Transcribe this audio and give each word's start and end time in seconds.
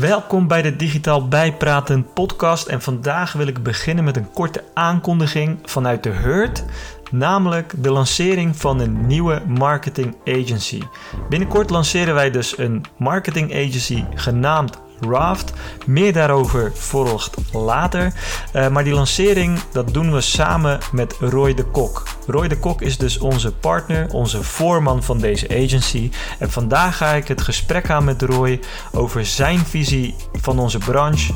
Welkom 0.00 0.46
bij 0.46 0.62
de 0.62 0.76
Digitaal 0.76 1.28
Bijpraten 1.28 2.12
podcast 2.12 2.66
en 2.66 2.82
vandaag 2.82 3.32
wil 3.32 3.46
ik 3.46 3.62
beginnen 3.62 4.04
met 4.04 4.16
een 4.16 4.32
korte 4.32 4.64
aankondiging 4.74 5.58
vanuit 5.62 6.02
de 6.02 6.08
Hurt, 6.08 6.64
namelijk 7.10 7.82
de 7.82 7.90
lancering 7.90 8.56
van 8.56 8.80
een 8.80 9.06
nieuwe 9.06 9.42
marketing 9.46 10.16
agency. 10.24 10.82
Binnenkort 11.28 11.70
lanceren 11.70 12.14
wij 12.14 12.30
dus 12.30 12.58
een 12.58 12.84
marketing 12.96 13.54
agency 13.54 14.04
genaamd 14.14 14.78
Raft. 15.00 15.52
Meer 15.86 16.12
daarover 16.12 16.72
volgt 16.74 17.36
later. 17.52 18.12
Uh, 18.54 18.68
maar 18.68 18.84
die 18.84 18.92
lancering 18.92 19.58
dat 19.72 19.94
doen 19.94 20.12
we 20.12 20.20
samen 20.20 20.78
met 20.92 21.16
Roy 21.20 21.54
de 21.54 21.64
Kok. 21.64 22.02
Roy 22.26 22.48
de 22.48 22.58
Kok 22.58 22.82
is 22.82 22.98
dus 22.98 23.18
onze 23.18 23.52
partner, 23.52 24.12
onze 24.12 24.42
voorman 24.42 25.02
van 25.02 25.18
deze 25.18 25.48
agency. 25.48 26.10
En 26.38 26.50
vandaag 26.50 26.96
ga 26.96 27.12
ik 27.12 27.28
het 27.28 27.40
gesprek 27.40 27.90
aan 27.90 28.04
met 28.04 28.22
Roy 28.22 28.60
over 28.92 29.26
zijn 29.26 29.58
visie 29.58 30.14
van 30.32 30.58
onze 30.58 30.78
branche 30.78 31.32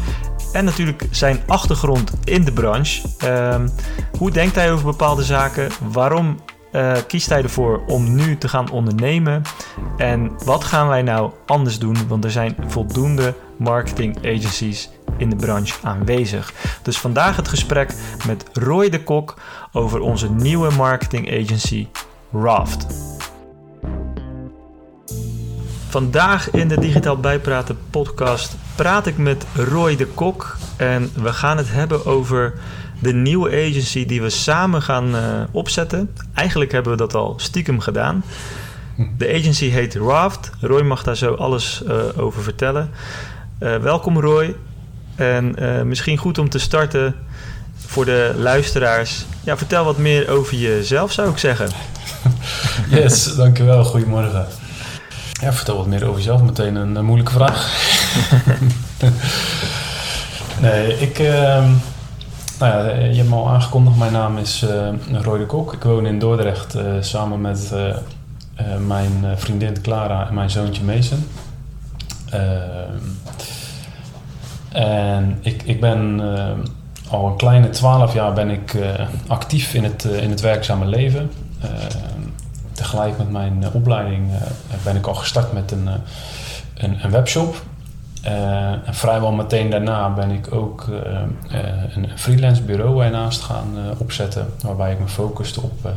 en 0.54 0.64
natuurlijk 0.64 1.06
zijn 1.10 1.42
achtergrond 1.46 2.12
in 2.24 2.44
de 2.44 2.52
branche. 2.52 3.02
Uh, 3.24 3.60
hoe 4.18 4.30
denkt 4.30 4.54
hij 4.54 4.72
over 4.72 4.84
bepaalde 4.84 5.24
zaken? 5.24 5.70
Waarom 5.92 6.36
uh, 6.74 6.96
kiest 7.06 7.28
hij 7.28 7.42
ervoor 7.42 7.82
om 7.86 8.14
nu 8.14 8.38
te 8.38 8.48
gaan 8.48 8.70
ondernemen? 8.70 9.42
En 9.96 10.30
wat 10.44 10.64
gaan 10.64 10.88
wij 10.88 11.02
nou 11.02 11.32
anders 11.46 11.78
doen? 11.78 12.08
Want 12.08 12.24
er 12.24 12.30
zijn 12.30 12.56
voldoende 12.66 13.34
marketing 13.56 14.16
agencies 14.16 14.90
in 15.16 15.30
de 15.30 15.36
branche 15.36 15.74
aanwezig. 15.82 16.52
Dus 16.82 16.98
vandaag 16.98 17.36
het 17.36 17.48
gesprek 17.48 17.94
met 18.26 18.44
Roy 18.52 18.88
de 18.88 19.02
Kok 19.02 19.34
over 19.72 20.00
onze 20.00 20.30
nieuwe 20.30 20.70
marketing 20.70 21.42
agency 21.42 21.88
Raft. 22.32 22.86
Vandaag 25.88 26.50
in 26.50 26.68
de 26.68 26.80
Digitaal 26.80 27.18
Bijpraten 27.18 27.78
podcast 27.90 28.56
praat 28.74 29.06
ik 29.06 29.18
met 29.18 29.46
Roy 29.54 29.96
de 29.96 30.06
Kok 30.06 30.56
en 30.76 31.10
we 31.22 31.32
gaan 31.32 31.56
het 31.56 31.70
hebben 31.70 32.06
over 32.06 32.54
de 33.04 33.12
nieuwe 33.12 33.48
agency 33.50 34.06
die 34.06 34.22
we 34.22 34.30
samen 34.30 34.82
gaan 34.82 35.14
uh, 35.14 35.20
opzetten. 35.50 36.10
Eigenlijk 36.34 36.72
hebben 36.72 36.92
we 36.92 36.98
dat 36.98 37.14
al 37.14 37.34
stiekem 37.36 37.80
gedaan. 37.80 38.24
De 39.18 39.34
agency 39.34 39.68
heet 39.68 39.94
Raft. 39.94 40.50
Roy 40.60 40.82
mag 40.82 41.02
daar 41.02 41.16
zo 41.16 41.34
alles 41.34 41.82
uh, 41.86 41.94
over 42.16 42.42
vertellen. 42.42 42.90
Uh, 43.60 43.76
welkom 43.76 44.20
Roy. 44.20 44.54
En 45.14 45.54
misschien 45.88 46.16
goed 46.16 46.38
om 46.38 46.48
te 46.48 46.58
starten 46.58 47.14
voor 47.76 48.04
de 48.04 48.34
luisteraars. 48.36 49.24
Ja, 49.44 49.56
vertel 49.56 49.84
wat 49.84 49.98
meer 49.98 50.28
over 50.28 50.56
jezelf 50.56 51.12
zou 51.12 51.30
ik 51.30 51.38
zeggen. 51.38 51.68
Yes, 52.88 53.34
dankjewel. 53.36 53.84
Goedemorgen. 53.84 54.46
Ja, 55.40 55.52
vertel 55.52 55.76
wat 55.76 55.86
meer 55.86 56.04
over 56.04 56.16
jezelf. 56.16 56.42
Meteen 56.42 56.74
een, 56.74 57.04
moeilijke 57.04 57.32
vraag. 57.32 57.72
nee, 60.60 61.00
ik... 61.00 61.18
Uh, 61.18 61.64
nou 62.58 62.72
ja, 62.72 63.04
je 63.04 63.16
hebt 63.16 63.28
me 63.28 63.34
al 63.34 63.48
aangekondigd. 63.48 63.96
Mijn 63.96 64.12
naam 64.12 64.38
is 64.38 64.62
uh, 64.62 65.22
Roy 65.22 65.38
de 65.38 65.46
Kok. 65.46 65.72
Ik 65.72 65.82
woon 65.82 66.06
in 66.06 66.18
Dordrecht 66.18 66.76
uh, 66.76 66.82
samen 67.00 67.40
met 67.40 67.74
mijn 68.86 69.24
vriendin 69.36 69.80
Clara 69.82 70.28
en 70.28 70.34
mijn 70.34 70.50
zoontje 70.50 70.84
Mason. 70.84 71.28
en 74.72 75.38
ik, 75.40 75.62
ik 75.62 75.80
ben 75.80 76.20
al 77.08 77.26
een 77.26 77.36
kleine 77.36 77.70
twaalf 77.70 78.14
jaar 78.14 78.32
ben 78.32 78.50
ik 78.50 78.76
actief 79.26 79.74
in 79.74 79.84
het, 79.84 80.04
in 80.04 80.30
het 80.30 80.40
werkzame 80.40 80.86
leven 80.86 81.30
tegelijk 82.72 83.18
met 83.18 83.30
mijn 83.30 83.64
opleiding 83.72 84.30
ben 84.84 84.96
ik 84.96 85.06
al 85.06 85.14
gestart 85.14 85.52
met 85.52 85.70
een, 85.70 85.88
een, 86.74 87.04
een 87.04 87.10
webshop. 87.10 87.62
Uh, 88.26 88.70
en 88.70 88.94
vrijwel 88.94 89.32
meteen 89.32 89.70
daarna 89.70 90.10
ben 90.10 90.30
ik 90.30 90.54
ook 90.54 90.86
uh, 90.90 90.96
uh, 90.96 91.96
een 91.96 92.08
freelance 92.14 92.62
bureau 92.62 93.04
ernaast 93.04 93.40
gaan 93.40 93.76
opzetten, 93.98 94.46
waarbij 94.62 94.92
ik 94.92 95.00
me 95.00 95.08
focuste 95.08 95.60
op, 95.60 95.88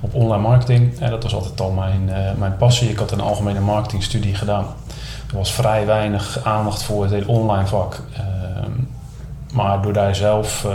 op 0.00 0.14
online 0.14 0.42
marketing. 0.42 0.98
En 1.00 1.10
dat 1.10 1.22
was 1.22 1.34
altijd 1.34 1.60
al 1.60 1.70
mijn, 1.70 2.10
mijn 2.38 2.56
passie. 2.56 2.90
Ik 2.90 2.98
had 2.98 3.10
een 3.10 3.20
algemene 3.20 3.60
marketingstudie 3.60 4.34
gedaan. 4.34 4.66
Er 5.30 5.36
was 5.36 5.52
vrij 5.52 5.86
weinig 5.86 6.44
aandacht 6.44 6.82
voor 6.82 7.02
het 7.02 7.12
hele 7.12 7.28
online 7.28 7.66
vak. 7.66 8.00
maar 9.52 9.82
door 9.82 9.92
daar 9.92 10.14
zelf 10.14 10.66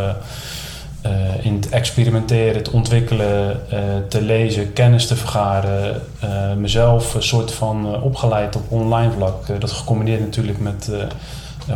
uh, 1.05 1.45
in 1.45 1.53
het 1.53 1.69
experimenteren, 1.69 2.63
te 2.63 2.71
ontwikkelen, 2.71 3.61
uh, 3.73 3.79
te 4.07 4.21
lezen, 4.21 4.73
kennis 4.73 5.07
te 5.07 5.15
vergaren. 5.15 6.01
Uh, 6.23 6.53
mezelf 6.53 7.13
een 7.13 7.23
soort 7.23 7.53
van 7.53 8.01
opgeleid 8.01 8.55
op 8.55 8.71
online 8.71 9.11
vlak. 9.11 9.59
dat 9.59 9.71
gecombineerd 9.71 10.19
natuurlijk 10.19 10.59
met 10.59 10.91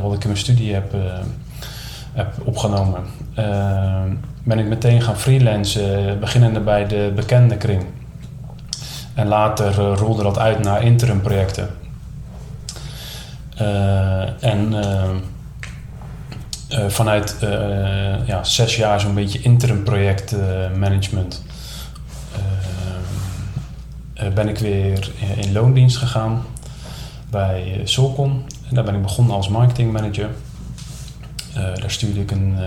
wat 0.02 0.14
ik 0.14 0.22
in 0.22 0.28
mijn 0.28 0.38
studie 0.38 0.74
heb, 0.74 0.96
heb 2.14 2.34
opgenomen. 2.44 3.04
ben 4.44 4.60
ik 4.60 4.66
meteen 4.66 5.02
gaan 5.02 5.20
freelancen, 5.20 6.20
beginnende 6.20 6.60
bij 6.60 6.88
de 6.88 7.12
bekende 7.16 7.58
kring. 7.58 7.84
En 9.14 9.28
later 9.28 9.76
rolde 9.76 10.24
dat 10.24 10.40
uit 10.40 10.60
naar 10.60 10.84
interim 10.84 11.22
projecten. 11.22 11.70
en 14.40 14.74
uh, 16.74 16.88
vanuit 16.88 17.38
uh, 17.44 18.28
ja, 18.28 18.44
zes 18.44 18.76
jaar 18.76 19.00
zo'n 19.00 19.14
beetje 19.14 19.42
interim 19.42 19.84
project 19.84 20.36
management 20.78 21.44
ben 24.34 24.48
ik 24.48 24.58
weer 24.58 25.12
in 25.36 25.52
loondienst 25.52 25.98
gegaan 25.98 26.46
bij 27.30 27.82
Solcon. 27.84 28.46
En 28.70 28.76
daar 28.76 28.84
ben 28.84 28.96
ik 28.96 29.02
begonnen 29.02 29.36
als 29.36 29.48
marketing 29.48 29.92
manager. 29.92 30.30
daar 31.54 31.92
stuurde 31.92 32.20
ik 32.20 32.32
een, 32.32 32.58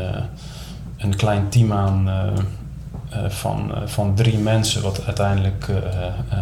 een 0.96 1.16
klein 1.16 1.48
team 1.48 1.72
aan 1.72 2.10
van, 3.28 3.72
van 3.84 4.14
drie 4.14 4.38
mensen, 4.38 4.82
wat 4.82 5.04
uiteindelijk 5.06 5.70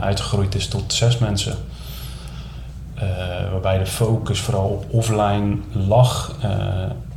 uitgegroeid 0.01 0.55
is 0.55 0.69
tot 0.69 0.93
zes 0.93 1.19
mensen. 1.19 1.57
waarbij 3.51 3.79
de 3.79 3.87
focus 3.87 4.41
vooral 4.41 4.69
op 4.69 4.87
offline 4.91 5.57
lag 5.73 6.37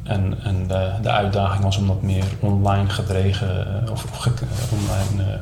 en, 0.07 0.37
en 0.43 0.67
de, 0.67 0.91
de, 1.01 1.11
uitdaging 1.11 1.63
was 1.63 1.77
om 1.77 1.87
dat 1.87 2.01
meer 2.01 2.25
online 2.39 2.89
gedreven 2.89 3.67
uh, 3.85 3.91
of, 3.91 4.27
uh, 4.27 4.33
online 4.71 5.39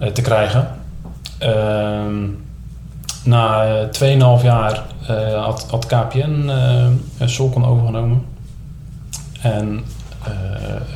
uh, 0.00 0.08
te 0.08 0.22
krijgen. 0.22 0.68
Ehm, 1.38 2.26
na 3.24 3.66
2,5 4.38 4.42
jaar 4.42 4.82
had, 5.34 5.66
had 5.70 5.86
KPN 5.86 6.50
Solcon 7.24 7.64
overgenomen. 7.64 8.24
En 9.40 9.84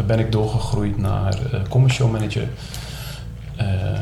ben 0.06 0.18
ik 0.18 0.32
doorgegroeid 0.32 0.98
naar 0.98 1.34
commercial 1.68 2.08
manager. 2.08 2.48
Ehm, 3.56 4.00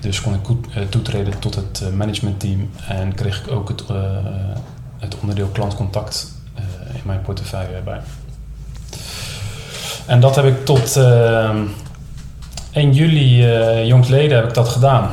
dus 0.00 0.20
kon 0.20 0.34
ik 0.34 0.40
toetreden 0.88 1.38
tot 1.38 1.54
het 1.54 1.82
managementteam 1.96 2.70
en 2.88 3.14
kreeg 3.14 3.44
ik 3.44 3.50
ook 3.52 3.68
het, 3.68 3.84
het 4.98 5.16
onderdeel 5.20 5.48
klantcontact 5.48 6.35
mijn 7.06 7.22
portefeuille 7.22 7.80
bij. 7.84 8.00
En 10.06 10.20
dat 10.20 10.36
heb 10.36 10.44
ik 10.44 10.64
tot 10.64 10.96
uh, 10.96 11.44
ehm, 11.44 11.64
1 12.72 12.92
juli 12.92 13.46
uh, 13.46 13.86
jongstleden 13.86 14.36
heb 14.36 14.48
ik 14.48 14.54
dat 14.54 14.68
gedaan. 14.68 15.10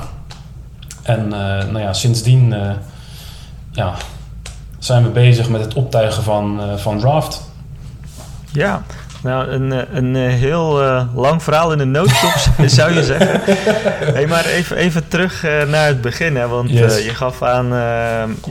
En 1.03 1.25
uh, 1.25 1.29
nou 1.31 1.79
ja, 1.79 1.93
sindsdien 1.93 2.51
uh, 2.51 2.71
ja, 3.71 3.93
zijn 4.79 5.03
we 5.03 5.09
bezig 5.09 5.49
met 5.49 5.61
het 5.61 5.73
optuigen 5.73 6.23
van, 6.23 6.61
van 6.75 7.01
Raft. 7.01 7.41
Ja, 8.51 8.83
nou, 9.23 9.47
een, 9.47 9.71
eh, 9.71 9.79
een 9.91 10.15
eh, 10.15 10.33
heel 10.33 10.83
uh, 10.83 11.03
lang 11.15 11.43
verhaal 11.43 11.71
in 11.71 11.77
de 11.77 11.85
notendop 11.85 12.35
zou 12.65 12.93
je 12.93 13.03
zeggen. 13.03 13.41
hey, 14.13 14.27
maar 14.27 14.45
even, 14.45 14.77
even 14.77 15.07
terug 15.07 15.45
uh, 15.45 15.63
naar 15.63 15.87
het 15.87 16.01
begin. 16.01 16.35
Hè, 16.35 16.47
want 16.47 16.69
yes. 16.69 16.99
uh, 16.99 17.05
je 17.05 17.15
gaf 17.15 17.41
aan, 17.41 17.67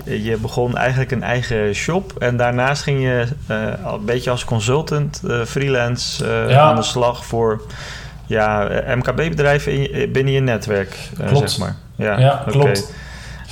je 0.04 0.36
begon 0.40 0.76
eigenlijk 0.76 1.10
een 1.10 1.22
eigen 1.22 1.74
shop. 1.74 2.12
En 2.18 2.36
daarnaast 2.36 2.82
ging 2.82 3.02
je 3.02 3.26
een 3.46 4.04
beetje 4.04 4.30
als 4.30 4.44
consultant, 4.44 5.22
freelance, 5.46 6.26
ja. 6.48 6.60
aan 6.60 6.76
de 6.76 6.82
slag 6.82 7.24
voor 7.24 7.62
ja, 8.26 8.68
MKB-bedrijven 8.94 9.88
binnen 10.12 10.32
je 10.32 10.40
netwerk. 10.40 10.98
klopt. 11.26 11.50
Zeg 11.50 11.58
maar. 11.58 11.76
Ja, 11.96 12.18
ja 12.18 12.44
klopt. 12.46 12.92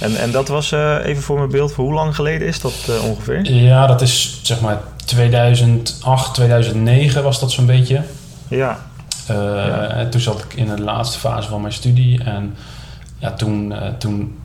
En, 0.00 0.16
en 0.16 0.30
dat 0.30 0.48
was 0.48 0.72
even 1.02 1.22
voor 1.22 1.38
mijn 1.38 1.50
beeld, 1.50 1.72
voor 1.72 1.84
hoe 1.84 1.94
lang 1.94 2.14
geleden 2.14 2.48
is 2.48 2.60
dat 2.60 2.90
ongeveer? 3.04 3.52
Ja, 3.52 3.86
dat 3.86 4.00
is 4.00 4.40
zeg 4.42 4.60
maar 4.60 4.78
2008, 5.10 6.34
2009 6.34 7.22
was 7.22 7.40
dat 7.40 7.50
zo'n 7.50 7.66
beetje. 7.66 8.02
Ja. 8.48 8.78
Uh, 9.30 9.36
ja. 9.36 9.88
En 9.88 10.10
toen 10.10 10.20
zat 10.20 10.44
ik 10.44 10.54
in 10.54 10.66
de 10.66 10.82
laatste 10.82 11.18
fase 11.18 11.48
van 11.48 11.60
mijn 11.60 11.72
studie. 11.72 12.24
En 12.24 12.56
ja, 13.18 13.32
toen, 13.32 13.72
uh, 13.72 13.78
toen 13.98 14.38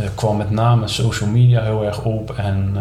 uh, 0.00 0.06
kwam 0.14 0.36
met 0.36 0.50
name 0.50 0.88
social 0.88 1.28
media 1.28 1.62
heel 1.62 1.84
erg 1.84 2.02
op. 2.02 2.30
En 2.36 2.76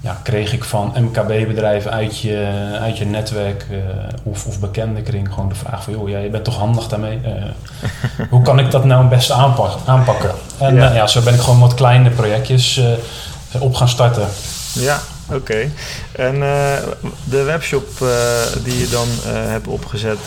ja, 0.00 0.20
kreeg 0.22 0.52
ik 0.52 0.64
van 0.64 0.92
MKB-bedrijven 0.96 1.90
uit 1.90 2.18
je, 2.18 2.78
uit 2.80 2.98
je 2.98 3.04
netwerk 3.04 3.66
of, 4.22 4.46
of 4.46 4.60
bekende 4.60 5.02
kring 5.02 5.28
gewoon 5.28 5.48
de 5.48 5.54
vraag 5.54 5.82
van... 5.82 5.92
joh, 5.92 6.08
ja, 6.08 6.18
je 6.18 6.30
bent 6.30 6.44
toch 6.44 6.56
handig 6.56 6.88
daarmee? 6.88 7.20
hoe 8.30 8.42
kan 8.42 8.58
ik 8.58 8.70
dat 8.70 8.84
nou 8.84 9.00
het 9.00 9.10
beste 9.10 9.32
aanpakken? 9.32 9.80
aanpakken? 9.86 10.30
En 10.58 10.74
ja. 10.74 10.92
ja. 10.92 11.06
zo 11.06 11.22
ben 11.22 11.34
ik 11.34 11.40
gewoon 11.40 11.60
wat 11.60 11.74
kleine 11.74 12.10
projectjes 12.10 12.80
op 13.58 13.74
gaan 13.74 13.88
starten. 13.88 14.28
Ja, 14.72 14.98
oké. 15.32 15.70
En 16.12 16.34
uh, 16.34 16.72
de 17.24 17.42
webshop 17.42 17.88
uh, 18.02 18.08
die 18.64 18.78
je 18.78 18.88
dan 18.88 19.08
uh, 19.08 19.32
hebt 19.32 19.66
opgezet, 19.66 20.18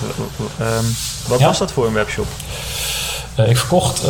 ehm, 0.59 0.85
wat 1.27 1.39
ja. 1.39 1.45
was 1.45 1.57
dat 1.57 1.71
voor 1.71 1.85
een 1.85 1.93
webshop? 1.93 2.27
ik 3.47 3.57
verkocht 3.57 4.01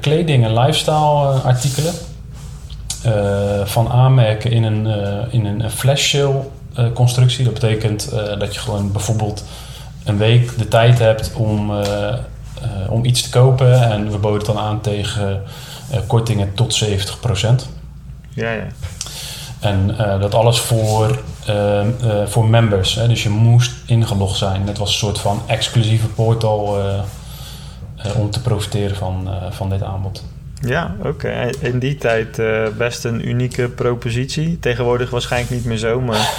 kleding 0.00 0.44
en 0.44 0.58
lifestyle 0.58 1.40
artikelen 1.44 1.94
van 3.64 3.88
aanmerken 3.88 4.50
in 4.50 4.64
een, 4.64 4.86
in 5.30 5.46
een 5.46 5.70
flash 5.70 6.08
sale 6.08 6.42
constructie. 6.94 7.44
Dat 7.44 7.52
betekent 7.52 8.10
dat 8.38 8.54
je 8.54 8.60
gewoon 8.60 8.92
bijvoorbeeld 8.92 9.44
een 10.04 10.18
week 10.18 10.58
de 10.58 10.68
tijd 10.68 10.98
hebt 10.98 11.32
om, 11.34 11.72
om 12.88 13.04
iets 13.04 13.22
te 13.22 13.30
kopen 13.30 13.82
en 13.90 14.10
we 14.10 14.18
boden 14.18 14.38
het 14.38 14.46
dan 14.46 14.58
aan 14.58 14.80
tegen 14.80 15.42
kortingen 16.06 16.54
tot 16.54 16.84
70%. 16.84 16.88
Ja, 18.34 18.52
ja. 18.52 18.66
En 19.66 19.96
uh, 20.00 20.20
dat 20.20 20.34
alles 20.34 20.58
voor, 20.58 21.18
uh, 21.48 21.80
uh, 22.04 22.26
voor 22.26 22.48
members. 22.48 22.94
Hè? 22.94 23.08
Dus 23.08 23.22
je 23.22 23.28
moest 23.28 23.72
ingelogd 23.86 24.38
zijn. 24.38 24.66
Het 24.66 24.78
was 24.78 24.88
een 24.88 24.98
soort 24.98 25.18
van 25.18 25.42
exclusieve 25.46 26.06
portal 26.06 26.78
om 28.16 28.30
te 28.30 28.40
profiteren 28.40 28.96
van, 28.96 29.28
van 29.50 29.70
dit 29.70 29.82
aanbod. 29.82 30.24
Ja, 30.60 30.94
oké. 31.04 31.50
In 31.60 31.78
die 31.78 31.96
tijd 31.96 32.42
best 32.76 33.04
een 33.04 33.28
unieke 33.28 33.68
propositie. 33.68 34.58
Tegenwoordig 34.58 35.10
waarschijnlijk 35.10 35.52
niet 35.52 35.64
meer 35.64 35.76
zo, 35.76 36.00
maar... 36.00 36.30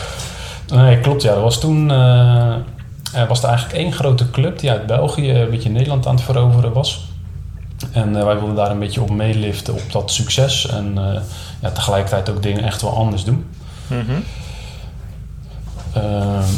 nee, 0.74 0.98
klopt. 0.98 1.22
Ja, 1.22 1.32
er 1.32 1.40
was 1.40 1.60
toen... 1.60 1.90
er 1.90 3.26
was 3.28 3.42
er 3.42 3.48
eigenlijk 3.48 3.78
één 3.78 3.92
grote 3.92 4.30
club 4.30 4.58
die 4.58 4.70
uit 4.70 4.86
België 4.86 5.30
een 5.30 5.50
beetje 5.50 5.70
Nederland 5.70 6.06
aan 6.06 6.14
het 6.14 6.24
veroveren 6.24 6.72
was. 6.72 7.08
En 7.92 8.24
wij 8.24 8.36
wilden 8.36 8.54
daar 8.54 8.70
een 8.70 8.78
beetje 8.78 9.02
op 9.02 9.10
meeliften 9.10 9.74
op 9.74 9.92
dat 9.92 10.10
succes. 10.10 10.68
En 10.68 10.98
ja, 11.60 11.70
tegelijkertijd 11.70 12.30
ook 12.30 12.42
dingen 12.42 12.64
echt 12.64 12.82
wel 12.82 12.96
anders 12.96 13.24
doen. 13.24 13.46
Mm 13.86 14.24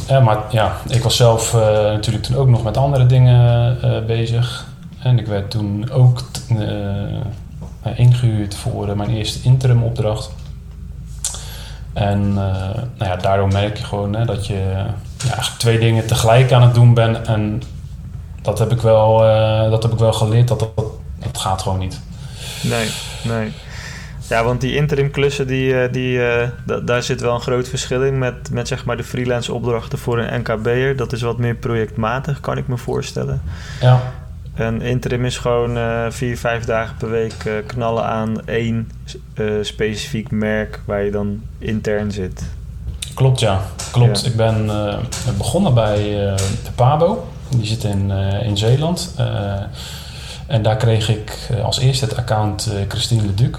ja, 0.06 0.20
maar 0.20 0.38
ja, 0.50 0.76
ik 0.88 1.02
was 1.02 1.16
zelf 1.16 1.54
uh, 1.54 1.60
natuurlijk 1.82 2.24
toen 2.24 2.36
ook 2.36 2.48
nog 2.48 2.62
met 2.62 2.76
andere 2.76 3.06
dingen 3.06 3.76
uh, 3.84 4.04
bezig. 4.06 4.66
En 4.98 5.18
ik 5.18 5.26
werd 5.26 5.50
toen 5.50 5.90
ook 5.90 6.22
ingehuurd 7.96 8.54
voor 8.54 8.96
mijn 8.96 9.10
eerste 9.10 9.38
interim 9.42 9.82
opdracht. 9.82 10.30
En 11.92 12.34
nou 12.34 12.86
ja, 12.98 13.16
daardoor 13.16 13.48
merk 13.48 13.76
je 13.76 13.84
gewoon 13.84 14.14
hè, 14.16 14.24
dat 14.24 14.46
je 14.46 14.54
ja, 14.54 14.94
eigenlijk 15.24 15.58
twee 15.58 15.78
dingen 15.78 16.06
tegelijk 16.06 16.52
aan 16.52 16.62
het 16.62 16.74
doen 16.74 16.94
bent. 16.94 17.26
En 17.26 17.62
dat 18.42 18.58
heb 18.58 18.72
ik 18.72 18.80
wel, 18.80 19.18
dat 19.70 19.82
heb 19.82 19.92
ik 19.92 19.98
wel 19.98 20.12
geleerd, 20.12 20.48
dat, 20.48 20.58
dat 20.58 20.70
dat 21.18 21.38
gaat 21.38 21.62
gewoon 21.62 21.78
niet. 21.78 22.00
Nee, 22.62 22.88
nee. 23.22 23.52
Ja, 24.32 24.44
want 24.44 24.60
die 24.60 24.74
interim 24.74 25.10
klussen, 25.10 25.46
die, 25.46 25.80
eh, 25.80 25.92
die, 25.92 26.26
eh, 26.26 26.48
daar 26.84 27.02
zit 27.02 27.20
wel 27.20 27.34
een 27.34 27.40
groot 27.40 27.68
verschil 27.68 28.02
in 28.02 28.18
met, 28.18 28.50
met 28.50 28.68
zeg 28.68 28.84
maar 28.84 28.96
de 28.96 29.04
freelance 29.04 29.52
opdrachten 29.52 29.98
voor 29.98 30.18
een 30.18 30.40
NKB'er. 30.40 30.96
Dat 30.96 31.12
is 31.12 31.22
wat 31.22 31.38
meer 31.38 31.54
projectmatig, 31.54 32.40
kan 32.40 32.58
ik 32.58 32.68
me 32.68 32.76
voorstellen. 32.76 33.42
Ja. 33.80 34.00
En 34.54 34.82
interim 34.82 35.24
is 35.24 35.38
gewoon 35.38 35.76
uh, 35.76 36.06
vier, 36.08 36.38
vijf 36.38 36.64
dagen 36.64 36.96
per 36.96 37.10
week 37.10 37.62
knallen 37.66 38.04
aan 38.04 38.46
één 38.46 38.90
specifiek 39.62 40.30
merk 40.30 40.80
waar 40.84 41.02
je 41.02 41.10
dan 41.10 41.42
intern 41.58 42.12
zit. 42.12 42.44
Klopt, 43.14 43.40
ja. 43.40 43.60
Klopt. 43.90 44.26
Ik 44.26 44.36
ben 44.36 44.70
begonnen 45.38 45.74
bij 45.74 45.98
de 46.64 46.72
Pabo. 46.74 47.28
Die 47.48 47.66
zit 47.66 47.84
in, 47.84 48.10
in 48.42 48.56
Zeeland. 48.56 49.14
en 50.46 50.62
daar 50.62 50.76
kreeg 50.76 51.08
ik 51.08 51.48
als 51.62 51.78
eerste 51.78 52.04
het 52.04 52.16
account 52.16 52.72
Christine 52.88 53.22
Leduc. 53.22 53.58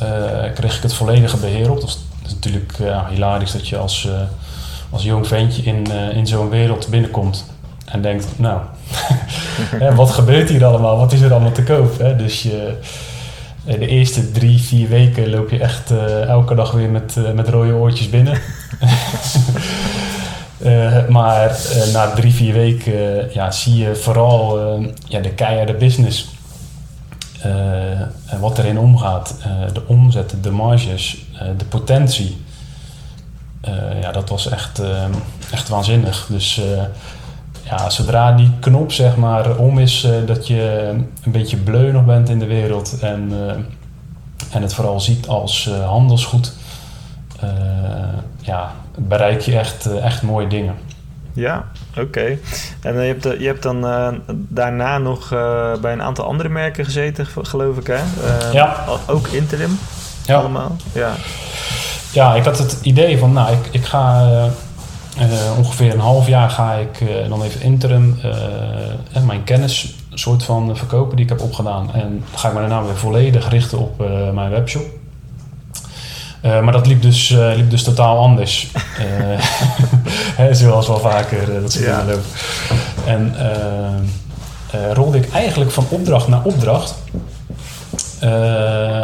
Eh, 0.00 0.52
kreeg 0.54 0.76
ik 0.76 0.82
het 0.82 0.94
volledige 0.94 1.36
beheer 1.36 1.70
op. 1.70 1.80
Dat 1.80 1.88
is, 1.88 2.34
natuurlijk 2.34 2.72
hilarisch 3.08 3.52
dat 3.52 3.68
je 3.68 3.76
als, 3.76 4.06
eh, 4.06 4.20
als 4.90 5.02
jong 5.02 5.26
ventje 5.26 5.62
in, 5.62 5.86
eh, 5.90 6.16
in 6.16 6.26
zo'n 6.26 6.48
wereld 6.48 6.88
binnenkomt 6.88 7.44
en 7.84 8.02
denkt, 8.02 8.26
nou, 8.36 8.60
wat 9.94 10.10
gebeurt 10.10 10.48
hier 10.48 10.64
allemaal? 10.64 10.98
Wat 10.98 11.12
is 11.12 11.20
er 11.20 11.32
allemaal 11.32 11.52
te 11.52 11.62
koop? 11.62 11.98
Hè? 11.98 12.16
Dus 12.16 12.42
je, 12.42 12.74
de 13.64 13.86
eerste 13.86 14.32
drie, 14.32 14.62
vier 14.62 14.88
weken 14.88 15.30
loop 15.30 15.50
je 15.50 15.58
echt 15.58 15.90
elke 16.26 16.54
dag 16.54 16.70
weer 16.70 16.90
met, 16.90 17.34
met 17.34 17.48
rode 17.48 17.74
oortjes 17.74 18.10
binnen. 18.10 18.40
maar 21.08 21.58
na 21.92 22.10
drie, 22.10 22.32
vier 22.32 22.52
weken 22.52 23.28
ja, 23.32 23.50
zie 23.50 23.76
je 23.76 23.94
vooral 23.94 24.58
ja, 25.06 25.20
de 25.20 25.30
keiharde 25.30 25.74
business. 25.74 26.35
Uh, 27.44 28.40
wat 28.40 28.58
erin 28.58 28.78
omgaat, 28.78 29.36
uh, 29.38 29.72
de 29.72 29.82
omzet, 29.86 30.34
de 30.40 30.50
marges, 30.50 31.26
uh, 31.34 31.40
de 31.56 31.64
potentie. 31.64 32.44
ja, 34.00 34.12
dat 34.12 34.28
was 34.28 34.48
echt, 34.48 34.82
echt 35.52 35.68
waanzinnig. 35.68 36.26
Dus 36.30 36.60
ja, 37.62 37.90
zodra 37.90 38.32
die 38.32 38.50
knop 38.60 38.92
zeg 38.92 39.16
maar 39.16 39.56
om 39.56 39.78
is, 39.78 40.06
dat 40.26 40.46
je 40.46 40.88
een 41.22 41.32
beetje 41.32 41.56
bleu 41.56 41.92
nog 41.92 42.04
bent 42.04 42.28
in 42.28 42.38
de 42.38 42.46
wereld 42.46 42.98
en, 43.00 43.32
en 44.50 44.62
het 44.62 44.74
vooral 44.74 45.00
ziet 45.00 45.28
als 45.28 45.70
handelsgoed, 45.86 46.52
ja, 48.40 48.72
bereik 48.98 49.40
je 49.40 49.58
echt, 49.58 49.86
echt 49.86 50.22
mooie 50.22 50.46
dingen. 50.46 50.74
Ja, 51.36 51.64
oké. 51.98 52.38
En 52.80 52.94
uh, 52.94 53.00
je, 53.00 53.06
hebt, 53.06 53.22
je 53.22 53.46
hebt 53.46 53.62
dan 53.62 53.84
uh, 53.84 54.08
daarna 54.28 54.98
nog 54.98 55.32
uh, 55.32 55.76
bij 55.80 55.92
een 55.92 56.02
aantal 56.02 56.24
andere 56.24 56.48
merken 56.48 56.84
gezeten, 56.84 57.26
geloof 57.26 57.78
ik, 57.78 57.86
hè? 57.86 58.00
ja. 58.52 58.84
Ook 59.06 59.26
interim, 59.28 59.78
ja. 60.24 60.38
allemaal. 60.38 60.76
Ja. 60.92 61.12
ja, 62.12 62.34
ik 62.34 62.44
had 62.44 62.58
het 62.58 62.78
idee 62.82 63.18
van, 63.18 63.32
nou, 63.32 63.52
ik, 63.52 63.68
ik 63.70 63.84
ga 63.84 64.28
ongeveer 65.56 65.92
een 65.92 66.00
half 66.00 66.26
jaar 66.26 66.50
ga 66.50 66.72
ik 66.72 67.28
dan 67.28 67.42
even 67.42 67.60
interim 67.60 68.18
en 69.12 69.26
mijn 69.26 69.44
kennis 69.44 69.94
soort 70.10 70.42
van 70.42 70.76
verkopen 70.76 71.16
die 71.16 71.24
ik 71.24 71.30
heb 71.30 71.40
opgedaan. 71.40 71.92
En 71.92 72.24
dan 72.30 72.38
ga 72.38 72.48
ik 72.48 72.54
me 72.54 72.60
daarna 72.60 72.84
weer 72.84 72.96
volledig 72.96 73.50
richten 73.50 73.78
op 73.78 73.98
mijn 74.32 74.50
webshop. 74.50 74.84
Uh, 76.44 76.60
maar 76.60 76.72
dat 76.72 76.86
liep 76.86 77.02
dus, 77.02 77.30
uh, 77.30 77.52
liep 77.54 77.70
dus 77.70 77.82
totaal 77.82 78.18
anders. 78.18 78.66
Uh, 80.40 80.46
zoals 80.52 80.86
wel 80.86 80.98
vaker 80.98 81.60
dat 81.60 81.72
ze 81.72 81.82
ja. 81.82 82.04
En 83.06 83.34
rolde 84.92 85.18
ik 85.18 85.32
eigenlijk 85.32 85.70
van 85.70 85.86
opdracht 85.88 86.28
naar 86.28 86.42
opdracht. 86.42 86.94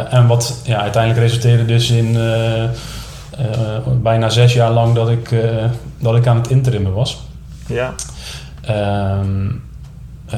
en 0.09 0.27
wat 0.27 0.59
ja, 0.63 0.81
uiteindelijk 0.81 1.21
resulteerde 1.21 1.65
dus 1.65 1.89
in 1.89 2.17
bijna 4.01 4.29
zes 4.29 4.53
jaar 4.53 4.71
lang 4.71 4.95
dat 4.95 5.09
ik, 5.09 5.35
dat 5.99 6.15
ik 6.15 6.27
aan 6.27 6.37
het 6.37 6.49
interimmen 6.49 6.93
was. 6.93 7.21
Ja. 7.65 7.93
Ehm, 8.61 9.49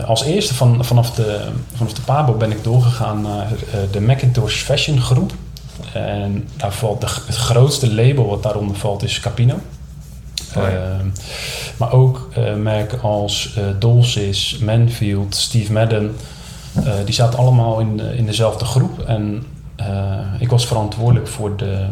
als 0.05 0.23
eerste 0.23 0.53
van, 0.53 0.85
vanaf, 0.85 1.11
de, 1.11 1.39
vanaf 1.75 1.93
de 1.93 2.01
Pabo 2.01 2.33
ben 2.33 2.51
ik 2.51 2.63
doorgegaan 2.63 3.21
naar 3.21 3.47
de 3.91 4.01
Macintosh 4.01 4.61
Fashion 4.61 5.01
Groep. 5.01 5.33
En 5.93 6.47
daar 6.57 6.73
valt 6.73 7.01
de, 7.01 7.07
het 7.25 7.35
grootste 7.35 7.93
label 7.93 8.25
wat 8.27 8.43
daaronder 8.43 8.75
valt 8.77 9.03
is 9.03 9.19
Capino. 9.19 9.59
Oh 10.55 10.67
ehm, 10.67 11.07
maar 11.77 11.91
ook 11.91 12.29
uh, 12.37 12.55
merken 12.55 13.01
als 13.01 13.55
uh, 13.57 13.63
Dolcis, 13.79 14.57
Manfield, 14.57 15.35
Steve 15.35 15.73
Madden. 15.73 16.15
Uh, 16.77 16.93
die 17.05 17.13
zaten 17.13 17.39
allemaal 17.39 17.79
in, 17.79 17.99
in 17.99 18.25
dezelfde 18.25 18.65
groep. 18.65 18.99
En 18.99 19.43
ik 20.39 20.49
was 20.49 20.67
verantwoordelijk 20.67 21.27
voor 21.27 21.57
de 21.57 21.85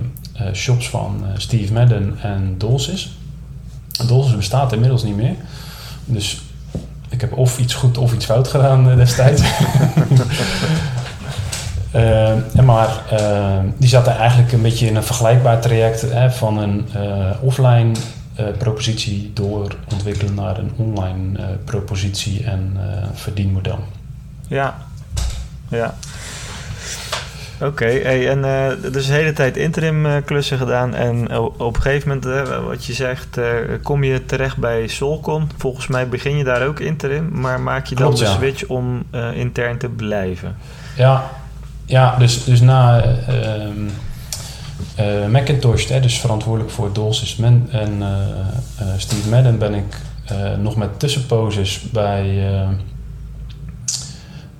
shops 0.53 0.89
van 0.89 1.25
Steve 1.37 1.73
Madden 1.73 2.17
en 2.21 2.55
Dolcis. 2.57 3.17
Dolcis 4.07 4.35
bestaat 4.35 4.73
inmiddels 4.73 5.03
niet 5.03 5.15
meer. 5.15 5.35
Dus 6.05 6.41
ik 7.09 7.21
heb 7.21 7.37
of 7.37 7.59
iets 7.59 7.73
goed 7.73 7.97
of 7.97 8.13
iets 8.13 8.25
fout 8.25 8.47
gedaan 8.47 8.95
destijds. 8.95 9.41
Uh, 11.95 12.33
maar 12.63 13.01
uh, 13.13 13.57
die 13.77 13.89
zaten 13.89 14.17
eigenlijk 14.17 14.51
een 14.51 14.61
beetje 14.61 14.87
in 14.87 14.95
een 14.95 15.03
vergelijkbaar 15.03 15.61
traject 15.61 16.01
hè, 16.01 16.31
van 16.31 16.57
een 16.57 16.87
uh, 16.95 17.29
offline 17.41 17.91
propositie 18.57 19.31
door 19.33 19.75
ontwikkelen 19.91 20.33
naar 20.33 20.57
een 20.57 20.71
online 20.77 21.39
propositie 21.63 22.43
en 22.43 22.77
verdienmodel. 23.13 23.79
Ja, 24.47 24.75
ja. 25.67 25.93
Oké, 27.61 27.85
hey, 27.85 28.29
en 28.29 28.41
dus 28.91 29.07
de 29.07 29.13
hele 29.13 29.33
tijd 29.33 29.57
interim 29.57 30.23
klussen 30.25 30.57
gedaan 30.57 30.95
en 30.95 31.37
op 31.39 31.75
een 31.75 31.81
gegeven 31.81 32.07
moment, 32.21 32.49
wat 32.65 32.85
je 32.85 32.93
zegt, 32.93 33.39
kom 33.83 34.03
je 34.03 34.25
terecht 34.25 34.57
bij 34.57 34.87
Solcon. 34.87 35.49
Volgens 35.57 35.87
mij 35.87 36.07
begin 36.07 36.37
je 36.37 36.43
daar 36.43 36.67
ook 36.67 36.79
interim, 36.79 37.29
maar 37.31 37.59
maak 37.59 37.85
je 37.85 37.95
dan 37.95 38.07
Klopt, 38.07 38.19
de 38.19 38.31
switch 38.31 38.65
om 38.65 39.03
intern 39.33 39.77
te 39.77 39.89
blijven? 39.89 40.55
Ja, 40.95 41.29
ja, 41.85 42.15
dus, 42.17 42.43
dus 42.43 42.61
na 42.61 43.05
uh, 43.05 43.65
uh, 44.99 45.27
Macintosh, 45.27 45.87
hè, 45.87 45.99
dus 45.99 46.19
verantwoordelijk 46.19 46.73
voor 46.73 46.93
Dolces 46.93 47.35
Man 47.35 47.67
en 47.71 47.97
uh, 47.97 48.07
Steve 48.97 49.29
Madden, 49.29 49.57
ben 49.57 49.73
ik 49.73 50.01
nog 50.59 50.75
met 50.75 50.99
tussenposes 50.99 51.81
bij 51.91 52.23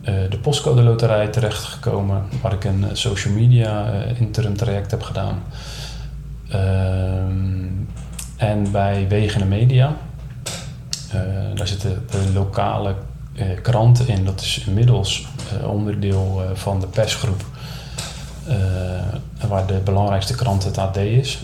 de 0.04 0.38
postcode 0.42 0.82
loterij 0.82 1.28
terechtgekomen, 1.28 2.24
waar 2.42 2.54
ik 2.54 2.64
een 2.64 2.86
social 2.94 3.34
media 3.34 3.92
interim 4.20 4.58
traject 4.58 4.92
heb 4.92 5.02
gedaan. 5.02 5.44
Ehm, 6.50 7.68
en 8.38 8.72
bij 8.72 9.08
Wegen 9.08 9.48
Media, 9.48 9.96
daar 11.56 11.68
zitten 11.68 12.06
de 12.12 12.32
lokale 12.34 12.96
kranten 13.62 14.08
in. 14.08 14.26
Dat 14.26 14.42
is 14.42 14.64
inmiddels 14.68 15.28
onderdeel 15.66 16.42
van 16.54 16.80
de 16.80 16.88
persgroep. 16.88 17.46
waar 19.48 19.66
de 19.66 19.82
belangrijkste 19.84 20.36
krant 20.36 20.64
het 20.64 20.78
AD 20.78 20.98
is. 20.98 21.40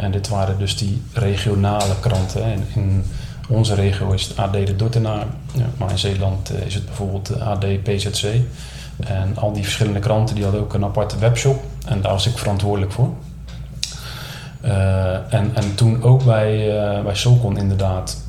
en 0.00 0.10
dit 0.10 0.28
waren 0.28 0.58
dus 0.58 0.76
die 0.76 1.02
regionale 1.12 1.94
kranten. 2.00 2.42
In, 2.42 2.64
in 2.74 3.04
onze 3.48 3.74
regio 3.74 4.10
is 4.10 4.22
het 4.26 4.38
AD 4.38 4.52
de 4.52 4.76
Dordtenaar, 4.76 5.26
ja, 5.52 5.66
maar 5.76 5.90
in 5.90 5.98
Zeeland 5.98 6.50
eh, 6.50 6.66
is 6.66 6.74
het 6.74 6.86
bijvoorbeeld 6.86 7.40
AD 7.40 7.82
PZC. 7.82 8.24
En 9.06 9.36
al 9.36 9.52
die 9.52 9.62
verschillende 9.62 9.98
kranten 9.98 10.34
die 10.34 10.44
hadden 10.44 10.62
ook 10.62 10.74
een 10.74 10.84
aparte 10.84 11.18
webshop 11.18 11.62
en 11.86 12.00
daar 12.00 12.12
was 12.12 12.26
ik 12.26 12.38
verantwoordelijk 12.38 12.92
voor. 12.92 13.10
En, 15.28 15.50
en 15.54 15.74
toen 15.74 16.02
ook 16.02 16.24
bij, 16.24 16.66
uh, 16.68 17.02
bij 17.02 17.14
Solcon 17.14 17.58
inderdaad 17.58 18.22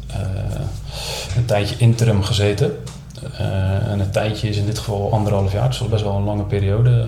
een 1.36 1.46
tijdje 1.46 1.76
interim 1.78 2.24
gezeten. 2.24 2.72
En 3.38 4.00
een 4.00 4.12
tijdje 4.12 4.50
is 4.50 4.58
in 4.58 4.66
dit 4.66 4.78
geval 4.78 5.12
anderhalf 5.12 5.52
jaar, 5.52 5.68
dus 5.68 5.78
dat 5.78 5.90
best 5.90 6.04
wel 6.04 6.16
een 6.16 6.24
lange 6.24 6.44
periode. 6.44 7.06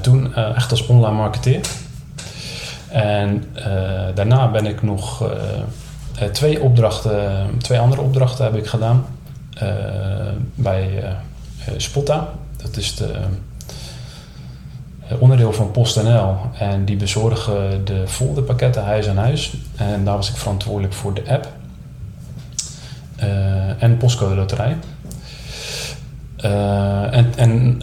toen 0.00 0.34
echt 0.34 0.70
als 0.70 0.86
online 0.86 1.16
marketeer. 1.16 1.60
En 2.88 3.44
daarna 4.14 4.50
ben 4.50 4.66
ik 4.66 4.82
nog 4.82 5.30
twee 6.32 6.62
opdrachten, 6.62 7.50
twee 7.58 7.78
andere 7.78 8.00
opdrachten 8.00 8.44
heb 8.44 8.54
ik 8.54 8.66
gedaan 8.66 9.06
bij 10.54 11.04
Spotta. 11.76 12.28
Dat 12.62 12.76
is 12.76 12.94
de 12.94 13.14
onderdeel 15.18 15.52
van 15.52 15.70
PostNL 15.70 16.36
en 16.58 16.84
die 16.84 16.96
bezorgen 16.96 17.84
de 17.84 18.02
folderpakketten 18.06 18.84
huis 18.84 19.08
aan 19.08 19.16
huis. 19.16 19.56
En 19.76 20.04
daar 20.04 20.16
was 20.16 20.28
ik 20.30 20.36
verantwoordelijk 20.36 20.94
voor 20.94 21.14
de 21.14 21.22
app 21.28 21.48
en 23.78 23.96
postcode 23.96 24.34
loterij. 24.34 24.76
en 27.10 27.32
en 27.36 27.82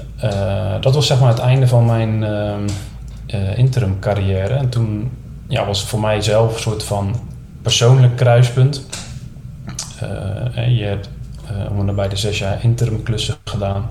dat 0.82 0.96
was 0.96 1.08
zeg 1.08 1.20
maar 1.20 1.30
het 1.30 1.40
einde 1.40 1.68
van 1.68 1.86
mijn 1.86 2.26
interim 3.56 4.00
carrière. 4.00 4.54
En 4.54 4.70
toen 4.70 5.12
ja, 5.48 5.66
was 5.66 5.80
het 5.80 5.90
voor 5.90 6.00
mij 6.00 6.22
zelf 6.22 6.54
een 6.54 6.62
soort 6.62 6.84
van 6.84 7.16
persoonlijk 7.62 8.16
kruispunt. 8.16 8.86
Uh, 10.04 10.78
je 10.78 10.84
hebt 10.84 11.10
uh, 11.52 11.80
om 11.80 11.96
bij 11.96 12.10
de 12.10 12.16
zes 12.16 12.40
jaar 12.40 12.64
interim 12.64 13.04
klussen 13.04 13.36
gedaan. 13.44 13.90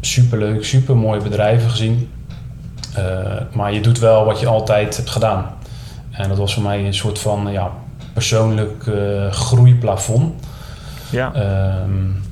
Superleuk, 0.00 0.64
super 0.64 0.96
mooie 0.96 1.20
bedrijven 1.22 1.70
gezien. 1.70 2.10
Uh, 2.98 3.04
maar 3.52 3.72
je 3.72 3.80
doet 3.80 3.98
wel 3.98 4.24
wat 4.24 4.40
je 4.40 4.46
altijd 4.46 4.96
hebt 4.96 5.10
gedaan. 5.10 5.54
En 6.10 6.28
dat 6.28 6.38
was 6.38 6.54
voor 6.54 6.62
mij 6.62 6.86
een 6.86 6.94
soort 6.94 7.18
van 7.18 7.52
ja, 7.52 7.70
persoonlijk 8.12 8.90
groeiplafond. 9.30 10.44
Ja. 11.10 11.32
Um, 11.82 12.22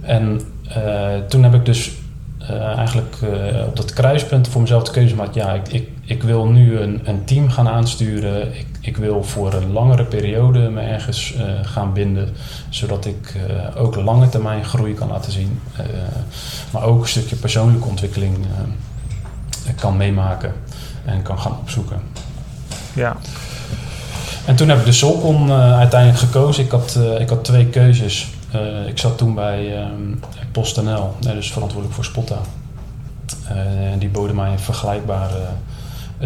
en 0.00 0.40
toen 1.28 1.42
heb 1.42 1.54
ik 1.54 1.64
dus 1.64 1.92
eigenlijk 2.76 3.16
op 3.66 3.76
dat 3.76 3.92
kruispunt 3.92 4.48
voor 4.48 4.60
mezelf 4.60 4.82
de 4.82 4.90
keuze 4.90 5.08
gemaakt. 5.08 5.34
Ja, 5.34 5.52
ik, 5.52 5.68
ik, 5.68 5.88
ik 6.04 6.22
wil 6.22 6.46
nu 6.46 6.78
een, 6.78 7.00
een 7.04 7.24
team 7.24 7.50
gaan 7.50 7.68
aansturen. 7.68 8.58
Ik, 8.58 8.66
ik 8.80 8.96
wil 8.96 9.24
voor 9.24 9.52
een 9.52 9.72
langere 9.72 10.04
periode 10.04 10.58
me 10.58 10.80
ergens 10.80 11.34
gaan 11.62 11.92
binden, 11.92 12.28
zodat 12.68 13.04
ik 13.04 13.36
ook 13.76 13.94
lange 13.94 14.28
termijn 14.28 14.64
groei 14.64 14.94
kan 14.94 15.08
laten 15.08 15.32
zien, 15.32 15.60
maar 16.70 16.82
ook 16.82 17.02
een 17.02 17.08
stukje 17.08 17.36
persoonlijke 17.36 17.88
ontwikkeling 17.88 18.36
kan 19.76 19.96
meemaken 19.96 20.52
en 21.04 21.22
kan 21.22 21.38
gaan 21.38 21.58
opzoeken. 21.60 22.00
Ja. 22.94 23.16
En 24.46 24.56
toen 24.56 24.68
heb 24.68 24.78
ik 24.78 24.84
de 24.84 24.92
Solcon 24.92 25.52
uiteindelijk 25.52 26.20
gekozen. 26.20 26.64
Ik 26.64 26.70
had, 26.70 26.98
ik 27.18 27.28
had 27.28 27.44
twee 27.44 27.66
keuzes. 27.66 28.28
ik 28.86 28.98
zat 28.98 29.18
toen 29.18 29.34
bij 29.34 29.82
um, 29.82 30.20
PostNL, 30.52 31.14
dus 31.20 31.52
verantwoordelijk 31.52 31.94
voor 31.94 32.04
Spotta. 32.04 32.38
die 33.98 34.08
boden 34.08 34.36
mij 34.36 34.52
een 34.52 34.58
vergelijkbare 34.58 35.40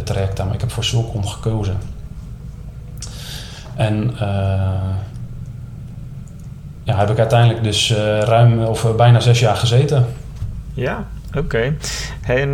traject 0.04 0.40
aan, 0.40 0.46
maar 0.46 0.54
ik 0.54 0.60
heb 0.60 0.70
voor 0.70 0.84
Solcon 0.84 1.28
gekozen. 1.28 1.76
En 3.76 4.14
ja, 6.82 6.96
heb 6.96 7.10
ik 7.10 7.18
uiteindelijk 7.18 7.62
dus 7.62 7.92
ruim 8.22 8.62
of 8.62 8.96
bijna 8.96 9.20
zes 9.20 9.40
jaar 9.40 9.56
gezeten. 9.56 10.06
Ja, 10.74 11.06
oké. 11.28 11.38
Okay. 11.38 11.76
en 12.22 12.52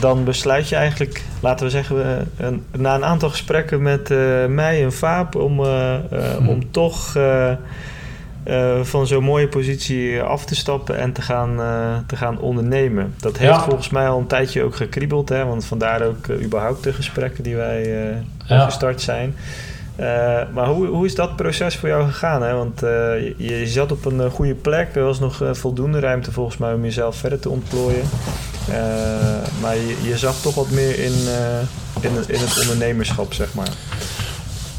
dan 0.00 0.24
besluit 0.24 0.68
je 0.68 0.76
eigenlijk, 0.76 1.22
laten 1.40 1.64
we 1.66 1.70
zeggen, 1.70 2.28
een, 2.36 2.64
na 2.76 2.94
een 2.94 3.04
aantal 3.04 3.30
gesprekken 3.30 3.82
met 3.82 4.08
mij 4.48 4.82
en 4.82 4.92
Vaap 4.92 5.34
om, 5.34 5.60
hm. 5.60 6.48
om 6.48 6.70
toch 6.70 7.16
van 8.82 9.06
zo'n 9.06 9.24
mooie 9.24 9.48
positie 9.48 10.22
af 10.22 10.44
te 10.44 10.54
stappen 10.54 10.98
en 10.98 11.12
te 11.12 11.22
gaan, 11.22 11.56
te 12.06 12.16
gaan 12.16 12.38
ondernemen. 12.38 13.14
Dat 13.20 13.38
heeft 13.38 13.62
volgens 13.62 13.90
mij 13.90 14.08
al 14.08 14.18
een 14.18 14.26
tijdje 14.26 14.62
ook 14.62 14.76
gekriebeld, 14.76 15.28
hè, 15.28 15.44
want 15.44 15.64
vandaar 15.64 16.02
ook 16.02 16.28
überhaupt 16.30 16.82
de 16.82 16.92
gesprekken 16.92 17.42
die 17.42 17.56
wij 17.56 18.14
ja. 18.46 18.64
gestart 18.64 19.00
zijn. 19.00 19.34
Uh, 19.96 20.06
maar 20.52 20.66
hoe, 20.66 20.86
hoe 20.86 21.06
is 21.06 21.14
dat 21.14 21.36
proces 21.36 21.76
voor 21.76 21.88
jou 21.88 22.06
gegaan? 22.06 22.42
Hè? 22.42 22.54
Want 22.54 22.82
uh, 22.82 22.90
je, 23.36 23.62
zat 23.66 23.92
op 23.92 24.04
een 24.04 24.20
uh, 24.20 24.30
goede 24.30 24.54
plek. 24.54 24.96
Er 24.96 25.04
was 25.04 25.20
nog 25.20 25.42
voldoende 25.52 26.00
ruimte 26.00 26.32
volgens 26.32 26.56
mij 26.56 26.74
om 26.74 26.82
jezelf 26.84 27.16
verder 27.16 27.40
te 27.40 27.50
ontplooien. 27.50 28.04
maar 29.60 29.76
je, 30.02 30.18
zag 30.18 30.34
toch 30.40 30.54
wat 30.54 30.70
meer 30.70 30.98
in, 30.98 31.12
in, 32.00 32.10
in, 32.26 32.40
het 32.40 32.60
ondernemerschap, 32.60 33.32
zeg 33.32 33.54
maar. 33.54 33.68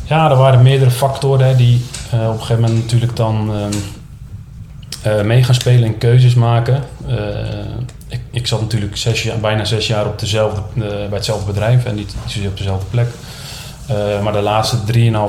Ja, 0.03 0.29
er 0.29 0.37
waren 0.37 0.61
meerdere 0.61 0.91
factoren 0.91 1.57
die 1.57 1.81
op 2.11 2.19
een 2.19 2.39
gegeven 2.39 2.61
moment 2.61 2.81
natuurlijk 2.81 3.15
dan 3.15 3.51
ehm, 5.03 5.27
mee 5.27 5.43
gaan 5.43 5.55
spelen 5.55 5.83
en 5.83 5.97
keuzes 5.97 6.33
maken. 6.33 6.83
Ik, 8.07 8.21
ik, 8.31 8.47
zat 8.47 8.61
natuurlijk 8.61 8.97
zes 8.97 9.23
jaar, 9.23 9.39
bijna 9.39 9.65
zes 9.65 9.87
jaar 9.87 10.05
op 10.05 10.19
dezelfde, 10.19 10.61
bij 10.75 11.07
hetzelfde 11.11 11.45
bedrijf 11.45 11.85
en 11.85 11.95
niet, 11.95 12.15
op 12.47 12.57
dezelfde 12.57 12.85
plek. 12.89 13.07
Uh, 13.91 14.23
maar 14.23 14.33
de 14.33 14.41
laatste 14.41 14.77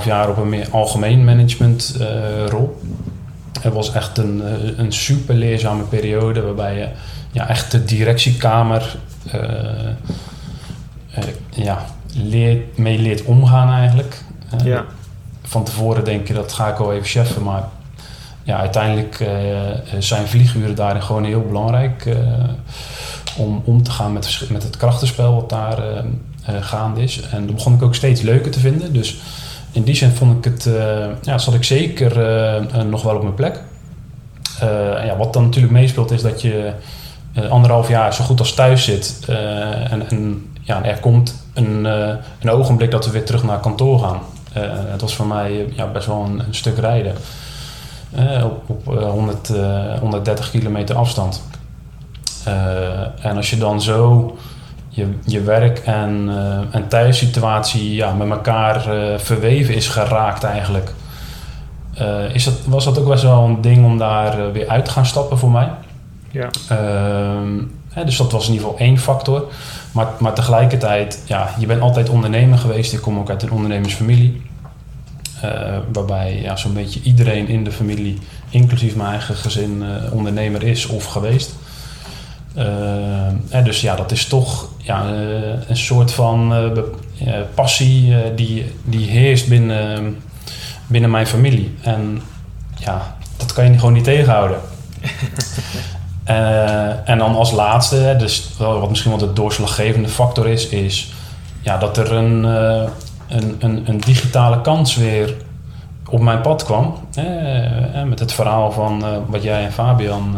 3,5 0.01 0.05
jaar 0.05 0.29
op 0.29 0.37
een 0.37 0.49
meer 0.49 0.69
algemeen 0.71 1.25
managementrol. 1.25 2.79
Uh, 2.83 3.63
het 3.63 3.73
was 3.73 3.93
echt 3.93 4.19
een, 4.19 4.43
uh, 4.45 4.79
een 4.79 4.93
super 4.93 5.35
leerzame 5.35 5.83
periode 5.83 6.43
waarbij 6.43 6.79
je 6.79 6.89
ja, 7.33 7.49
echt 7.49 7.71
de 7.71 7.85
directiekamer 7.85 8.97
ja, 11.51 11.85
leert, 12.15 12.79
mee 12.79 12.99
leert 12.99 13.25
omgaan 13.25 13.73
eigenlijk. 13.73 14.23
Ja. 14.65 14.85
Van 15.43 15.65
tevoren 15.65 16.05
denk 16.05 16.29
je 16.29 16.35
dat 16.35 16.53
ga 16.53 16.69
ik 16.69 16.77
wel 16.77 16.93
even 16.93 17.07
cheffen, 17.07 17.43
maar 17.43 17.63
ja, 18.43 18.59
uiteindelijk 18.59 19.25
zijn 19.99 20.27
vlieguren 20.27 20.75
daarin 20.75 21.03
gewoon 21.03 21.25
heel 21.25 21.43
belangrijk 21.47 22.17
om 23.37 23.63
om 23.65 23.83
te 23.83 23.91
gaan 23.91 24.13
met, 24.13 24.47
met 24.51 24.63
het 24.63 24.77
krachtenspel 24.77 25.35
wat 25.35 25.51
daar 25.51 26.05
gaande 26.61 27.03
is. 27.03 27.21
En 27.21 27.47
dat 27.47 27.55
begon 27.55 27.75
ik 27.75 27.83
ook 27.83 27.95
steeds 27.95 28.21
leuker 28.21 28.51
te 28.51 28.61
vinden. 28.61 28.93
Dus 28.93 29.19
in 29.77 29.83
die 29.83 29.95
zin 29.95 30.11
vond 30.11 30.47
ik 30.47 30.53
het, 30.53 30.67
uh, 30.67 31.07
ja, 31.23 31.39
zat 31.39 31.55
ik 31.55 31.65
zeker 31.65 32.17
uh, 32.75 32.83
nog 32.83 33.03
wel 33.03 33.15
op 33.15 33.23
mijn 33.23 33.35
plek. 33.35 33.61
ja, 35.05 35.17
wat 35.17 35.33
dan 35.33 35.45
natuurlijk 35.45 35.73
meespeelt 35.73 36.11
is 36.11 36.23
dat 36.23 36.43
je 36.43 36.73
anderhalf 37.49 37.89
jaar 37.89 38.15
zo 38.15 38.25
goed 38.25 38.39
als 38.39 38.55
thuis 38.55 38.85
zit. 38.85 39.25
en, 39.91 40.11
en 40.11 40.47
ja, 40.63 40.85
er 40.85 40.99
komt 41.01 41.45
een, 41.55 41.85
een 42.41 42.51
ogenblik 42.51 42.91
dat 42.91 43.05
we 43.05 43.11
weer 43.11 43.25
terug 43.25 43.43
naar 43.43 43.61
kantoor 43.61 43.99
gaan. 43.99 44.21
het 44.91 45.01
was 45.01 45.15
voor 45.15 45.27
mij 45.27 45.67
ja, 45.77 45.87
best 45.87 46.07
wel 46.07 46.25
een, 46.25 46.39
een 46.39 46.55
stuk 46.55 46.79
rijden. 46.79 47.15
op 48.45 48.63
op 48.67 48.85
100, 48.85 49.53
130 50.01 50.51
kilometer 50.51 50.97
afstand. 50.97 51.43
en 53.21 53.37
als 53.37 53.51
je 53.51 53.59
dan 53.59 53.83
zo 53.83 54.37
je, 54.97 55.07
je 55.25 55.41
werk 55.41 55.79
en, 55.79 56.25
uh, 56.29 56.75
en 56.75 56.89
thuissituatie 56.89 57.95
ja, 57.95 58.13
met 58.13 58.31
elkaar 58.31 58.97
uh, 58.97 59.19
verweven 59.19 59.75
is 59.75 59.89
geraakt 59.89 60.45
eigenlijk. 60.45 60.93
Uh, 62.01 62.35
is 62.35 62.45
dat, 62.45 62.55
was 62.67 62.85
dat 62.85 62.99
ook 62.99 63.09
best 63.09 63.23
wel 63.23 63.45
een 63.45 63.61
ding 63.61 63.85
om 63.85 63.99
daar 63.99 64.53
weer 64.53 64.69
uit 64.69 64.85
te 64.85 64.91
gaan 64.91 65.07
stappen 65.07 65.39
voor 65.39 65.51
mij? 65.51 65.71
Ja. 66.31 66.49
Ehm, 66.69 67.63
hè, 67.89 68.05
dus 68.05 68.17
dat 68.17 68.33
was 68.33 68.47
in 68.47 68.53
ieder 68.53 68.69
geval 68.69 68.87
één 68.87 68.99
factor. 68.99 69.53
Maar, 69.93 70.07
maar 70.19 70.35
tegelijkertijd, 70.35 71.23
ja, 71.27 71.49
je 71.59 71.67
bent 71.67 71.81
altijd 71.81 72.09
ondernemer 72.09 72.59
geweest. 72.59 72.93
Ik 72.93 73.01
kom 73.01 73.19
ook 73.19 73.31
uit 73.31 73.43
een 73.43 73.51
ondernemersfamilie. 73.51 74.43
waarbij 75.93 76.41
ja, 76.43 76.57
zo'n 76.57 76.75
beetje 76.75 77.01
iedereen 77.03 77.49
in 77.49 77.65
de 77.65 77.73
familie, 77.73 78.19
inclusief 78.49 78.97
mijn 78.97 79.11
eigen 79.11 79.35
gezin, 79.35 79.85
ondernemer 80.13 80.63
is 80.63 80.87
of 80.87 81.05
geweest. 81.05 81.55
Uh, 82.59 83.65
dus 83.65 83.81
ja, 83.81 83.97
dat 83.97 84.13
is 84.13 84.27
toch 84.27 84.69
ja, 84.77 85.05
uh, 85.13 85.69
een 85.69 85.77
soort 85.77 86.13
van 86.13 86.55
uh, 86.55 87.35
passie 87.55 88.15
die, 88.35 88.73
die 88.85 89.11
heerst 89.11 89.49
binnen, 89.49 90.17
binnen 90.87 91.11
mijn 91.11 91.27
familie. 91.27 91.75
En 91.83 92.23
ja, 92.75 93.17
dat 93.37 93.53
kan 93.53 93.73
je 93.73 93.79
gewoon 93.79 93.93
niet 93.93 94.05
tegenhouden. 94.05 94.59
Uh, 96.27 97.09
en 97.11 97.19
dan 97.19 97.35
als 97.35 97.51
laatste, 97.51 98.15
dus 98.19 98.51
wat 98.59 98.89
misschien 98.89 99.11
wel 99.11 99.21
de 99.21 99.33
doorslaggevende 99.33 100.09
factor 100.09 100.49
is, 100.49 100.69
is 100.69 101.13
ja, 101.61 101.79
dat 101.79 101.97
er 101.97 102.13
een, 102.13 102.45
uh, 102.45 102.83
een, 103.29 103.57
een, 103.59 103.83
een, 103.89 104.01
digitale 104.01 104.61
kans 104.61 104.97
weer 104.97 105.35
op 106.11 106.21
mijn 106.21 106.41
pad 106.41 106.65
kwam. 106.65 106.95
Uh, 107.19 108.03
met 108.03 108.19
het 108.19 108.33
verhaal 108.33 108.73
van 108.73 109.05
wat 109.27 109.43
jij 109.43 109.65
en 109.65 109.73
Fabian 109.73 110.37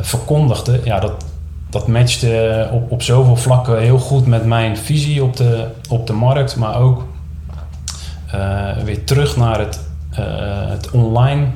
verkondigden. 0.00 0.80
Ja, 0.84 1.00
dat, 1.00 1.24
dat 1.70 1.88
matchte 1.88 2.68
op, 2.72 2.90
op 2.90 3.02
zoveel 3.02 3.36
vlakken 3.36 3.78
heel 3.80 3.98
goed 3.98 4.26
met 4.26 4.46
mijn 4.46 4.76
visie 4.76 5.22
op 5.22 5.36
de, 5.36 5.66
op 5.88 6.06
de 6.06 6.12
markt, 6.12 6.56
maar 6.56 6.80
ook 6.80 7.04
weer 8.84 9.04
terug 9.04 9.36
naar 9.36 9.58
het, 9.58 9.80
het 10.70 10.90
online 10.90 11.46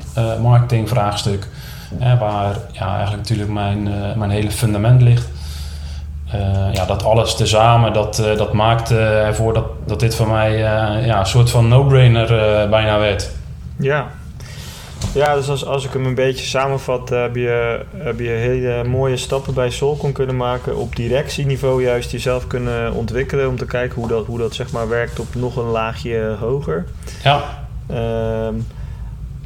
marketingvraagstuk 0.41 1.47
waar 2.19 2.55
ja, 2.71 2.95
eigenlijk 2.95 3.17
natuurlijk 3.17 3.49
mijn, 3.49 3.89
mijn 4.15 4.29
hele 4.29 4.51
fundament 4.51 5.01
ligt. 5.01 5.29
Ja, 6.71 6.85
dat 6.85 7.03
alles 7.03 7.35
tezamen, 7.35 7.93
dat, 7.93 8.23
dat 8.37 8.53
maakte 8.53 8.97
ervoor 8.99 9.53
dat, 9.53 9.65
dat 9.85 9.99
dit 9.99 10.15
voor 10.15 10.27
mij 10.27 10.57
ja, 11.05 11.19
een 11.19 11.25
soort 11.25 11.49
van 11.49 11.67
no-brainer 11.67 12.27
bijna 12.69 12.99
werd. 12.99 13.31
Ja. 13.77 14.07
Ja, 15.13 15.35
dus 15.35 15.49
als, 15.49 15.65
als 15.65 15.85
ik 15.85 15.93
hem 15.93 16.05
een 16.05 16.15
beetje 16.15 16.45
samenvat, 16.45 17.09
heb 17.09 17.35
je, 17.35 17.79
heb 17.97 18.19
je 18.19 18.29
hele 18.29 18.83
mooie 18.83 19.17
stappen 19.17 19.53
bij 19.53 19.69
Solcon 19.69 20.11
kunnen 20.11 20.37
maken. 20.37 20.77
Op 20.77 20.95
directieniveau 20.95 21.83
juist 21.83 22.11
jezelf 22.11 22.47
kunnen 22.47 22.93
ontwikkelen. 22.93 23.47
Om 23.47 23.57
te 23.57 23.65
kijken 23.65 23.99
hoe 23.99 24.07
dat, 24.07 24.25
hoe 24.25 24.37
dat 24.37 24.55
zeg 24.55 24.71
maar 24.71 24.89
werkt 24.89 25.19
op 25.19 25.35
nog 25.35 25.55
een 25.55 25.69
laagje 25.69 26.35
hoger. 26.39 26.85
Ja. 27.23 27.67
Ehm, 27.87 28.53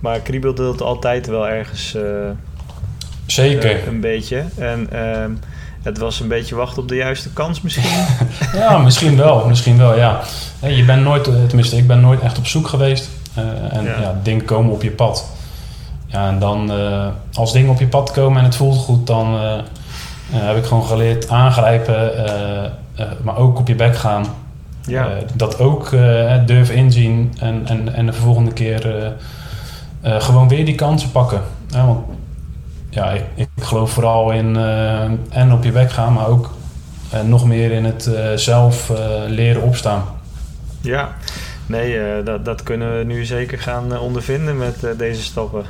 maar 0.01 0.19
kriebelde 0.19 0.71
het 0.71 0.81
altijd 0.81 1.27
wel 1.27 1.47
ergens. 1.47 1.95
Uh, 1.95 2.03
Zeker. 3.25 3.75
Uh, 3.75 3.85
een 3.85 3.99
beetje. 3.99 4.43
En 4.57 4.89
uh, 4.93 5.25
het 5.83 5.97
was 5.97 6.19
een 6.19 6.27
beetje 6.27 6.55
wachten 6.55 6.81
op 6.81 6.87
de 6.87 6.95
juiste 6.95 7.33
kans 7.33 7.61
misschien. 7.61 7.89
ja, 8.53 8.77
misschien 8.77 9.17
wel. 9.17 9.47
Misschien 9.47 9.77
wel, 9.77 9.95
ja. 9.95 10.21
Je 10.61 10.85
bent 10.85 11.03
nooit, 11.03 11.23
tenminste, 11.23 11.77
ik 11.77 11.87
ben 11.87 11.99
nooit 11.99 12.19
echt 12.19 12.37
op 12.37 12.47
zoek 12.47 12.67
geweest. 12.67 13.09
en 13.69 13.83
ja. 13.83 14.01
ja. 14.01 14.19
dingen 14.23 14.45
komen 14.45 14.73
op 14.73 14.81
je 14.81 14.91
pad. 14.91 15.33
Ja, 16.05 16.27
en 16.27 16.39
dan 16.39 16.71
als 17.33 17.53
dingen 17.53 17.69
op 17.69 17.79
je 17.79 17.87
pad 17.87 18.11
komen 18.11 18.37
en 18.37 18.45
het 18.45 18.55
voelt 18.55 18.77
goed, 18.77 19.07
dan 19.07 19.39
heb 20.31 20.57
ik 20.57 20.65
gewoon 20.65 20.85
geleerd 20.85 21.29
aangrijpen, 21.29 22.11
maar 23.23 23.37
ook 23.37 23.59
op 23.59 23.67
je 23.67 23.75
bek 23.75 23.97
gaan. 23.97 24.25
Ja. 24.87 25.07
dat 25.33 25.59
ook 25.59 25.89
durf 26.45 26.69
inzien 26.69 27.33
en, 27.39 27.61
en, 27.65 27.93
en 27.93 28.05
de 28.05 28.13
volgende 28.13 28.53
keer 28.53 29.13
gewoon 30.01 30.47
weer 30.47 30.65
die 30.65 30.75
kansen 30.75 31.11
pakken. 31.11 31.41
want 31.69 31.99
ja, 32.89 33.09
ik, 33.09 33.23
ik 33.35 33.63
geloof 33.63 33.91
vooral 33.91 34.31
in 34.31 34.55
uh, 34.55 35.01
en 35.29 35.51
op 35.51 35.63
je 35.63 35.71
weg 35.71 35.93
gaan, 35.93 36.13
maar 36.13 36.27
ook 36.27 36.53
uh, 37.13 37.21
nog 37.21 37.45
meer 37.45 37.71
in 37.71 37.85
het 37.85 38.09
zelf 38.35 38.91
leren 39.27 39.61
opstaan. 39.61 40.03
Ja, 40.81 41.15
Nee, 41.67 41.97
uh, 41.97 42.25
dat, 42.25 42.45
dat 42.45 42.63
kunnen 42.63 42.97
we 42.97 43.03
nu 43.03 43.25
zeker 43.25 43.59
gaan 43.59 43.93
uh, 43.93 44.01
ondervinden 44.01 44.57
met 44.57 44.83
uh, 44.83 44.89
deze 44.97 45.21
stappen. 45.21 45.65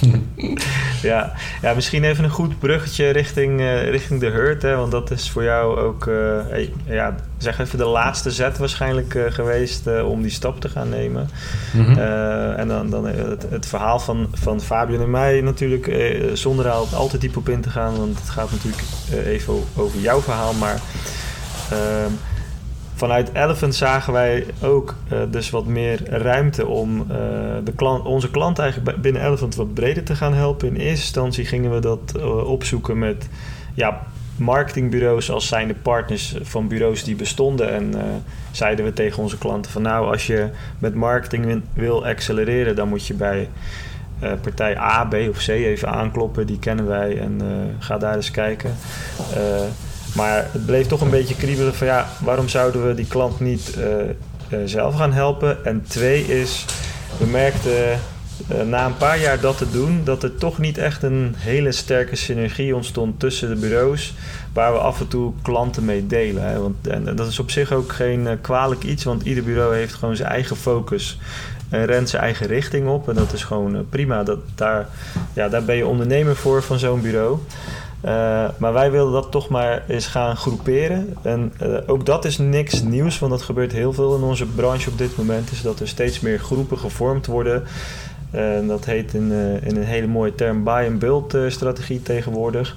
ja. 1.02 1.32
ja, 1.62 1.74
misschien 1.74 2.04
even 2.04 2.24
een 2.24 2.30
goed 2.30 2.58
bruggetje 2.58 3.10
richting, 3.10 3.60
richting 3.90 4.20
de 4.20 4.26
hurt. 4.26 4.62
Hè, 4.62 4.76
want 4.76 4.90
dat 4.90 5.10
is 5.10 5.30
voor 5.30 5.42
jou 5.42 5.78
ook, 5.78 6.04
hey, 6.48 6.72
ja, 6.86 7.14
zeg 7.38 7.58
even 7.58 7.78
de 7.78 7.84
laatste 7.84 8.30
zet 8.30 8.58
waarschijnlijk 8.58 9.26
geweest 9.28 10.02
om 10.02 10.22
die 10.22 10.30
stap 10.30 10.60
te 10.60 10.68
gaan 10.68 10.88
nemen. 10.88 11.30
Mm 11.72 11.84
-hmm. 11.84 11.98
en 12.56 12.68
dan, 12.68 12.90
dan 12.90 13.06
het, 13.06 13.46
het, 13.50 13.66
verhaal 13.66 13.98
van, 13.98 14.28
van 14.32 14.60
Fabian 14.60 15.02
en 15.02 15.10
mij 15.10 15.40
natuurlijk, 15.40 15.90
zonder 16.32 16.66
er 16.66 16.72
al 16.72 17.08
te 17.08 17.18
diep 17.18 17.36
op 17.36 17.48
in 17.48 17.60
te 17.60 17.70
gaan. 17.70 17.96
Want 17.96 18.18
het 18.18 18.28
gaat 18.28 18.50
natuurlijk 18.50 18.82
even 19.24 19.54
over 19.76 20.00
jouw 20.00 20.20
verhaal. 20.20 20.52
Maar 20.52 20.80
ehm, 21.70 22.12
vanuit 22.96 23.30
Elephant 23.32 23.74
zagen 23.74 24.12
wij 24.12 24.46
ook 24.62 24.94
uh, 25.12 25.18
dus 25.30 25.50
wat 25.50 25.66
meer 25.66 26.10
ruimte 26.10 26.66
om 26.66 27.00
uh, 27.00 27.06
de 27.64 27.72
klant, 27.76 28.04
onze 28.04 28.30
klant 28.30 28.58
eigenlijk 28.58 29.00
binnen 29.00 29.26
Elephant 29.26 29.54
wat 29.54 29.74
breder 29.74 30.02
te 30.02 30.14
gaan 30.14 30.34
helpen. 30.34 30.68
In 30.68 30.74
eerste 30.74 31.04
instantie 31.04 31.44
gingen 31.44 31.72
we 31.72 31.80
dat 31.80 32.12
uh, 32.16 32.48
opzoeken 32.48 32.98
met 32.98 33.28
ja, 33.74 34.02
marketingbureaus 34.36 35.30
als 35.30 35.48
zijnde 35.48 35.74
partners 35.74 36.36
van 36.42 36.68
bureaus 36.68 37.04
die 37.04 37.16
bestonden. 37.16 37.72
En 37.72 37.94
zeiden 38.50 38.84
we 38.84 38.92
tegen 38.92 39.22
onze 39.22 39.38
klanten 39.38 39.72
van 39.72 39.82
nou, 39.82 40.12
als 40.12 40.26
je 40.26 40.48
met 40.78 40.94
marketing 40.94 41.62
wil 41.74 42.06
accelereren, 42.06 42.76
dan 42.76 42.88
moet 42.88 43.06
je 43.06 43.14
bij 43.14 43.48
partij 44.18 44.78
A, 44.78 45.04
B 45.04 45.14
of 45.14 45.44
C 45.44 45.48
even 45.48 45.88
aankloppen. 45.88 46.46
Die 46.46 46.58
kennen 46.58 46.86
wij 46.86 47.18
en 47.18 47.40
ga 47.78 47.98
daar 47.98 48.14
eens 48.14 48.30
kijken. 48.30 48.70
Maar 50.16 50.48
het 50.52 50.66
bleef 50.66 50.86
toch 50.86 51.00
een 51.00 51.10
beetje 51.10 51.36
kriebelen 51.36 51.74
van 51.74 51.86
ja, 51.86 52.08
waarom 52.20 52.48
zouden 52.48 52.86
we 52.86 52.94
die 52.94 53.06
klant 53.06 53.40
niet 53.40 53.74
uh, 53.78 53.84
uh, 53.84 54.58
zelf 54.64 54.94
gaan 54.94 55.12
helpen? 55.12 55.64
En 55.64 55.84
twee 55.88 56.40
is, 56.40 56.64
we 57.18 57.26
merkten 57.26 58.00
uh, 58.52 58.62
na 58.62 58.86
een 58.86 58.96
paar 58.96 59.20
jaar 59.20 59.40
dat 59.40 59.58
te 59.58 59.70
doen, 59.70 60.00
dat 60.04 60.22
er 60.22 60.36
toch 60.36 60.58
niet 60.58 60.78
echt 60.78 61.02
een 61.02 61.34
hele 61.36 61.72
sterke 61.72 62.16
synergie 62.16 62.74
ontstond 62.74 63.20
tussen 63.20 63.48
de 63.48 63.54
bureaus, 63.56 64.14
waar 64.52 64.72
we 64.72 64.78
af 64.78 65.00
en 65.00 65.08
toe 65.08 65.32
klanten 65.42 65.84
mee 65.84 66.06
delen. 66.06 66.42
Hè? 66.42 66.60
Want, 66.60 66.88
en 66.88 67.16
dat 67.16 67.28
is 67.28 67.38
op 67.38 67.50
zich 67.50 67.72
ook 67.72 67.92
geen 67.92 68.38
kwalijk 68.40 68.82
iets, 68.82 69.04
want 69.04 69.22
ieder 69.22 69.44
bureau 69.44 69.74
heeft 69.74 69.94
gewoon 69.94 70.16
zijn 70.16 70.28
eigen 70.28 70.56
focus 70.56 71.18
en 71.68 71.84
rent 71.84 72.08
zijn 72.08 72.22
eigen 72.22 72.46
richting 72.46 72.88
op. 72.88 73.08
En 73.08 73.14
dat 73.14 73.32
is 73.32 73.44
gewoon 73.44 73.86
prima. 73.88 74.22
Dat, 74.22 74.38
daar, 74.54 74.88
ja, 75.32 75.48
daar 75.48 75.64
ben 75.64 75.76
je 75.76 75.86
ondernemer 75.86 76.36
voor 76.36 76.62
van 76.62 76.78
zo'n 76.78 77.00
bureau. 77.00 77.38
Uh, 78.06 78.48
maar 78.58 78.72
wij 78.72 78.90
wilden 78.90 79.12
dat 79.12 79.30
toch 79.30 79.48
maar 79.48 79.84
eens 79.88 80.06
gaan 80.06 80.36
groeperen. 80.36 81.16
En 81.22 81.52
uh, 81.62 81.78
ook 81.86 82.06
dat 82.06 82.24
is 82.24 82.38
niks 82.38 82.82
nieuws, 82.82 83.18
want 83.18 83.32
dat 83.32 83.42
gebeurt 83.42 83.72
heel 83.72 83.92
veel 83.92 84.16
in 84.16 84.22
onze 84.22 84.46
branche 84.46 84.90
op 84.90 84.98
dit 84.98 85.16
moment. 85.16 85.50
Is 85.50 85.62
dat 85.62 85.80
er 85.80 85.88
steeds 85.88 86.20
meer 86.20 86.38
groepen 86.38 86.78
gevormd 86.78 87.26
worden. 87.26 87.62
Uh, 88.34 88.68
dat 88.68 88.84
heet 88.84 89.14
in, 89.14 89.32
in, 89.62 89.76
een 89.76 89.84
hele 89.84 90.06
mooie 90.06 90.34
term 90.34 90.64
buy-and-build 90.64 91.36
strategie 91.48 92.02
tegenwoordig. 92.02 92.76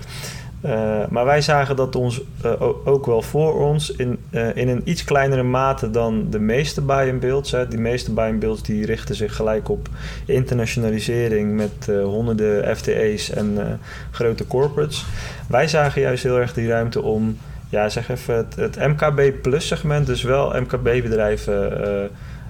Uh, 0.66 1.08
maar 1.10 1.26
wij 1.26 1.42
zagen 1.42 1.76
dat 1.76 1.96
ons 1.96 2.22
uh, 2.46 2.62
ook 2.84 3.06
wel 3.06 3.22
voor 3.22 3.68
ons 3.68 3.92
in, 3.92 4.20
uh, 4.32 4.56
in 4.56 4.68
een 4.68 4.82
iets 4.84 5.04
kleinere 5.04 5.44
mate 5.44 5.90
dan 5.90 6.28
de 6.30 6.40
meeste 6.40 6.82
buy-and-builds. 6.82 7.56
Die 7.70 7.80
meeste 7.80 8.14
buy-and-builds 8.14 8.64
die 8.64 8.86
richten 8.86 9.16
zich 9.16 9.36
gelijk 9.36 9.70
op 9.70 9.90
internationalisering 10.26 11.56
met 11.56 11.86
honderden 12.04 12.78
FTE's 12.78 13.30
en 13.30 13.80
grote 14.12 14.48
corporates. 14.48 15.06
Wij 15.48 15.68
zagen 15.68 16.02
juist 16.02 16.24
heel 16.24 16.40
erg 16.40 16.54
die 16.54 16.68
ruimte 16.68 17.02
om, 17.02 17.38
ja, 17.70 17.90
zeg 17.90 18.10
even, 18.10 18.36
het, 18.36 18.56
het 18.56 18.78
MKB 18.78 19.42
plus 19.42 19.68
segment, 19.68 20.06
dus 20.06 20.24
wel 20.24 20.62
MKB-bedrijven 20.62 22.10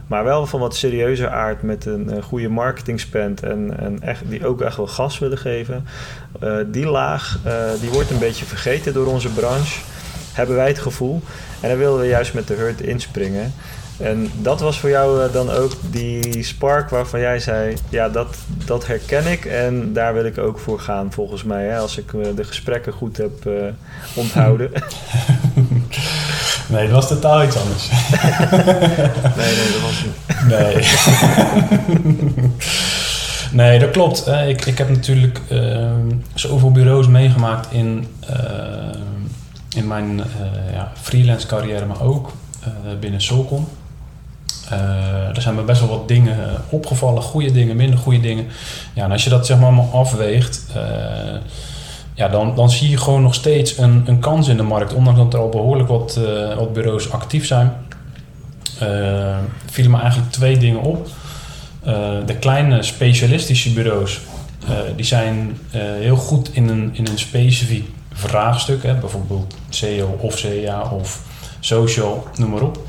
maar 0.09 0.23
wel 0.23 0.45
van 0.45 0.59
wat 0.59 0.75
serieuzer 0.75 1.29
aard 1.29 1.61
met 1.61 1.85
een 1.85 2.09
uh, 2.13 2.23
goede 2.23 2.49
marketingspend 2.49 3.43
en, 3.43 3.79
en 3.79 4.01
echt, 4.01 4.21
die 4.29 4.45
ook 4.45 4.61
echt 4.61 4.77
wel 4.77 4.87
gas 4.87 5.19
willen 5.19 5.37
geven. 5.37 5.85
Uh, 6.43 6.57
die 6.67 6.85
laag, 6.85 7.39
uh, 7.45 7.53
die 7.81 7.89
wordt 7.89 8.09
een 8.09 8.19
beetje 8.19 8.45
vergeten 8.45 8.93
door 8.93 9.05
onze 9.05 9.29
branche, 9.29 9.79
hebben 10.33 10.55
wij 10.55 10.67
het 10.67 10.79
gevoel. 10.79 11.21
En 11.59 11.69
daar 11.69 11.77
wilden 11.77 12.01
we 12.01 12.07
juist 12.07 12.33
met 12.33 12.47
de 12.47 12.53
hurt 12.53 12.81
inspringen. 12.81 13.53
En 13.97 14.31
dat 14.41 14.59
was 14.59 14.79
voor 14.79 14.89
jou 14.89 15.31
dan 15.31 15.49
ook 15.49 15.71
die 15.89 16.43
spark 16.43 16.89
waarvan 16.89 17.19
jij 17.19 17.39
zei: 17.39 17.75
Ja, 17.89 18.09
dat, 18.09 18.37
dat 18.65 18.87
herken 18.87 19.25
ik 19.25 19.45
en 19.45 19.93
daar 19.93 20.13
wil 20.13 20.25
ik 20.25 20.37
ook 20.37 20.59
voor 20.59 20.79
gaan, 20.79 21.11
volgens 21.11 21.43
mij. 21.43 21.65
Hè, 21.65 21.77
als 21.77 21.97
ik 21.97 22.11
de 22.35 22.43
gesprekken 22.43 22.93
goed 22.93 23.17
heb 23.17 23.49
onthouden. 24.15 24.71
Nee, 26.69 26.85
dat 26.85 26.95
was 26.95 27.07
totaal 27.07 27.43
iets 27.43 27.57
anders. 27.57 27.89
nee, 29.37 29.55
nee, 29.55 29.71
dat 29.71 29.81
was 29.81 30.03
niet. 30.03 30.47
Nee. 30.47 30.87
nee, 33.67 33.79
dat 33.79 33.91
klopt. 33.91 34.27
Ik, 34.27 34.65
ik 34.65 34.77
heb 34.77 34.89
natuurlijk 34.89 35.41
uh, 35.51 35.89
zoveel 36.33 36.71
bureaus 36.71 37.07
meegemaakt 37.07 37.71
in, 37.71 38.07
uh, 38.29 38.35
in 39.75 39.87
mijn 39.87 40.17
uh, 40.17 40.73
ja, 40.73 40.91
freelance 41.01 41.47
carrière, 41.47 41.85
maar 41.85 42.01
ook 42.01 42.31
binnen 42.99 43.21
Solcon. 43.21 43.67
er 45.33 45.41
zijn 45.41 45.55
me 45.55 45.61
best 45.61 45.79
wel 45.79 45.89
wat 45.89 46.07
dingen 46.07 46.37
opgevallen, 46.69 47.21
goede 47.21 47.51
dingen, 47.51 47.75
minder 47.75 47.99
goede 47.99 48.19
dingen. 48.19 48.47
Ja, 48.93 49.03
en 49.03 49.11
als 49.11 49.23
je 49.23 49.29
dat 49.29 49.45
zeg 49.45 49.57
maar 49.57 49.65
allemaal 49.65 49.93
afweegt, 49.93 50.65
ja, 52.19 52.27
dan, 52.27 52.55
dan 52.55 52.69
zie 52.69 52.89
je 52.89 52.97
gewoon 52.97 53.21
nog 53.21 53.33
steeds 53.33 53.77
een, 53.77 54.03
een 54.05 54.19
kans 54.19 54.47
in 54.47 54.57
de 54.57 54.63
markt. 54.63 54.93
Ondanks 54.93 55.19
dat 55.19 55.33
er 55.33 55.39
al 55.39 55.49
behoorlijk 55.49 55.89
wat, 55.89 56.19
uh, 56.19 56.55
wat 56.55 56.73
bureaus 56.73 57.11
actief 57.11 57.45
zijn, 57.45 57.73
uh, 58.81 59.87
me 59.87 59.97
eigenlijk 59.99 60.31
twee 60.31 60.57
dingen 60.57 60.81
op. 60.81 61.07
Uh, 61.87 61.93
de 62.25 62.35
kleine 62.35 62.83
specialistische 62.83 63.73
bureaus, 63.73 64.19
die 64.95 65.05
zijn 65.05 65.57
heel 65.71 66.15
goed 66.15 66.53
in 66.53 66.69
een, 66.69 66.89
in 66.93 67.07
een 67.07 67.17
specifiek 67.17 67.89
vraagstuk. 68.13 68.83
Hè, 68.83 68.93
bijvoorbeeld 68.93 69.55
SEO 69.69 70.17
of 70.21 70.35
CA 70.35 70.89
of 70.91 71.21
social, 71.59 72.27
noem 72.35 72.49
maar 72.49 72.61
op. 72.61 72.79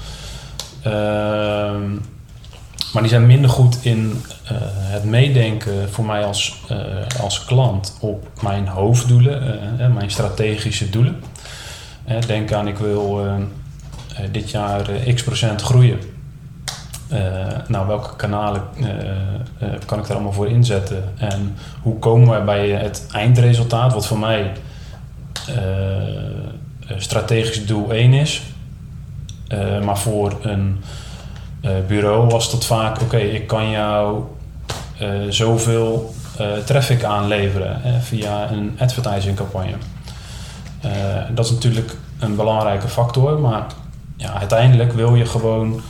maar 2.93 3.03
die 3.03 3.11
zijn 3.11 3.27
minder 3.27 3.51
goed 3.51 3.79
in 3.83 4.23
het 4.69 5.05
meedenken 5.05 5.91
voor 5.91 6.05
mij 6.05 6.25
als, 6.25 6.63
als 7.21 7.45
klant 7.45 7.97
op 8.01 8.29
mijn 8.43 8.69
hoofddoelen, 8.69 9.93
mijn 9.95 10.11
strategische 10.11 10.91
doelen. 10.91 11.23
denk 12.27 12.53
aan, 12.53 12.69
ik 12.69 12.79
wil 12.79 13.27
dit 14.31 14.51
jaar 14.51 14.91
x 15.15 15.23
procent 15.23 15.63
groeien. 15.63 15.99
nou, 17.69 17.87
welke 17.87 18.17
kanalen 18.17 18.63
kan 19.87 19.99
ik 19.99 20.07
daar 20.07 20.15
allemaal 20.15 20.33
voor 20.33 20.49
inzetten? 20.49 21.05
En 21.19 21.57
hoe 21.83 21.99
komen 21.99 22.39
we 22.39 22.45
bij 22.45 22.69
het 22.69 23.07
eindresultaat, 23.13 23.93
wat 23.93 24.07
voor 24.07 24.19
mij 24.19 24.53
strategisch 26.97 27.67
doel 27.67 27.93
1 27.93 28.13
is. 28.13 28.43
Maar 29.83 29.99
voor 29.99 30.39
een 30.43 30.81
bureau 31.87 32.29
was 32.29 32.51
dat 32.51 32.65
vaak: 32.65 33.01
oké, 33.01 33.17
ik 33.17 33.47
kan 33.47 33.71
jou 33.71 34.23
uh, 35.03 35.09
zoveel 35.29 36.15
traffic 36.65 37.05
aanleveren 37.05 37.81
via 38.03 38.51
een 38.51 38.77
advertising 38.79 39.37
campagne. 39.37 39.75
dat 41.35 41.45
is 41.45 41.51
natuurlijk 41.51 41.97
een 42.19 42.37
belangrijke 42.37 42.89
factor, 42.89 43.39
maar 43.39 43.67
ja, 44.17 44.33
uiteindelijk 44.33 44.93
wil 44.93 45.15
je 45.15 45.27
gewoon 45.27 45.81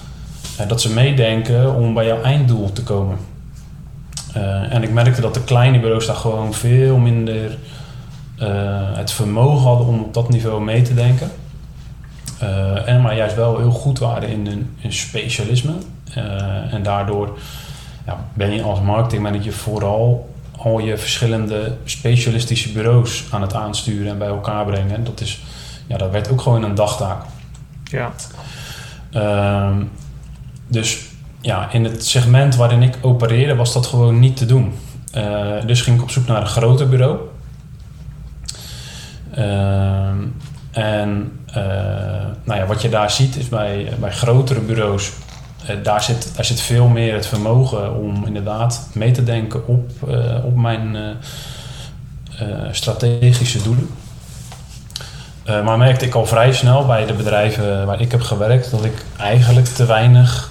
dat 0.69 0.81
ze 0.81 0.93
meedenken 0.93 1.75
om 1.75 1.95
bij 1.95 2.07
jouw 2.07 2.23
einddoel 2.23 2.73
te 2.73 2.83
komen. 2.83 3.19
en 4.71 4.83
ik 4.83 4.93
merkte 4.93 5.21
dat 5.21 5.35
de 5.35 5.45
kleine 5.45 5.81
bureaus 5.81 6.07
daar 6.07 6.17
gewoon 6.17 6.55
veel 6.55 6.97
minder 6.97 7.59
het 8.95 9.13
vermogen 9.13 9.67
hadden 9.67 9.87
om 9.87 10.01
op 10.01 10.15
dat 10.15 10.29
niveau 10.29 10.63
mee 10.63 10.83
te 10.83 10.95
denken. 10.95 11.31
Uh, 12.43 12.89
en 12.89 13.01
maar 13.01 13.17
juist 13.17 13.35
wel 13.35 13.59
heel 13.59 13.71
goed 13.71 13.99
waren 13.99 14.29
in 14.29 14.47
een, 14.83 14.93
specialisme. 14.93 15.73
Uh, 16.19 16.73
en 16.73 16.83
daardoor 16.83 17.39
ja, 18.07 18.25
ben 18.35 18.51
je 18.51 18.63
als 18.63 18.81
marketingmanager 18.81 19.53
vooral 19.53 20.29
al 20.57 20.79
je 20.79 20.99
verschillende 20.99 21.77
specialistische 21.85 22.73
bureaus 22.73 23.25
aan 23.31 23.43
het 23.43 23.55
aansturen 23.55 24.13
en 24.13 24.19
bij 24.19 24.29
elkaar 24.29 24.65
brengen. 24.65 24.95
En 24.95 25.05
dat, 25.05 25.21
is, 25.21 25.43
ja, 25.87 25.97
dat 25.97 26.11
werd 26.11 26.31
ook 26.31 26.41
gewoon 26.41 26.63
een 26.63 26.75
dagtaak. 26.75 27.23
Ja. 27.85 28.13
Uh, 29.13 29.77
dus 30.67 30.99
ja, 31.41 31.73
in 31.73 31.85
het 31.85 32.07
segment 32.07 32.57
waarin 32.57 32.83
ik 32.83 32.99
opereerde 33.01 33.55
was 33.55 33.73
dat 33.73 33.87
gewoon 33.87 34.19
niet 34.19 34.37
te 34.37 34.47
doen. 34.47 34.75
Uh, 35.17 35.67
dus 35.67 35.83
ging 35.83 35.97
ik 35.97 36.03
op 36.03 36.11
zoek 36.11 36.27
naar 36.27 36.41
een 36.41 36.47
groter 36.47 36.89
bureau. 36.89 37.19
Ehm, 39.31 40.19
en 40.71 41.40
nou 42.45 42.61
ja, 42.61 42.67
wat 42.67 42.83
je 42.83 42.89
daar 42.89 43.11
ziet 43.11 43.37
is 43.37 43.49
bij, 43.49 43.93
bij 43.99 44.13
grotere 44.13 44.61
bureaus, 44.61 45.11
uh, 45.71 45.77
daar, 45.83 46.03
zit, 46.03 46.33
daar 46.37 46.45
zit 46.45 46.61
veel 46.61 46.87
meer 46.87 47.15
het 47.15 47.27
vermogen 47.27 47.95
om 47.95 48.27
inderdaad 48.27 48.89
mee 48.93 49.11
te 49.11 49.25
denken 49.25 49.67
op, 49.67 49.91
uh, 50.09 50.45
op 50.45 50.57
mijn 50.57 50.97
strategische 52.71 53.63
doelen. 53.63 53.89
maar 55.45 55.79
merkte 55.79 56.07
ik 56.07 56.15
al 56.15 56.27
vrij 56.27 56.53
snel 56.53 56.87
bij 56.87 57.07
de 57.07 57.13
bedrijven 57.13 57.87
waar 57.87 58.01
ik 58.01 58.11
heb 58.11 58.21
gewerkt 58.21 58.71
dat 58.71 58.85
ik 58.85 59.05
eigenlijk 59.17 59.67
te 59.67 59.87
weinig 59.87 60.51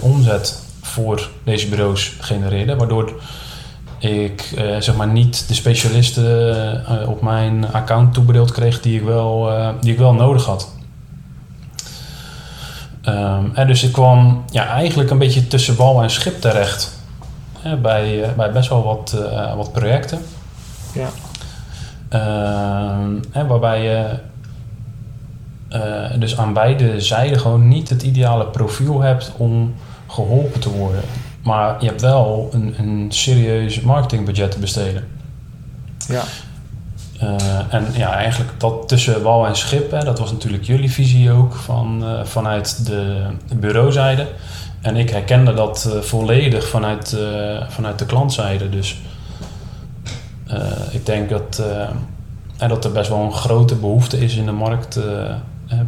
omzet 0.00 0.62
voor 0.82 1.28
deze 1.44 1.68
bureaus 1.68 2.12
genereerde. 2.20 2.76
Waardoor 2.76 3.20
ik 3.98 4.52
uh, 4.58 4.80
zeg 4.80 4.96
maar 4.96 5.08
niet 5.08 5.48
de 5.48 5.54
specialisten 5.54 6.84
uh, 7.02 7.08
op 7.08 7.22
mijn 7.22 7.72
account 7.72 8.14
toebedeeld 8.14 8.52
kreeg 8.52 8.80
die 8.80 8.98
ik 8.98 9.04
wel, 9.04 9.52
uh, 9.52 9.68
die 9.80 9.92
ik 9.92 9.98
wel 9.98 10.14
nodig 10.14 10.44
had. 10.44 10.74
Um, 13.08 13.50
en 13.54 13.66
dus 13.66 13.82
ik 13.82 13.92
kwam 13.92 14.44
ja, 14.50 14.68
eigenlijk 14.68 15.10
een 15.10 15.18
beetje 15.18 15.46
tussen 15.46 15.76
wal 15.76 16.02
en 16.02 16.10
schip 16.10 16.40
terecht. 16.40 16.92
bij, 17.82 18.34
bij 18.36 18.52
best 18.52 18.68
wel 18.68 18.82
wat, 18.84 19.16
wat 19.56 19.72
projecten. 19.72 20.18
Ja. 20.92 21.08
Um, 23.00 23.48
waarbij 23.48 23.82
je 23.82 24.18
dus 26.18 26.38
aan 26.38 26.52
beide 26.52 27.00
zijden 27.00 27.40
gewoon 27.40 27.68
niet 27.68 27.88
het 27.88 28.02
ideale 28.02 28.46
profiel 28.46 29.00
hebt 29.00 29.32
om 29.36 29.74
geholpen 30.06 30.60
te 30.60 30.70
worden. 30.70 31.00
Maar 31.46 31.76
je 31.80 31.86
hebt 31.86 32.00
wel 32.00 32.48
een, 32.52 32.74
een 32.78 33.06
serieus 33.08 33.80
marketingbudget 33.80 34.50
te 34.50 34.58
besteden. 34.58 35.08
Ja. 36.08 36.22
Uh, 37.22 37.74
en 37.74 37.86
ja, 37.92 38.14
eigenlijk 38.14 38.50
dat 38.60 38.88
tussen 38.88 39.22
wal 39.22 39.46
en 39.46 39.56
schip, 39.56 39.90
hè, 39.90 40.04
dat 40.04 40.18
was 40.18 40.32
natuurlijk 40.32 40.64
jullie 40.64 40.90
visie 40.90 41.30
ook 41.30 41.54
van, 41.54 42.02
uh, 42.04 42.24
vanuit 42.24 42.86
de 42.86 43.26
bureauzijde. 43.56 44.26
En 44.80 44.96
ik 44.96 45.10
herkende 45.10 45.54
dat 45.54 45.92
uh, 45.94 46.00
volledig 46.00 46.68
vanuit, 46.68 47.16
vanuit 47.68 47.98
de 47.98 48.06
klantzijde. 48.06 48.68
Dus 48.68 49.00
ik 50.90 51.06
denk 51.06 51.28
dat, 51.28 51.62
dat 52.68 52.84
er 52.84 52.92
best 52.92 53.08
wel 53.08 53.20
een 53.20 53.32
grote 53.32 53.74
behoefte 53.74 54.18
is 54.18 54.36
in 54.36 54.44
de 54.46 54.52
markt 54.52 55.00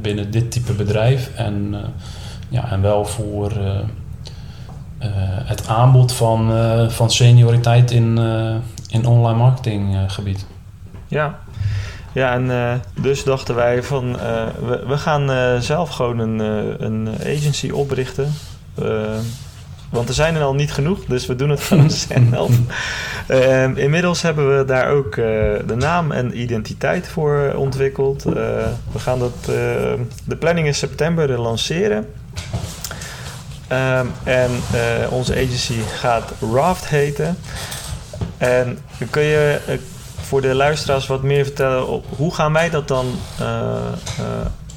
binnen 0.01 0.31
dit 0.31 0.51
type 0.51 0.73
bedrijf. 0.73 1.31
En, 1.35 1.75
ja, 2.49 2.71
en 2.71 2.81
wel 2.83 3.05
voor 3.05 3.53
het 5.45 5.69
aanbod 5.69 6.13
van, 6.13 6.53
uh, 6.53 6.89
van 6.89 7.11
senioriteit 7.11 7.91
in, 7.91 8.19
uh, 8.19 8.55
in 8.89 9.07
online 9.07 9.39
marketinggebied. 9.39 10.47
ja. 11.09 11.39
Ja, 12.13 12.33
en 12.33 12.81
dus 13.01 13.25
dachten 13.25 13.55
wij 13.55 13.83
van 13.83 14.13
we, 14.67 14.85
we 14.87 14.99
gaan 14.99 15.63
zelf 15.63 15.91
gewoon 15.91 16.19
een, 16.19 16.39
een 16.85 17.09
agency 17.21 17.71
oprichten. 17.71 18.33
want 19.91 20.09
er 20.09 20.15
zijn 20.15 20.35
er 20.35 20.43
al 20.43 20.55
niet 20.55 20.73
genoeg, 20.73 21.05
dus 21.05 21.27
we 21.27 21.37
doen 21.37 21.51
het 21.51 21.61
gewoon 21.61 21.91
zelf. 22.09 22.51
Ehm, 23.27 23.77
inmiddels 23.77 24.23
hebben 24.23 24.59
we 24.59 24.65
daar 24.65 24.91
ook 24.91 25.15
de 25.15 25.75
naam 25.77 26.13
en 26.13 26.41
identiteit 26.41 27.09
voor 27.09 27.53
ontwikkeld. 27.57 28.23
we 28.23 28.99
gaan 28.99 29.19
dat, 29.19 29.45
de 30.25 30.37
planning 30.39 30.67
in 30.67 30.75
september 30.75 31.41
lanceren. 31.41 32.07
Um, 33.73 34.13
en 34.25 34.51
uh, 34.75 35.13
onze 35.13 35.33
agency 35.33 35.81
gaat 35.99 36.33
Raft 36.53 36.89
heten. 36.89 37.39
En 38.39 38.79
kun 39.11 39.23
je 39.23 39.61
uh, 39.69 39.75
voor 40.21 40.41
de 40.41 40.55
luisteraars 40.55 41.07
wat 41.07 41.23
meer 41.23 41.45
vertellen 41.45 42.03
hoe 42.17 42.35
gaan 42.35 42.53
wij 42.53 42.71
dat 42.71 42.89
dan 42.89 43.07
uh, 43.41 43.47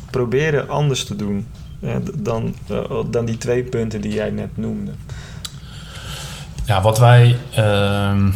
proberen 0.09 0.69
anders 0.69 1.05
te 1.05 1.15
doen 1.15 1.47
dan, 2.13 2.55
dan 3.09 3.25
die 3.25 3.37
twee 3.37 3.63
punten 3.63 4.01
die 4.01 4.13
jij 4.13 4.29
net 4.29 4.57
noemde? 4.57 4.91
Ja, 6.65 6.81
wat 6.81 6.99
wij, 6.99 7.37
ehm, 7.55 8.29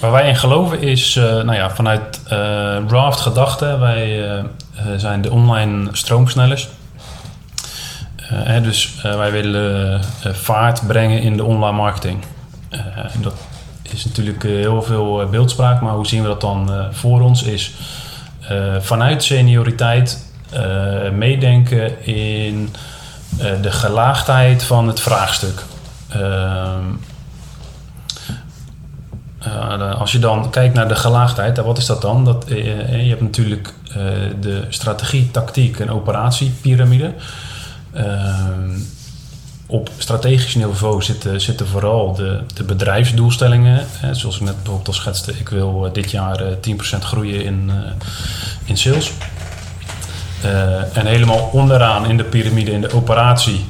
waar 0.00 0.10
wij 0.10 0.28
in 0.28 0.36
geloven 0.36 0.80
is, 0.80 1.14
nou 1.14 1.54
ja, 1.54 1.70
vanuit 1.70 2.20
Raft 2.88 3.20
gedachte, 3.20 3.78
wij 3.78 4.42
zijn 4.96 5.22
de 5.22 5.30
online 5.30 5.88
stroomsnellers. 5.92 6.68
Uh, 8.32 8.62
dus 8.62 8.94
uh, 8.96 9.16
wij 9.16 9.32
willen 9.32 10.00
uh, 10.26 10.32
vaart 10.32 10.86
brengen 10.86 11.22
in 11.22 11.36
de 11.36 11.44
online 11.44 11.76
marketing. 11.76 12.18
dat 13.20 13.34
is 13.82 14.04
natuurlijk 14.04 14.42
heel 14.42 14.82
veel 14.82 15.28
beeldspraak, 15.30 15.80
maar 15.80 15.94
hoe 15.94 16.06
zien 16.06 16.22
we 16.22 16.28
dat 16.28 16.40
dan 16.40 16.70
voor 16.90 17.20
ons? 17.20 17.42
Is 17.42 17.74
vanuit 18.80 19.24
senioriteit 19.24 20.32
meedenken 21.12 22.06
in 22.06 22.74
de 23.62 23.70
gelaagdheid 23.70 24.64
van 24.64 24.86
het 24.86 25.00
vraagstuk. 25.00 25.62
Ehm, 26.08 26.84
als 29.98 30.12
je 30.12 30.18
dan 30.18 30.50
kijkt 30.50 30.74
naar 30.74 30.88
de 30.88 30.94
gelaagdheid, 30.94 31.56
wat 31.56 31.78
is 31.78 31.86
dat 31.86 32.02
dan? 32.02 32.24
Dat, 32.24 32.44
je 32.48 33.06
hebt 33.08 33.20
natuurlijk 33.20 33.74
de 34.40 34.64
strategie, 34.68 35.30
tactiek 35.30 35.80
en 35.80 35.90
operatiepyramide. 35.90 37.04
Ehm, 37.04 37.14
op 39.66 39.90
strategisch 39.98 40.54
niveau 40.54 41.02
zitten, 41.02 41.40
zitten 41.40 41.66
vooral 41.66 42.14
de, 42.14 42.40
de 42.54 42.64
bedrijfsdoelstellingen. 42.64 43.86
Hè, 43.90 44.14
zoals 44.14 44.36
ik 44.36 44.42
net 44.42 44.54
bijvoorbeeld 44.54 44.88
al 44.88 44.94
schetste, 44.94 45.32
ik 45.38 45.48
wil 45.48 45.86
eh, 45.86 45.92
dit 45.92 46.10
jaar 46.10 46.40
10% 46.40 46.48
eh, 46.68 47.00
groeien 47.00 47.44
in, 47.44 47.70
uh, 47.74 47.74
in 48.64 48.76
sales. 48.76 49.12
En 50.92 51.06
helemaal 51.06 51.50
onderaan 51.52 52.06
in 52.06 52.16
de 52.16 52.24
piramide, 52.24 52.70
in 52.70 52.80
de 52.80 52.92
operatie, 52.92 53.64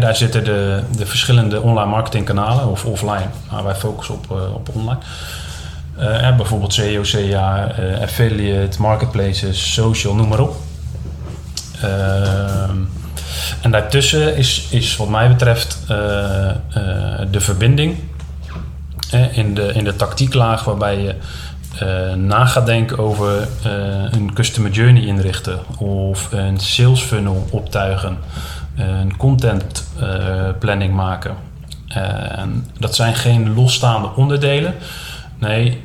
daar 0.00 0.16
zitten 0.16 0.44
de, 0.44 0.80
de 0.96 1.06
verschillende 1.06 1.60
online 1.60 1.90
marketingkanalen 1.90 2.68
of 2.68 2.84
offline. 2.84 3.28
Maar 3.50 3.64
wij 3.64 3.74
focussen 3.74 4.14
op, 4.14 4.30
op 4.54 4.68
online. 4.72 4.98
bijvoorbeeld 6.36 6.72
SEO, 6.72 7.02
CA, 7.02 7.74
affiliate, 8.02 8.80
marketplaces, 8.80 9.72
social, 9.72 10.14
noem 10.14 10.28
maar 10.28 10.40
op. 10.40 10.56
Ehm, 11.80 12.76
en 13.60 13.70
daartussen 13.70 14.36
is, 14.36 14.66
is 14.70 14.96
wat 14.96 15.08
mij 15.08 15.28
betreft 15.28 15.78
uh, 15.82 15.88
de 17.30 17.40
verbinding 17.40 17.96
in, 19.32 19.54
de, 19.54 19.72
in 19.72 19.84
de 19.84 19.96
tactieklaag 19.96 20.64
waarbij 20.64 21.00
je 21.00 21.14
uh, 21.82 22.14
na 22.14 22.46
gaat 22.46 22.66
denken 22.66 22.98
over 22.98 23.48
een 24.10 24.32
customer 24.34 24.70
journey 24.70 25.02
inrichten 25.02 25.58
of 25.78 26.32
een 26.32 26.60
sales 26.60 27.00
funnel 27.00 27.46
optuigen. 27.50 28.18
een 28.76 29.16
content 29.16 29.84
planning 30.58 30.94
maken. 30.94 31.34
En 32.36 32.66
dat 32.78 32.94
zijn 32.94 33.14
geen 33.14 33.54
losstaande 33.54 34.08
onderdelen. 34.16 34.74
Nee, 35.38 35.80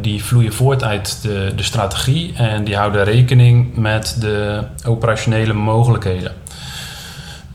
die 0.00 0.24
vloeien 0.24 0.52
voort 0.52 0.84
uit 0.84 1.18
de, 1.22 1.52
de 1.56 1.62
strategie 1.62 2.34
en 2.36 2.64
die 2.64 2.76
houden 2.76 3.04
rekening 3.04 3.76
met 3.76 4.16
de 4.20 4.62
operationele 4.86 5.52
mogelijkheden. 5.52 6.32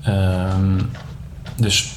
Ehm, 0.09 0.79
dus 1.55 1.93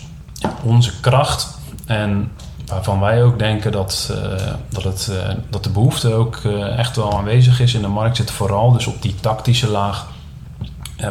onze 0.63 1.01
kracht 1.01 1.59
en 1.87 2.33
waarvan 2.67 3.01
wij 3.01 3.23
ook 3.23 3.39
denken 3.39 3.73
dat, 3.73 4.11
uh, 4.11 4.53
dat, 4.69 4.85
het, 4.85 5.09
uh, 5.11 5.35
dat 5.51 5.65
de 5.65 5.71
behoefte 5.71 6.13
ook 6.13 6.37
uh, 6.37 6.79
echt 6.79 6.97
wel 6.97 7.19
aanwezig 7.19 7.61
is 7.61 7.75
in 7.75 7.83
de 7.83 7.89
markt, 7.89 8.17
zit 8.17 8.31
vooral 8.31 8.73
dus 8.73 8.87
op 8.87 9.03
die 9.03 9.15
tactische 9.15 9.69
laag, 9.69 10.07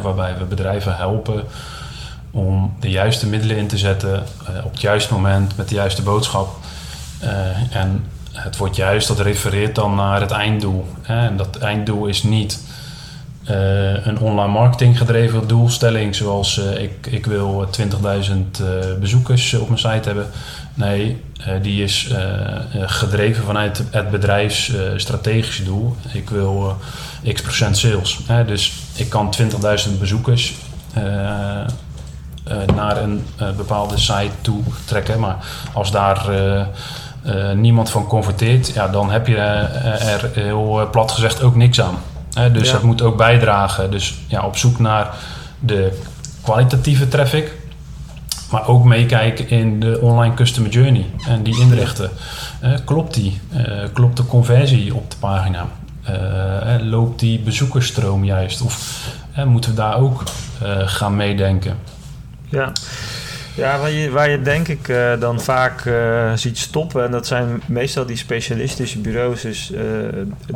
waarbij 0.01 0.37
we 0.37 0.43
bedrijven 0.43 0.95
helpen 0.95 1.43
om 2.31 2.73
de 2.79 2.89
juiste 2.89 3.27
middelen 3.27 3.57
in 3.57 3.67
te 3.67 3.77
zetten 3.77 4.23
op 4.63 4.71
het 4.71 4.81
juiste 4.81 5.13
moment 5.13 5.57
met 5.57 5.69
de 5.69 5.75
juiste 5.75 6.01
boodschap. 6.01 6.55
en 7.71 8.05
het 8.31 8.57
wordt 8.57 8.75
juist, 8.75 9.07
dat 9.07 9.19
refereert 9.19 9.75
dan 9.75 9.95
naar 9.95 10.21
het 10.21 10.31
einddoel. 10.31 10.87
En 11.01 11.37
dat 11.37 11.57
einddoel 11.57 12.05
is 12.05 12.23
niet 12.23 12.59
uh, 13.49 14.05
een 14.05 14.19
online 14.19 14.51
marketing 14.51 14.97
gedreven 14.97 15.47
doelstelling, 15.47 16.15
zoals 16.15 16.57
uh, 16.57 16.81
ik, 16.81 17.07
ik 17.09 17.25
wil 17.25 17.67
20.000 17.79 17.87
uh, 18.01 18.67
bezoekers 18.99 19.53
op 19.53 19.67
mijn 19.67 19.79
site 19.79 20.07
hebben. 20.09 20.27
Nee, 20.73 21.21
die 21.61 21.83
is 21.83 22.13
gedreven 22.73 23.43
vanuit 23.43 23.83
het 23.91 24.11
bedrijfsstrategische 24.11 25.63
doel. 25.63 25.95
Ik 26.11 26.29
wil 26.29 26.77
x 27.33 27.41
procent 27.41 27.77
sales. 27.77 28.19
Dus 28.45 28.73
ik 28.95 29.09
kan 29.09 29.33
20.000 29.87 29.99
bezoekers 29.99 30.53
naar 32.75 32.97
een 32.97 33.23
bepaalde 33.57 33.97
site 33.97 34.31
toe 34.41 34.63
trekken. 34.85 35.19
Maar 35.19 35.45
als 35.73 35.91
daar 35.91 36.29
niemand 37.55 37.89
van 37.89 38.07
converteert, 38.07 38.67
ja, 38.73 38.87
dan 38.87 39.11
heb 39.11 39.27
je 39.27 39.37
er 39.37 40.29
heel 40.33 40.89
plat 40.91 41.11
gezegd 41.11 41.41
ook 41.41 41.55
niks 41.55 41.81
aan 41.81 41.97
dus 42.51 42.67
ja. 42.67 42.73
dat 42.73 42.83
moet 42.83 43.01
ook 43.01 43.17
bijdragen. 43.17 43.91
Dus 43.91 44.13
ja, 44.27 44.45
op 44.45 44.57
zoek 44.57 44.79
naar 44.79 45.15
de 45.59 46.01
kwalitatieve 46.41 47.07
traffic. 47.07 47.59
Maar 48.51 48.67
ook 48.67 48.83
meekijken 48.83 49.49
in 49.49 49.79
de 49.79 49.99
online 50.01 50.33
customer 50.33 50.71
journey 50.71 51.05
en 51.27 51.43
die 51.43 51.59
inrichten. 51.59 52.09
klopt 52.85 53.13
die? 53.13 53.39
Uh, 53.55 53.83
klopt 53.93 54.17
de 54.17 54.25
conversie 54.25 54.95
op 54.95 55.11
de 55.11 55.17
pagina? 55.19 55.67
Uh, 56.09 56.89
loopt 56.89 57.19
die 57.19 57.39
bezoekersstroom 57.39 58.23
juist? 58.23 58.61
Of 58.61 59.05
moeten 59.45 59.69
we 59.69 59.75
daar 59.75 59.97
ook 59.97 60.23
gaan 60.85 61.15
meedenken? 61.15 61.77
Ja. 62.49 62.71
Ja, 63.55 63.79
waar 63.79 63.91
je, 63.91 64.09
waar 64.09 64.29
je 64.29 64.41
denk 64.41 64.67
ik 64.67 64.87
uh, 64.87 65.19
dan 65.19 65.41
vaak 65.41 65.85
uh, 65.85 66.33
ziet 66.33 66.57
stoppen, 66.57 67.03
en 67.03 67.11
dat 67.11 67.27
zijn 67.27 67.61
meestal 67.65 68.05
die 68.05 68.17
specialistische 68.17 68.99
bureaus, 68.99 69.45
is 69.45 69.71
uh, 69.71 69.81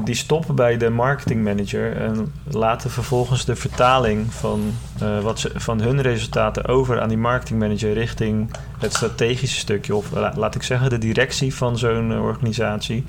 die 0.03 0.15
stoppen 0.15 0.55
bij 0.55 0.77
de 0.77 0.89
marketingmanager 0.89 1.97
en 1.97 2.33
laten 2.51 2.91
vervolgens 2.91 3.45
de 3.45 3.55
vertaling 3.55 4.33
van, 4.33 4.73
wat 5.21 5.39
ze, 5.39 5.51
van 5.55 5.81
hun 5.81 6.01
resultaten 6.01 6.65
over 6.65 7.01
aan 7.01 7.09
die 7.09 7.17
marketingmanager 7.17 7.93
richting 7.93 8.49
het 8.79 8.93
strategische 8.93 9.59
stukje, 9.59 9.95
of 9.95 10.11
laat 10.35 10.55
ik 10.55 10.63
zeggen 10.63 10.89
de 10.89 10.97
directie 10.97 11.55
van 11.55 11.77
zo'n 11.77 12.19
organisatie. 12.19 13.05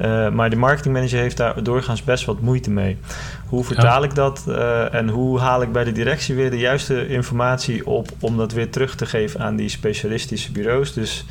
Uh, 0.00 0.30
maar 0.30 0.50
de 0.50 0.56
marketingmanager 0.56 1.18
heeft 1.18 1.36
daar 1.36 1.62
doorgaans 1.62 2.04
best 2.04 2.24
wat 2.24 2.40
moeite 2.40 2.70
mee. 2.70 2.98
Hoe 3.46 3.64
vertaal 3.64 4.04
ik 4.04 4.14
dat 4.14 4.46
en 4.92 5.08
hoe 5.08 5.38
haal 5.38 5.62
ik 5.62 5.72
bij 5.72 5.84
de 5.84 5.92
directie 5.92 6.34
weer 6.34 6.50
de 6.50 6.58
juiste 6.58 7.08
informatie 7.08 7.86
op 7.86 8.08
om 8.20 8.36
dat 8.36 8.52
weer 8.52 8.70
terug 8.70 8.94
te 8.94 9.06
geven 9.06 9.40
aan 9.40 9.56
die 9.56 9.68
specialistische 9.68 10.52
bureaus? 10.52 10.92
Dus 10.92 11.24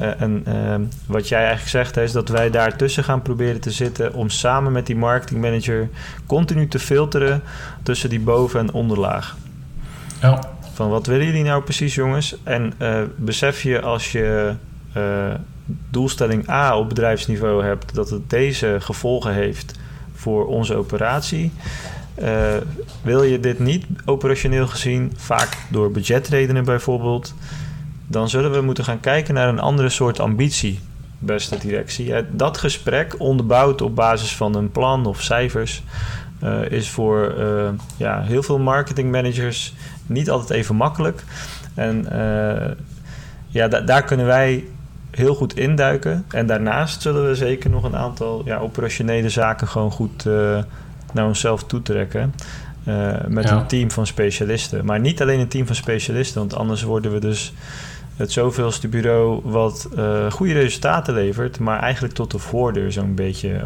en, 0.00 0.44
wat 1.06 1.28
jij 1.28 1.38
eigenlijk 1.38 1.68
zegt 1.68 1.96
is 1.96 2.12
dat 2.12 2.28
wij 2.28 2.50
daartussen 2.50 3.04
gaan 3.04 3.22
proberen 3.22 3.60
te 3.60 3.70
zitten 3.70 4.14
om 4.14 4.28
samen 4.28 4.72
met 4.72 4.86
die 4.86 4.96
marketingmanager 4.96 5.88
continu 6.26 6.68
te 6.68 6.78
filteren 6.78 7.42
tussen 7.82 8.08
die 8.08 8.20
boven- 8.20 8.60
en 8.60 8.72
onderlaag. 8.72 9.36
Ja. 10.20 10.40
Van 10.72 10.88
wat 10.88 11.06
willen 11.06 11.26
jullie 11.26 11.44
nou 11.44 11.62
precies, 11.62 11.94
jongens? 11.94 12.36
En 12.42 12.72
besef 13.16 13.62
je 13.62 13.80
als 13.80 14.12
je 14.12 14.54
doelstelling 15.90 16.48
A 16.48 16.78
op 16.78 16.88
bedrijfsniveau 16.88 17.64
hebt, 17.64 17.94
dat 17.94 18.10
het 18.10 18.30
deze 18.30 18.76
gevolgen 18.80 19.32
heeft 19.32 19.78
voor 20.14 20.46
onze 20.46 20.74
operatie. 20.74 21.52
Uh, 22.22 22.56
wil 23.02 23.22
je 23.22 23.40
dit 23.40 23.58
niet 23.58 23.86
operationeel 24.04 24.66
gezien, 24.66 25.12
vaak 25.16 25.56
door 25.70 25.90
budgetredenen 25.90 26.64
bijvoorbeeld, 26.64 27.34
dan 28.10 28.28
zullen 28.28 28.52
we 28.52 28.60
moeten 28.60 28.84
gaan 28.84 29.00
kijken 29.00 29.34
naar 29.34 29.48
een 29.48 29.58
andere 29.58 29.88
soort 29.88 30.20
ambitie, 30.20 30.80
beste 31.18 31.58
directie. 31.58 32.14
Dat 32.30 32.58
gesprek, 32.58 33.14
onderbouwd 33.18 33.80
op 33.80 33.94
basis 33.94 34.36
van 34.36 34.54
een 34.54 34.70
plan 34.70 35.06
of 35.06 35.22
cijfers, 35.22 35.82
uh, 36.42 36.70
is 36.70 36.90
voor 36.90 37.34
uh, 37.38 37.68
ja, 37.96 38.22
heel 38.22 38.42
veel 38.42 38.58
marketingmanagers 38.58 39.74
niet 40.06 40.30
altijd 40.30 40.50
even 40.50 40.76
makkelijk. 40.76 41.24
En 41.74 42.06
ja, 43.48 43.68
daar 43.68 44.04
kunnen 44.04 44.26
wij 44.26 44.64
heel 45.10 45.34
goed 45.34 45.56
induiken. 45.56 46.24
En 46.28 46.46
daarnaast 46.46 47.02
zullen 47.02 47.26
we 47.26 47.34
zeker 47.34 47.70
nog 47.70 47.84
een 47.84 47.96
aantal 47.96 48.42
ja, 48.44 48.58
operationele 48.58 49.28
zaken 49.28 49.68
gewoon 49.68 49.90
goed 49.90 50.24
naar 51.12 51.26
onszelf 51.26 51.64
toetrekken. 51.64 52.34
Met 53.28 53.50
een 53.50 53.66
team 53.66 53.90
van 53.90 54.06
specialisten. 54.06 54.84
Maar 54.84 55.00
niet 55.00 55.22
alleen 55.22 55.40
een 55.40 55.48
team 55.48 55.66
van 55.66 55.74
specialisten, 55.74 56.40
want 56.40 56.54
anders 56.54 56.82
worden 56.82 57.12
we 57.12 57.18
dus 57.18 57.52
het 58.20 58.32
zoveelste 58.32 58.88
bureau 58.88 59.40
wat 59.44 59.88
uh, 59.96 60.30
goede 60.30 60.52
resultaten 60.52 61.14
levert, 61.14 61.58
maar 61.58 61.80
eigenlijk 61.80 62.14
tot 62.14 62.30
de 62.30 62.38
voordeur 62.38 62.92
zo'n 62.92 63.14
beetje, 63.14 63.60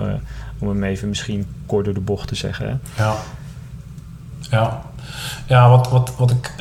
om 0.58 0.68
hem 0.68 0.84
even 0.84 1.08
misschien 1.08 1.46
kort 1.66 1.84
door 1.84 1.94
de 1.94 2.00
bocht 2.00 2.28
te 2.28 2.34
zeggen. 2.34 2.68
Hè? 2.68 3.04
Ja. 3.04 3.14
Ja. 4.50 4.82
Ja, 5.46 5.68
wat, 5.68 5.90
wat, 5.90 6.16
wat 6.16 6.30
ik 6.30 6.52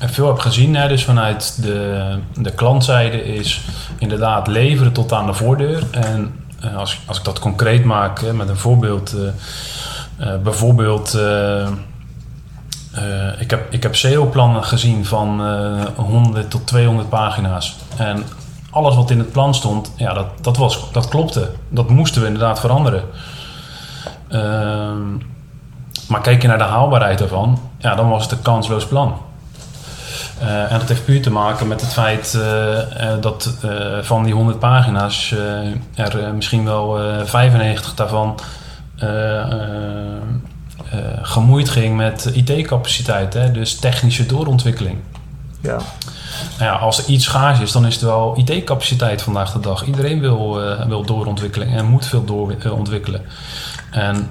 veel 0.00 0.26
heb 0.26 0.38
gezien, 0.38 0.76
hè, 0.76 0.88
dus 0.88 1.04
vanuit 1.04 1.62
de, 1.62 2.18
de 2.34 2.54
klantzijde, 2.54 3.24
is 3.24 3.64
inderdaad 3.98 4.46
leveren 4.46 4.92
tot 4.92 5.12
aan 5.12 5.26
de 5.26 5.34
voordeur. 5.34 5.82
En 5.90 6.34
als, 6.76 7.00
als 7.06 7.18
ik 7.18 7.24
dat 7.24 7.38
concreet 7.38 7.84
maak 7.84 8.32
met 8.32 8.48
een 8.48 8.56
voorbeeld, 8.56 9.14
uh, 10.18 11.66
uh, 12.94 12.98
bijvoorbeeld. 13.00 13.40
ik 13.40 13.50
heb, 13.50 13.72
ik 13.72 13.82
heb 13.82 13.96
SEO-plannen 13.96 14.64
gezien 14.64 15.04
van 15.04 15.40
100 15.96 16.50
tot 16.50 16.66
200 16.66 17.08
pagina's. 17.08 17.76
En 17.96 18.24
alles 18.70 18.94
wat 18.94 19.10
in 19.10 19.18
het 19.18 19.32
plan 19.32 19.54
stond, 19.54 19.92
ja, 19.96 20.12
dat, 20.12 20.26
dat, 20.40 20.56
was, 20.56 20.92
dat 20.92 21.08
klopte. 21.08 21.50
Dat 21.68 21.88
moesten 21.88 22.20
we 22.20 22.26
inderdaad 22.26 22.60
veranderen. 22.60 23.04
Ehm, 24.28 25.16
maar 26.08 26.20
kijk 26.20 26.42
je 26.42 26.48
naar 26.48 26.58
de 26.58 26.64
haalbaarheid 26.64 27.20
ervan, 27.20 27.60
ja, 27.78 27.94
dan 27.94 28.08
was 28.08 28.22
het 28.22 28.32
een 28.32 28.42
kansloos 28.42 28.86
plan. 28.86 29.16
Uh, 30.42 30.72
en 30.72 30.78
dat 30.78 30.88
heeft 30.88 31.04
puur 31.04 31.22
te 31.22 31.30
maken 31.30 31.68
met 31.68 31.80
het 31.80 31.92
feit 31.92 32.34
uh, 32.36 32.42
uh, 32.42 33.20
dat 33.20 33.54
van 34.02 34.24
die 34.24 34.34
100 34.34 34.58
pagina's 34.58 35.34
er 35.94 36.34
misschien 36.34 36.64
wel 36.64 36.98
95 37.24 37.94
daarvan 37.94 38.38
gemoeid 41.22 41.68
ging 41.68 41.96
met 41.96 42.30
IT-capaciteit, 42.34 43.54
dus 43.54 43.78
technische 43.78 44.26
doorontwikkeling. 44.26 44.98
Ja. 45.60 45.76
Nou 46.58 46.72
ja, 46.72 46.72
als 46.72 46.98
er 46.98 47.10
iets 47.10 47.24
schaars 47.24 47.60
is, 47.60 47.72
dan 47.72 47.86
is 47.86 47.94
het 47.94 48.02
wel 48.02 48.38
IT-capaciteit 48.38 49.22
vandaag 49.22 49.52
de 49.52 49.60
dag. 49.60 49.86
Iedereen 49.86 50.20
wil, 50.20 50.60
wil 50.88 51.04
doorontwikkeling 51.04 51.76
en 51.76 51.84
moet 51.84 52.06
veel 52.06 52.24
doorontwikkelen. 52.24 53.22
En 53.90 54.30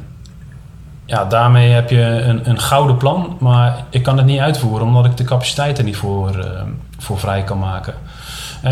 ja, 1.12 1.26
daarmee 1.26 1.72
heb 1.72 1.90
je 1.90 2.02
een, 2.02 2.50
een 2.50 2.60
gouden 2.60 2.98
plan, 2.98 3.38
maar 3.40 3.86
ik 3.90 4.04
kan 4.04 4.18
het 4.18 4.26
niet 4.26 4.40
uitvoeren 4.40 4.88
omdat 4.88 5.06
ik 5.06 5.18
de 5.18 5.24
capaciteit 5.24 5.78
er 5.78 5.84
niet 5.84 5.96
voor, 5.96 6.38
uh, 6.38 6.62
voor 6.98 7.20
vrij 7.20 7.44
kan 7.44 7.60
maken. 7.60 7.94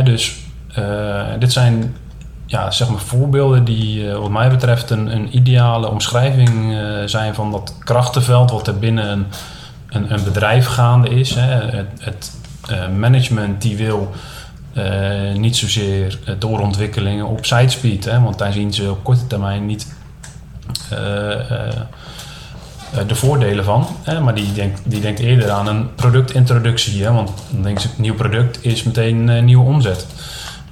dus 0.04 0.36
uh, 0.78 1.22
dit 1.40 1.52
zijn 1.52 1.96
ja, 2.50 2.72
zeg 2.72 2.90
maar 2.90 3.00
voorbeelden 3.00 3.64
die 3.64 4.04
uh, 4.04 4.18
wat 4.18 4.30
mij 4.30 4.50
betreft 4.50 4.90
een, 4.90 5.16
een 5.16 5.36
ideale 5.36 5.90
omschrijving 5.90 6.78
zijn 7.06 7.36
van 7.36 7.52
dat 7.52 7.74
krachtenveld 7.84 8.52
wat 8.52 8.68
er 8.68 8.80
binnen 8.80 9.10
een, 9.10 9.26
een, 9.90 10.14
een 10.14 10.24
bedrijf 10.24 10.66
gaande 10.66 11.10
is. 11.10 11.36
Hè. 11.36 11.78
Het, 11.78 11.88
het 12.00 12.32
management 12.98 13.62
die 13.62 13.78
wil 13.78 14.12
niet 15.34 15.58
zozeer 15.58 16.20
doorontwikkelingen 16.40 17.26
op 17.26 17.46
side 17.46 17.70
speed, 17.70 18.06
hè, 18.06 18.22
want 18.22 18.38
daar 18.38 18.54
zien 18.54 18.74
ze 18.74 18.90
op 18.92 19.04
korte 19.04 19.28
termijn 19.28 19.66
niet 19.66 19.88
eh, 22.94 23.08
de 23.08 23.16
voordelen 23.16 23.66
van. 23.66 23.88
Hè, 24.04 24.20
maar 24.20 24.36
die 24.36 24.54
denkt, 24.54 24.82
die 24.84 25.02
denkt 25.02 25.20
eerder 25.20 25.50
aan 25.50 25.68
een 25.68 25.96
productintroductie. 25.96 27.04
Hè, 27.04 27.12
want 27.12 27.32
dan 27.50 27.64
denkt 27.64 27.82
ze, 27.82 27.88
nieuw 27.96 28.14
product 28.14 28.66
is 28.66 28.84
meteen 28.84 29.46
nieuwe 29.46 29.66
omzet. 29.66 30.06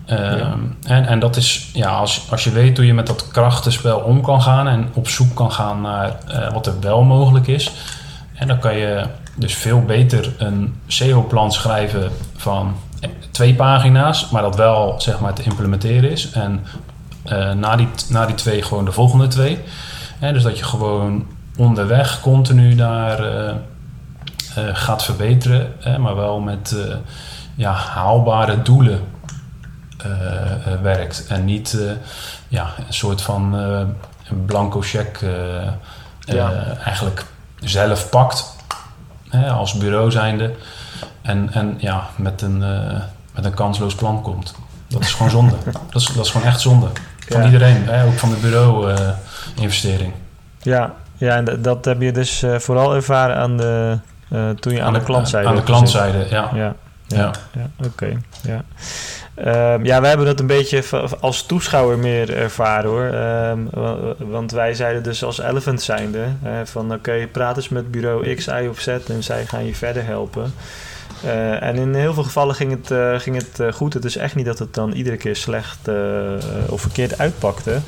Ehm, 0.08 0.60
en, 0.84 1.06
en 1.06 1.20
dat 1.20 1.36
is, 1.36 1.70
ja, 1.74 1.90
als, 1.90 2.28
als 2.32 2.44
je 2.44 2.52
weet 2.52 2.78
hoe 2.78 2.86
je 2.86 2.94
met 2.94 3.08
dat 3.08 3.28
krachtenspel 3.28 4.00
om 4.00 4.22
kan 4.22 4.42
gaan 4.42 4.68
en 4.68 4.90
op 4.94 5.08
zoek 5.08 5.36
kan 5.36 5.52
gaan 5.52 5.82
naar 5.82 6.18
uh, 6.30 6.54
wat 6.54 6.68
er 6.68 6.80
wel 6.80 7.04
mogelijk 7.04 7.48
is, 7.48 7.72
en 8.34 8.48
dan 8.48 8.60
kan 8.60 8.78
je 8.78 9.04
Dus 9.36 9.56
veel 9.56 9.82
beter 9.82 10.34
een 10.38 10.76
SEO-plan 10.88 11.52
schrijven 11.52 12.12
van 12.36 12.76
twee 13.32 13.54
pagina's, 13.56 14.30
maar 14.30 14.42
dat 14.42 14.56
wel 14.56 14.96
zeg 14.98 15.20
maar 15.20 15.34
te 15.34 15.44
implementeren 15.44 16.12
is. 16.12 16.32
En 16.32 16.66
uh, 17.26 17.54
na, 17.54 17.76
die, 17.76 17.88
na 18.10 18.26
die 18.26 18.36
twee 18.36 18.62
gewoon 18.62 18.86
de 18.86 18.92
volgende 18.92 19.28
twee. 19.28 19.60
dus 20.20 20.44
dat 20.44 20.58
je 20.58 20.64
gewoon 20.64 21.26
onderweg 21.58 22.20
continu 22.20 22.76
daar 22.76 23.20
uh, 23.22 23.52
gaat 24.74 25.04
verbeteren, 25.04 25.74
maar 26.00 26.16
wel 26.16 26.40
met 26.40 26.76
ja, 27.56 27.72
haalbare 27.72 28.62
doelen 28.62 29.02
werkt. 30.82 31.26
En 31.28 31.46
niet 31.46 31.78
ja, 32.48 32.74
een 32.88 32.94
soort 32.94 33.22
van 33.22 33.54
een 33.54 34.46
blanco 34.46 34.82
cheque 34.82 35.28
ja. 36.20 36.64
eigenlijk 36.84 37.26
zelf 37.60 38.10
pakt 38.10 38.56
als 39.50 39.74
bureau 39.74 40.12
zijnde. 40.12 40.54
En, 41.22 41.50
en 41.54 41.76
ja, 41.78 42.08
met 42.16 42.42
een, 42.42 42.58
met 43.36 43.46
een 43.46 43.54
kansloos 43.54 43.96
plan 43.96 44.22
komt. 44.22 44.56
Dat 44.88 45.02
is 45.02 45.14
gewoon 45.14 45.32
zonde. 45.32 45.56
dat, 45.92 46.02
is, 46.02 46.08
dat 46.08 46.26
is 46.26 46.32
gewoon 46.32 46.48
echt 46.48 46.62
zonde. 46.62 46.88
Van 47.30 47.44
iedereen, 47.44 47.86
hè? 47.86 48.06
ook 48.06 48.18
van 48.18 48.30
de 48.30 48.36
bureau-investering. 48.36 50.14
ja, 50.62 50.94
ja, 51.18 51.36
en 51.36 51.62
dat 51.62 51.86
heb 51.86 52.02
je 52.02 52.12
dus 52.12 52.44
uh, 52.44 52.60
vooral 52.60 52.96
ervaren 52.96 53.36
aan 53.36 53.58
de, 53.58 53.98
uh, 54.30 54.50
toen 54.50 54.74
je 54.74 54.80
aan, 54.80 54.88
aan 54.88 54.94
de, 54.94 55.00
de 55.00 55.06
klantzijde 55.06 55.48
Aan 55.48 55.56
de 55.56 55.64
klantzijde, 55.64 56.26
ja. 56.30 56.50
Ja, 56.54 56.76
ja, 57.08 57.32
ja. 57.52 57.70
oké. 57.78 57.88
Okay, 57.88 58.18
ja. 58.42 58.64
Um, 59.46 59.86
ja, 59.86 60.00
wij 60.00 60.10
hebben 60.10 60.28
dat 60.28 60.40
een 60.40 60.48
beetje 60.48 60.84
als 61.20 61.44
toeschouwer 61.44 61.98
meer 61.98 62.38
ervaren 62.38 62.90
hoor. 62.90 63.14
Um, 63.14 63.70
want 64.30 64.52
wij 64.52 64.74
zeiden 64.74 65.04
dus 65.04 65.24
als 65.24 65.40
Elephant 65.40 65.82
zijnde 65.82 66.26
hè, 66.42 66.66
van 66.66 66.94
oké, 66.94 67.28
praat 67.32 67.58
eens 67.58 67.70
met 67.70 67.92
bureau 67.92 68.36
X, 68.36 68.48
Y 68.48 68.68
of 68.70 68.80
Z 68.80 68.88
en 68.88 69.24
zij 69.24 69.46
gaan 69.46 69.66
je 69.66 69.76
verder 69.76 70.06
helpen. 70.06 70.54
Uh, 71.26 71.64
en 71.64 71.76
in 71.76 71.94
heel 71.94 72.14
veel 72.14 72.24
gevallen 72.24 72.56
ging 72.56 72.72
het, 72.72 72.92
uh, 72.92 73.20
ging 73.20 73.36
het 73.36 73.60
uh, 73.60 73.72
goed. 73.72 73.94
Het 73.94 74.06
is 74.06 74.18
echt 74.18 74.36
niet 74.36 74.46
dat 74.46 74.60
het 74.60 74.74
dan 74.74 74.92
iedere 74.92 75.18
keer 75.18 75.36
slecht 75.36 75.90
of 76.70 76.82
verkeerd 76.82 77.18
uitpakte. 77.18 77.80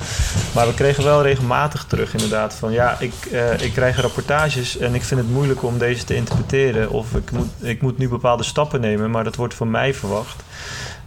Maar 0.53 0.67
we 0.67 0.73
kregen 0.73 1.03
wel 1.03 1.21
regelmatig 1.21 1.83
terug 1.83 2.13
inderdaad 2.13 2.53
van... 2.53 2.71
ja, 2.71 2.95
ik, 2.99 3.13
ik 3.59 3.73
krijg 3.73 4.01
rapportages 4.01 4.77
en 4.77 4.95
ik 4.95 5.03
vind 5.03 5.19
het 5.19 5.29
moeilijk 5.29 5.63
om 5.63 5.77
deze 5.77 6.03
te 6.03 6.15
interpreteren... 6.15 6.89
of 6.89 7.15
ik 7.15 7.31
moet, 7.31 7.47
ik 7.59 7.81
moet 7.81 7.97
nu 7.97 8.09
bepaalde 8.09 8.43
stappen 8.43 8.81
nemen, 8.81 9.11
maar 9.11 9.23
dat 9.23 9.35
wordt 9.35 9.53
van 9.53 9.71
mij 9.71 9.93
verwacht. 9.93 10.43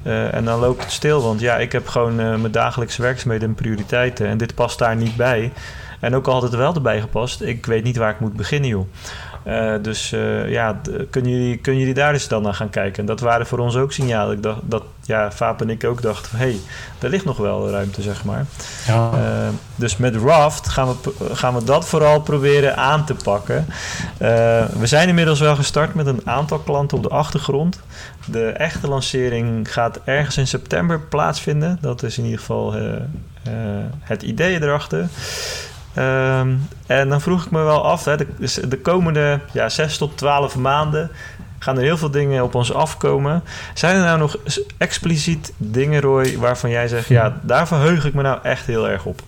En 0.05 0.45
dan 0.45 0.61
loopt 0.61 0.83
het 0.83 0.93
stil, 0.93 1.23
want 1.23 1.41
ja, 1.41 1.57
ik 1.57 1.73
heb 1.73 1.89
gewoon 1.89 2.17
mijn 2.17 2.51
dagelijkse 2.51 3.03
werkzaamheden 3.03 3.49
en 3.49 3.55
prioriteiten... 3.55 4.27
en 4.27 4.39
dit 4.39 4.55
past 4.55 4.79
daar 4.79 4.97
niet 4.97 5.17
bij. 5.17 5.53
En 6.01 6.15
ook 6.15 6.27
al 6.27 6.33
had 6.33 6.43
het 6.43 6.53
er 6.53 6.59
wel 6.59 6.75
erbij 6.75 7.01
gepast, 7.01 7.41
ik 7.41 7.67
weet 7.67 7.85
niet 7.85 7.97
waar 7.97 8.11
ik 8.11 8.21
moet 8.21 8.37
beginnen, 8.37 8.69
joh. 8.69 8.87
Uh, 9.47 9.75
dus 9.83 10.13
uh, 10.13 10.51
ja, 10.51 10.81
kunnen 11.11 11.31
jullie, 11.31 11.57
kunnen 11.57 11.81
jullie 11.81 11.97
daar 11.97 12.13
eens 12.13 12.29
dan 12.29 12.43
naar 12.43 12.55
gaan 12.55 12.71
kijken? 12.71 12.99
En 12.99 13.07
dat 13.07 13.21
waren 13.21 13.47
voor 13.47 13.59
ons 13.59 13.77
ook 13.77 13.93
signalen. 13.93 14.37
Ik 14.37 14.43
dacht, 14.43 14.61
dat 14.63 14.83
ja, 15.03 15.33
Vaap 15.33 15.61
en 15.61 15.71
ik 15.71 15.85
ook 15.85 16.03
dachten: 16.03 16.39
hé, 16.39 16.45
hey, 16.45 16.61
er 16.99 17.09
ligt 17.09 17.25
nog 17.25 17.37
wel 17.37 17.71
ruimte, 17.71 18.03
zeg 18.03 18.25
maar. 18.25 18.47
Ja. 18.87 19.11
Uh, 19.15 19.49
dus 19.75 19.97
met 19.97 20.17
Raft 20.17 20.69
gaan 20.69 20.89
we, 20.89 21.13
gaan 21.35 21.55
we 21.55 21.65
dat 21.65 21.89
vooral 21.89 22.21
proberen 22.21 22.77
aan 22.77 23.05
te 23.05 23.15
pakken. 23.15 23.67
we 24.79 24.87
zijn 24.87 25.09
inmiddels 25.09 25.41
wel 25.41 25.57
gestart 25.57 25.95
met 25.95 26.07
een 26.07 26.21
aantal 26.25 26.59
klanten 26.59 26.97
op 26.97 27.03
de 27.03 27.09
achtergrond. 27.09 27.81
De 28.27 28.47
echte 28.49 28.89
lancering 28.89 29.73
gaat 29.73 30.01
ergens 30.05 30.37
in 30.37 30.47
september 30.47 31.01
plaatsvinden. 31.01 31.79
Dat 31.81 32.03
is 32.03 32.19
in 32.19 32.25
ieder 32.25 32.39
geval 32.39 32.75
het 34.01 34.23
idee 34.23 34.63
erachter. 34.63 35.09
Um, 35.99 36.69
en 36.87 37.09
dan 37.09 37.21
vroeg 37.21 37.45
ik 37.45 37.51
me 37.51 37.63
wel 37.63 37.85
af, 37.85 38.05
hè, 38.05 38.17
de, 38.17 38.27
de 38.69 38.79
komende 38.79 39.41
ja, 39.53 39.69
6 39.69 39.99
tot 39.99 40.17
12 40.17 40.57
maanden 40.57 41.11
gaan 41.59 41.77
er 41.77 41.83
heel 41.83 41.97
veel 41.97 42.11
dingen 42.11 42.43
op 42.43 42.55
ons 42.55 42.73
afkomen. 42.73 43.43
Zijn 43.75 43.97
er 43.97 44.03
nou 44.03 44.19
nog 44.19 44.37
expliciet 44.79 45.53
dingen, 45.57 46.01
Roy, 46.01 46.39
waarvan 46.39 46.71
jij 46.71 46.89
zegt, 46.89 47.09
ja, 47.09 47.37
daar 47.43 47.67
verheug 47.67 48.05
ik 48.05 48.15
me 48.15 48.23
nou 48.23 48.39
echt 48.43 48.67
heel 48.67 48.89
erg 48.89 49.05
op? 49.05 49.23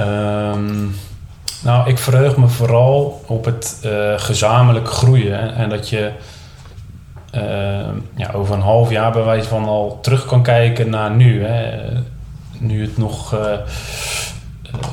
Um, 0.00 0.94
nou, 1.62 1.88
ik 1.88 1.98
verheug 1.98 2.36
me 2.36 2.48
vooral 2.48 3.24
op 3.26 3.44
het 3.44 3.80
uh, 3.84 4.18
gezamenlijk 4.18 4.88
groeien. 4.88 5.54
En 5.54 5.68
dat 5.68 5.88
je 5.88 6.12
uh, 7.34 7.40
ja, 8.14 8.30
over 8.32 8.54
een 8.54 8.60
half 8.60 8.90
jaar 8.90 9.12
bij 9.12 9.24
wijze 9.24 9.48
van 9.48 9.64
al 9.64 9.98
terug 10.02 10.26
kan 10.26 10.42
kijken 10.42 10.90
naar 10.90 11.10
nu. 11.10 11.44
Hè. 11.44 11.82
Nu 12.58 12.82
het 12.82 12.98
nog... 12.98 13.34
Uh, 13.34 13.52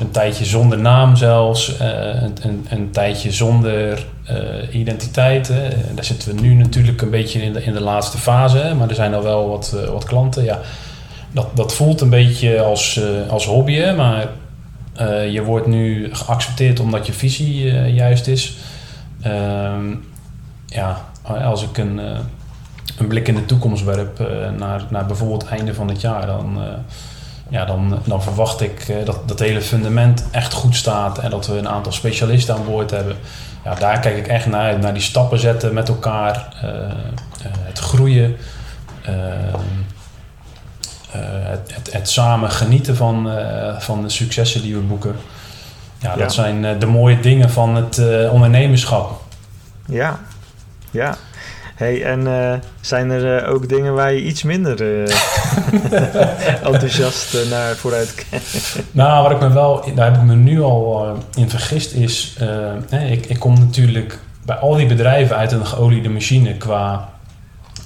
een 0.00 0.10
tijdje 0.10 0.44
zonder 0.44 0.78
naam 0.78 1.16
zelfs, 1.16 1.80
uh, 1.80 2.22
een, 2.22 2.66
een, 2.68 2.90
tijdje 2.90 3.32
zonder 3.32 4.06
uh, 4.30 4.74
identiteit. 4.74 5.52
Daar 5.94 6.04
zitten 6.04 6.34
we 6.34 6.40
nu 6.40 6.54
natuurlijk 6.54 7.02
een 7.02 7.10
beetje 7.10 7.42
in 7.42 7.52
de, 7.52 7.64
in 7.64 7.72
de 7.72 7.80
laatste 7.80 8.18
fase, 8.18 8.74
maar 8.78 8.88
er 8.88 8.94
zijn 8.94 9.14
al 9.14 9.22
wel 9.22 9.48
wat, 9.48 9.72
uh, 9.74 9.88
wat 9.88 10.04
klanten. 10.04 10.44
Ja, 10.44 10.58
dat, 11.32 11.56
dat 11.56 11.74
voelt 11.74 12.00
een 12.00 12.10
beetje 12.10 12.62
als, 12.62 13.00
als 13.28 13.46
hobby, 13.46 13.74
hè, 13.74 13.96
maar 13.96 14.28
je 15.30 15.42
wordt 15.44 15.66
nu 15.66 16.14
geaccepteerd 16.14 16.80
omdat 16.80 17.06
je 17.06 17.12
visie 17.12 17.72
juist 17.92 18.26
is. 18.26 18.56
Ehm, 19.22 19.94
ja, 20.66 21.04
als 21.44 21.62
ik 21.62 21.78
een, 21.78 21.98
een 22.98 23.06
blik 23.08 23.28
in 23.28 23.34
de 23.34 23.44
toekomst 23.44 23.84
werp 23.84 24.18
naar, 24.58 24.84
naar 24.90 25.06
bijvoorbeeld 25.06 25.42
het 25.42 25.50
einde 25.50 25.74
van 25.74 25.88
het 25.88 26.00
jaar, 26.00 26.26
dan 26.26 26.58
ja, 27.52 27.64
dan, 27.64 27.98
dan 28.04 28.22
verwacht 28.22 28.60
ik 28.60 28.88
uh, 28.88 28.96
dat 29.04 29.28
dat 29.28 29.38
hele 29.38 29.60
fundament 29.60 30.24
echt 30.30 30.52
goed 30.52 30.76
staat 30.76 31.18
en 31.18 31.30
dat 31.30 31.46
we 31.46 31.58
een 31.58 31.68
aantal 31.68 31.92
specialisten 31.92 32.54
aan 32.54 32.64
boord 32.64 32.90
hebben. 32.90 33.16
Ja, 33.64 33.74
daar 33.74 34.00
kijk 34.00 34.16
ik 34.16 34.26
echt 34.26 34.46
naar 34.46 34.78
naar 34.78 34.92
die 34.92 35.02
stappen 35.02 35.38
zetten 35.38 35.74
met 35.74 35.88
elkaar, 35.88 36.54
uh, 36.64 36.70
uh, 36.70 36.86
het 37.42 37.78
groeien, 37.78 38.36
het, 41.10 41.74
het, 41.74 41.92
het, 41.92 42.08
samen 42.08 42.50
genieten 42.50 42.96
van, 42.96 43.30
van 43.78 44.02
de 44.02 44.08
successen 44.08 44.62
die 44.62 44.74
we 44.74 44.80
boeken. 44.80 45.16
Ja, 45.98 46.16
dat 46.16 46.32
zijn 46.32 46.78
de 46.78 46.86
mooie 46.86 47.20
dingen 47.20 47.50
van 47.50 47.74
het 47.74 47.98
ondernemerschap. 48.30 49.20
Ja, 49.86 50.18
ja. 50.90 51.16
Hey, 51.82 52.02
en 52.04 52.20
uh, 52.20 52.54
zijn 52.80 53.10
er 53.10 53.42
uh, 53.42 53.50
ook 53.52 53.68
dingen 53.68 53.94
waar 53.94 54.12
je 54.12 54.22
iets 54.22 54.42
minder 54.42 54.80
uh, 54.80 55.14
enthousiast 56.72 57.36
naar 57.50 57.76
vooruit 57.76 58.14
kijkt? 58.14 58.78
nou, 58.90 59.22
wat 59.22 59.32
ik 59.32 59.40
me 59.40 59.52
wel, 59.52 59.84
daar 59.94 60.12
heb 60.12 60.20
ik 60.20 60.26
me 60.26 60.34
nu 60.34 60.60
al 60.60 61.16
in 61.34 61.50
vergist, 61.50 61.92
is: 61.92 62.36
ik, 63.10 63.26
ik 63.26 63.38
kom 63.38 63.58
natuurlijk 63.58 64.18
bij 64.44 64.56
al 64.56 64.74
die 64.74 64.86
bedrijven 64.86 65.36
uit 65.36 65.52
een 65.52 65.66
geoliede 65.66 66.08
machine 66.08 66.56
qua 66.56 67.08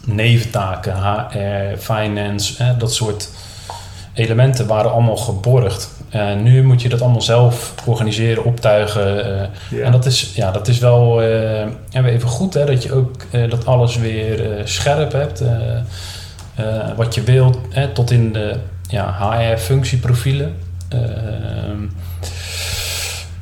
neventaken, 0.04 0.96
HR, 0.96 1.76
finance, 1.78 2.76
dat 2.78 2.94
soort 2.94 3.30
elementen 4.16 4.66
waren 4.66 4.92
allemaal 4.92 5.16
geborgd. 5.16 5.90
En 6.08 6.42
nu 6.42 6.64
moet 6.64 6.82
je 6.82 6.88
dat 6.88 7.00
allemaal 7.00 7.22
zelf 7.22 7.74
organiseren, 7.84 8.44
optuigen. 8.44 9.26
Uh, 9.72 9.86
En 9.86 9.92
dat 9.92 10.06
is, 10.06 10.32
ja, 10.34 10.50
dat 10.50 10.68
is 10.68 10.78
wel 10.78 11.22
uh, 11.22 11.66
even 11.92 12.28
goed, 12.28 12.54
hè, 12.54 12.64
dat 12.64 12.82
je 12.82 12.92
ook 12.92 13.10
uh, 13.30 13.50
dat 13.50 13.66
alles 13.66 13.96
weer 13.96 14.60
scherp 14.64 15.12
hebt. 15.12 15.42
wat 16.96 17.14
je 17.14 17.22
wilt, 17.22 17.58
hè, 17.70 17.88
tot 17.88 18.10
in 18.10 18.32
de 18.32 18.56
ja, 18.88 19.16
HR-functieprofielen. 19.18 20.54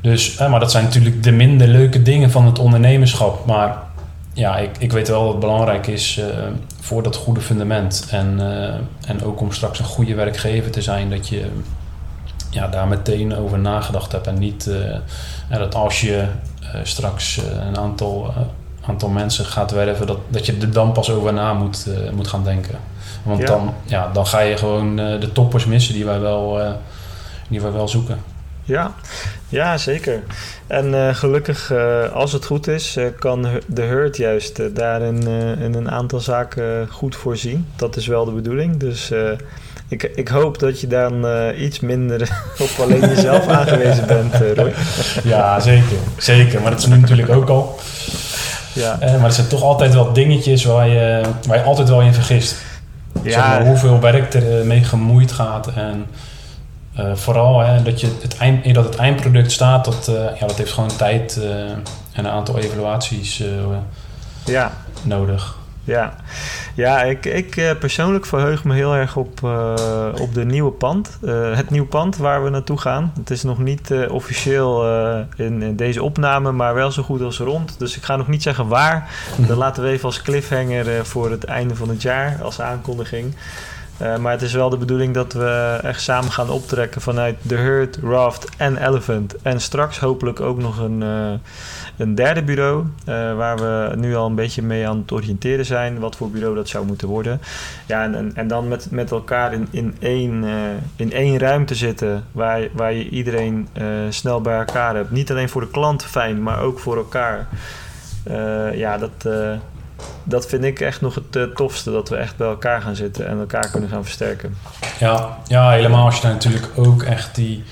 dus, 0.01 0.37
maar 0.37 0.59
dat 0.59 0.71
zijn 0.71 0.83
natuurlijk 0.83 1.23
de 1.23 1.31
minder 1.31 1.67
leuke 1.67 2.01
dingen 2.01 2.31
van 2.31 2.45
het 2.45 2.59
ondernemerschap. 2.59 3.45
Maar 3.45 3.77
ja, 4.33 4.57
ik, 4.57 4.69
ik 4.79 4.91
weet 4.91 5.07
wel 5.07 5.23
dat 5.23 5.31
het 5.31 5.39
belangrijk 5.39 5.87
is 5.87 6.21
voor 6.85 7.03
dat 7.03 7.15
goede 7.15 7.41
fundament. 7.41 8.07
En, 8.09 8.39
en 9.07 9.23
ook 9.23 9.41
om 9.41 9.51
straks 9.51 9.79
een 9.79 9.85
goede 9.85 10.15
werkgever 10.15 10.71
te 10.71 10.81
zijn, 10.81 11.09
dat 11.09 11.27
je 11.27 11.45
ja, 12.49 12.67
daar 12.67 12.87
meteen 12.87 13.35
over 13.35 13.59
nagedacht 13.59 14.11
heb. 14.11 14.27
En 14.27 14.39
niet 14.39 14.65
uh, 14.65 14.95
dat 15.49 15.75
als 15.75 16.01
je 16.01 16.25
uh, 16.63 16.69
straks 16.83 17.41
een 17.67 17.77
aantal, 17.77 18.33
aantal 18.87 19.09
mensen 19.09 19.45
gaat 19.45 19.71
werven, 19.71 20.07
dat, 20.07 20.17
dat 20.29 20.45
je 20.45 20.57
er 20.61 20.71
dan 20.71 20.91
pas 20.91 21.09
over 21.09 21.33
na 21.33 21.53
moet, 21.53 21.87
moet 22.13 22.27
gaan 22.27 22.43
denken. 22.43 22.75
Want 23.23 23.39
ja. 23.39 23.45
Dan, 23.45 23.73
ja, 23.85 24.09
dan 24.13 24.27
ga 24.27 24.39
je 24.39 24.57
gewoon 24.57 24.95
de 24.95 25.29
toppers 25.33 25.65
missen 25.65 25.93
die 25.93 26.05
wij 26.05 26.19
wel, 26.19 26.59
die 27.47 27.61
wij 27.61 27.71
wel 27.71 27.87
zoeken. 27.87 28.19
Ja, 28.65 28.93
ja 29.49 29.77
zeker. 29.77 30.23
En 30.67 31.15
gelukkig, 31.15 31.73
als 32.13 32.31
het 32.31 32.45
goed 32.45 32.67
is, 32.67 32.97
kan 33.19 33.47
de 33.67 33.81
Hurt 33.81 34.17
juist 34.17 34.75
daarin 34.75 35.27
in 35.59 35.73
een 35.73 35.91
aantal 35.91 36.19
zaken 36.19 36.87
goed 36.91 37.15
voorzien. 37.15 37.67
Dat 37.75 37.95
is 37.95 38.07
wel 38.07 38.25
de 38.25 38.31
bedoeling. 38.31 38.77
Dus 38.77 39.11
ik, 39.87 40.03
ik 40.03 40.27
hoop 40.27 40.59
dat 40.59 40.81
je 40.81 40.87
dan 40.87 41.25
iets 41.57 41.79
minder 41.79 42.21
op 42.59 42.69
alleen 42.79 43.09
jezelf 43.09 43.47
aangewezen 43.57 44.07
bent, 44.07 44.35
Roy. 44.55 44.73
Ja, 45.23 45.59
zeker. 45.59 45.97
Zeker. 46.17 46.61
Maar 46.61 46.71
dat 46.71 46.79
is 46.79 46.85
nu 46.85 46.97
natuurlijk 46.97 47.29
ook 47.29 47.49
al. 47.49 47.79
Ja. 48.75 48.97
Maar 49.01 49.23
er 49.23 49.31
zijn 49.31 49.47
toch 49.47 49.61
altijd 49.61 49.93
wel 49.93 50.13
dingetjes 50.13 50.63
waar 50.63 50.87
je, 50.87 51.21
waar 51.47 51.57
je 51.57 51.63
altijd 51.63 51.89
wel 51.89 52.01
in 52.01 52.13
vergist. 52.13 52.55
Ja. 53.23 53.31
Zeg 53.31 53.47
maar, 53.47 53.65
hoeveel 53.65 53.99
werk 53.99 54.33
er 54.33 54.65
mee 54.65 54.83
gemoeid 54.83 55.31
gaat. 55.31 55.67
En 55.67 56.05
vooral 57.13 57.59
hè, 57.59 57.81
dat, 57.83 58.01
je 58.01 58.07
het 58.21 58.37
eind, 58.37 58.73
dat 58.73 58.85
het 58.85 58.95
eindproduct 58.95 59.51
staat, 59.51 59.85
dat, 59.85 60.11
ja, 60.39 60.47
dat 60.47 60.57
heeft 60.57 60.71
gewoon 60.71 60.95
tijd 60.95 61.39
en 62.11 62.25
een 62.25 62.27
aantal 62.27 62.57
evaluaties 62.57 63.43
ja. 64.45 64.71
nodig. 65.03 65.57
Ja, 65.85 66.15
ja 66.75 67.03
ik, 67.03 67.25
ik 67.25 67.57
eh, 67.57 67.71
persoonlijk 67.79 68.25
verheug 68.25 68.63
me 68.63 68.75
heel 68.75 68.95
erg 68.95 69.15
op, 69.15 69.41
uh, 69.43 69.73
op 70.21 70.33
de 70.33 70.45
nieuwe 70.45 70.71
pand. 70.71 71.17
Uh, 71.21 71.55
het 71.55 71.69
nieuwe 71.69 71.87
pand 71.87 72.17
waar 72.17 72.43
we 72.43 72.49
naartoe 72.49 72.77
gaan. 72.77 73.13
Het 73.19 73.29
is 73.29 73.43
nog 73.43 73.59
niet 73.59 73.93
officieel 74.09 74.85
in, 75.35 75.61
in, 75.61 75.75
deze 75.75 76.03
opname, 76.03 76.51
maar 76.51 76.73
wel 76.73 76.91
zo 76.91 77.03
goed 77.03 77.21
als 77.21 77.37
rond. 77.37 77.79
Dus 77.79 77.97
ik 77.97 78.03
ga 78.03 78.15
nog 78.15 78.27
niet 78.27 78.43
zeggen 78.43 78.67
waar. 78.67 79.09
Dat 79.47 79.57
laten 79.57 79.83
we 79.83 79.89
even 79.89 80.05
als 80.05 80.21
cliffhanger 80.21 81.05
voor 81.05 81.31
het 81.31 81.43
einde 81.43 81.75
van 81.75 81.89
het 81.89 82.01
jaar 82.01 82.39
als 82.43 82.61
aankondiging. 82.61 83.35
Maar 83.97 84.31
het 84.31 84.41
is 84.41 84.53
wel 84.53 84.69
de 84.69 84.77
bedoeling 84.77 85.13
dat 85.13 85.33
we 85.33 85.79
echt 85.83 86.01
samen 86.01 86.31
gaan 86.31 86.49
optrekken 86.49 87.01
vanuit 87.01 87.35
The 87.47 87.55
Hurt, 87.55 87.99
Raft 88.03 88.49
en 88.57 88.87
Elephant. 88.87 89.41
En 89.41 89.61
straks 89.61 89.99
hopelijk 89.99 90.39
ook 90.39 90.57
nog 90.57 90.79
een 90.79 91.03
een 91.97 92.15
derde 92.15 92.43
bureau, 92.43 92.83
uh, 92.83 93.35
waar 93.35 93.57
we 93.57 93.95
nu 93.95 94.15
al 94.15 94.25
een 94.25 94.35
beetje 94.35 94.61
mee 94.61 94.87
aan 94.87 94.97
het 94.97 95.11
oriënteren 95.11 95.65
zijn, 95.65 95.99
wat 95.99 96.15
voor 96.15 96.29
bureau 96.29 96.55
dat 96.55 96.67
zou 96.67 96.85
moeten 96.85 97.07
worden. 97.07 97.41
Ja, 97.85 98.03
en, 98.03 98.31
en 98.35 98.47
dan 98.47 98.67
met, 98.67 98.91
met 98.91 99.11
elkaar 99.11 99.53
in, 99.53 99.67
in, 99.71 99.95
één, 99.99 100.43
in 100.95 101.11
één 101.11 101.37
ruimte 101.37 101.75
zitten, 101.75 102.23
waar, 102.31 102.67
waar 102.73 102.93
je 102.93 103.09
iedereen 103.09 103.67
snel 104.09 104.41
bij 104.41 104.57
elkaar 104.57 104.95
hebt. 104.95 105.11
Niet 105.11 105.31
alleen 105.31 105.49
voor 105.49 105.61
de 105.61 105.69
klant 105.69 106.05
fijn, 106.05 106.43
maar 106.43 106.61
ook 106.61 106.79
voor 106.79 106.97
elkaar. 106.97 107.47
ja, 108.73 108.97
dat, 108.97 109.27
dat 110.23 110.45
vind 110.47 110.63
ik 110.63 110.79
echt 110.79 111.01
nog 111.01 111.15
het 111.15 111.55
tofste, 111.55 111.91
dat 111.91 112.09
we 112.09 112.15
echt 112.15 112.37
bij 112.37 112.47
elkaar 112.47 112.81
gaan 112.81 112.95
zitten 112.95 113.27
en 113.27 113.39
elkaar 113.39 113.69
kunnen 113.69 113.89
gaan 113.89 114.03
versterken. 114.03 114.57
Ja, 114.99 115.37
ja 115.47 115.71
helemaal 115.71 116.05
als 116.05 116.15
je 116.15 116.21
daar 116.21 116.31
natuurlijk 116.31 116.67
ook 116.75 117.03
echt 117.03 117.35
die 117.35 117.63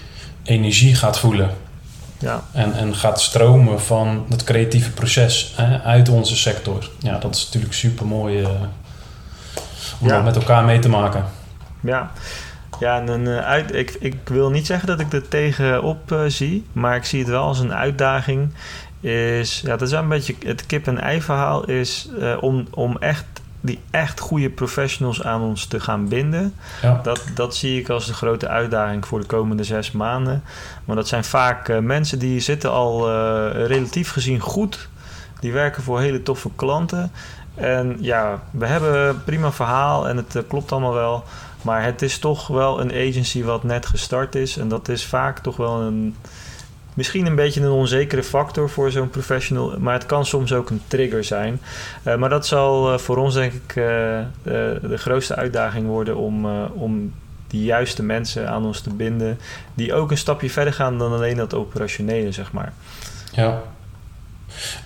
energie 0.43 0.95
gaat 0.95 1.19
voelen. 1.19 1.49
Ja. 2.17 2.43
En, 2.51 2.73
en 2.73 2.95
gaat 2.95 3.21
stromen 3.21 3.81
van 3.81 4.25
het 4.29 4.43
creatieve 4.43 4.91
proces 4.91 5.53
hè, 5.55 5.81
uit 5.81 6.09
onze 6.09 6.35
sector. 6.35 6.89
Ja, 6.99 7.17
dat 7.17 7.35
is 7.35 7.45
natuurlijk 7.45 7.73
super 7.73 8.05
mooi 8.05 8.41
uh, 8.41 8.49
om 9.99 10.07
dat 10.07 10.23
met 10.23 10.35
elkaar 10.35 10.63
mee 10.63 10.79
te 10.79 10.89
maken. 10.89 11.25
Ja, 11.81 12.11
ja 12.79 12.97
en 12.99 13.07
een, 13.07 13.25
uh, 13.25 13.37
uit, 13.37 13.75
ik, 13.75 13.95
ik 13.99 14.17
wil 14.23 14.49
niet 14.49 14.65
zeggen 14.65 14.87
dat 14.87 14.99
ik 14.99 15.13
er 15.13 15.27
tegenop 15.27 16.11
uh, 16.11 16.21
zie, 16.27 16.65
maar 16.71 16.95
ik 16.95 17.05
zie 17.05 17.19
het 17.19 17.29
wel 17.29 17.43
als 17.43 17.59
een 17.59 17.73
uitdaging. 17.73 18.53
Is, 19.09 19.61
ja, 19.61 19.69
dat 19.69 19.81
is 19.81 19.91
wel 19.91 20.01
een 20.01 20.09
beetje 20.09 20.35
het 20.45 20.65
kip-en-ei 20.65 21.21
verhaal, 21.21 21.65
is 21.65 22.09
om, 22.39 22.67
om 22.71 22.97
echt 22.97 23.25
die 23.63 23.79
echt 23.91 24.19
goede 24.19 24.49
professionals 24.49 25.23
aan 25.23 25.41
ons 25.41 25.65
te 25.65 25.79
gaan 25.79 26.07
binden. 26.07 26.53
Ja. 26.81 26.99
Dat, 27.03 27.23
dat 27.35 27.55
zie 27.55 27.79
ik 27.79 27.89
als 27.89 28.05
de 28.05 28.13
grote 28.13 28.47
uitdaging 28.47 29.07
voor 29.07 29.19
de 29.19 29.25
komende 29.25 29.63
zes 29.63 29.91
maanden. 29.91 30.43
Maar 30.85 30.95
dat 30.95 31.07
zijn 31.07 31.23
vaak 31.23 31.69
uh, 31.69 31.79
mensen 31.79 32.19
die 32.19 32.39
zitten 32.39 32.71
al 32.71 33.09
uh, 33.09 33.65
relatief 33.65 34.11
gezien 34.11 34.39
goed. 34.39 34.89
Die 35.39 35.53
werken 35.53 35.83
voor 35.83 35.99
hele 35.99 36.23
toffe 36.23 36.49
klanten. 36.55 37.11
En 37.55 37.97
ja, 37.99 38.43
we 38.51 38.65
hebben 38.65 39.07
een 39.07 39.23
prima 39.23 39.51
verhaal 39.51 40.07
en 40.07 40.17
het 40.17 40.43
klopt 40.47 40.71
allemaal 40.71 40.93
wel. 40.93 41.23
Maar 41.61 41.83
het 41.83 42.01
is 42.01 42.19
toch 42.19 42.47
wel 42.47 42.81
een 42.81 42.91
agency 42.91 43.43
wat 43.43 43.63
net 43.63 43.85
gestart 43.85 44.35
is. 44.35 44.57
En 44.57 44.67
dat 44.67 44.89
is 44.89 45.05
vaak 45.05 45.39
toch 45.39 45.57
wel 45.57 45.81
een 45.81 46.15
misschien 46.95 47.25
een 47.25 47.35
beetje 47.35 47.61
een 47.61 47.71
onzekere 47.71 48.23
factor 48.23 48.69
voor 48.69 48.91
zo'n 48.91 49.09
professional, 49.09 49.75
maar 49.79 49.93
het 49.93 50.05
kan 50.05 50.25
soms 50.25 50.53
ook 50.53 50.69
een 50.69 50.81
trigger 50.87 51.23
zijn. 51.23 51.61
Uh, 52.03 52.15
maar 52.15 52.29
dat 52.29 52.47
zal 52.47 52.93
uh, 52.93 52.99
voor 52.99 53.17
ons 53.17 53.33
denk 53.33 53.53
ik 53.53 53.75
uh, 53.75 53.83
de 54.43 54.97
grootste 54.97 55.35
uitdaging 55.35 55.87
worden 55.87 56.17
om, 56.17 56.45
om 56.73 57.13
die 57.47 57.63
juiste 57.63 58.03
mensen 58.03 58.49
aan 58.49 58.65
ons 58.65 58.81
te 58.81 58.89
binden, 58.89 59.39
die 59.73 59.93
ook 59.93 60.11
een 60.11 60.17
stapje 60.17 60.49
verder 60.49 60.73
gaan 60.73 60.97
dan 60.97 61.13
alleen 61.13 61.37
dat 61.37 61.53
operationele, 61.53 62.31
zeg 62.31 62.51
maar. 62.51 62.73
Ja. 63.31 63.61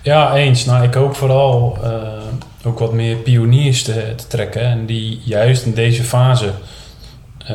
Ja, 0.02 0.34
eens. 0.34 0.64
Nou, 0.64 0.84
ik 0.84 0.94
hoop 0.94 1.16
vooral 1.16 1.78
ook 2.64 2.78
wat 2.78 2.92
meer 2.92 3.16
pioniers 3.16 3.82
te, 3.82 4.14
te, 4.16 4.26
trekken 4.26 4.62
en 4.62 4.86
die 4.86 5.20
juist 5.24 5.64
in 5.64 5.74
deze 5.74 6.04
fase 6.04 6.52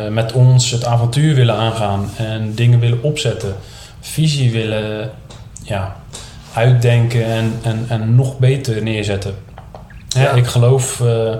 met 0.09 0.31
ons 0.31 0.71
het 0.71 0.85
avontuur 0.85 1.35
willen 1.35 1.55
aangaan 1.55 2.09
en 2.17 2.55
dingen 2.55 2.79
willen 2.79 3.03
opzetten 3.03 3.55
visie 4.03 4.51
willen 4.51 5.11
ja, 5.63 5.95
uitdenken 6.53 7.25
en, 7.25 7.53
en, 7.61 7.85
en 7.87 8.15
nog 8.15 8.39
beter 8.39 8.83
neerzetten. 8.83 9.35
Ja. 10.07 10.31
ik 10.31 10.47
geloof 10.47 10.99
uh, 10.99 11.31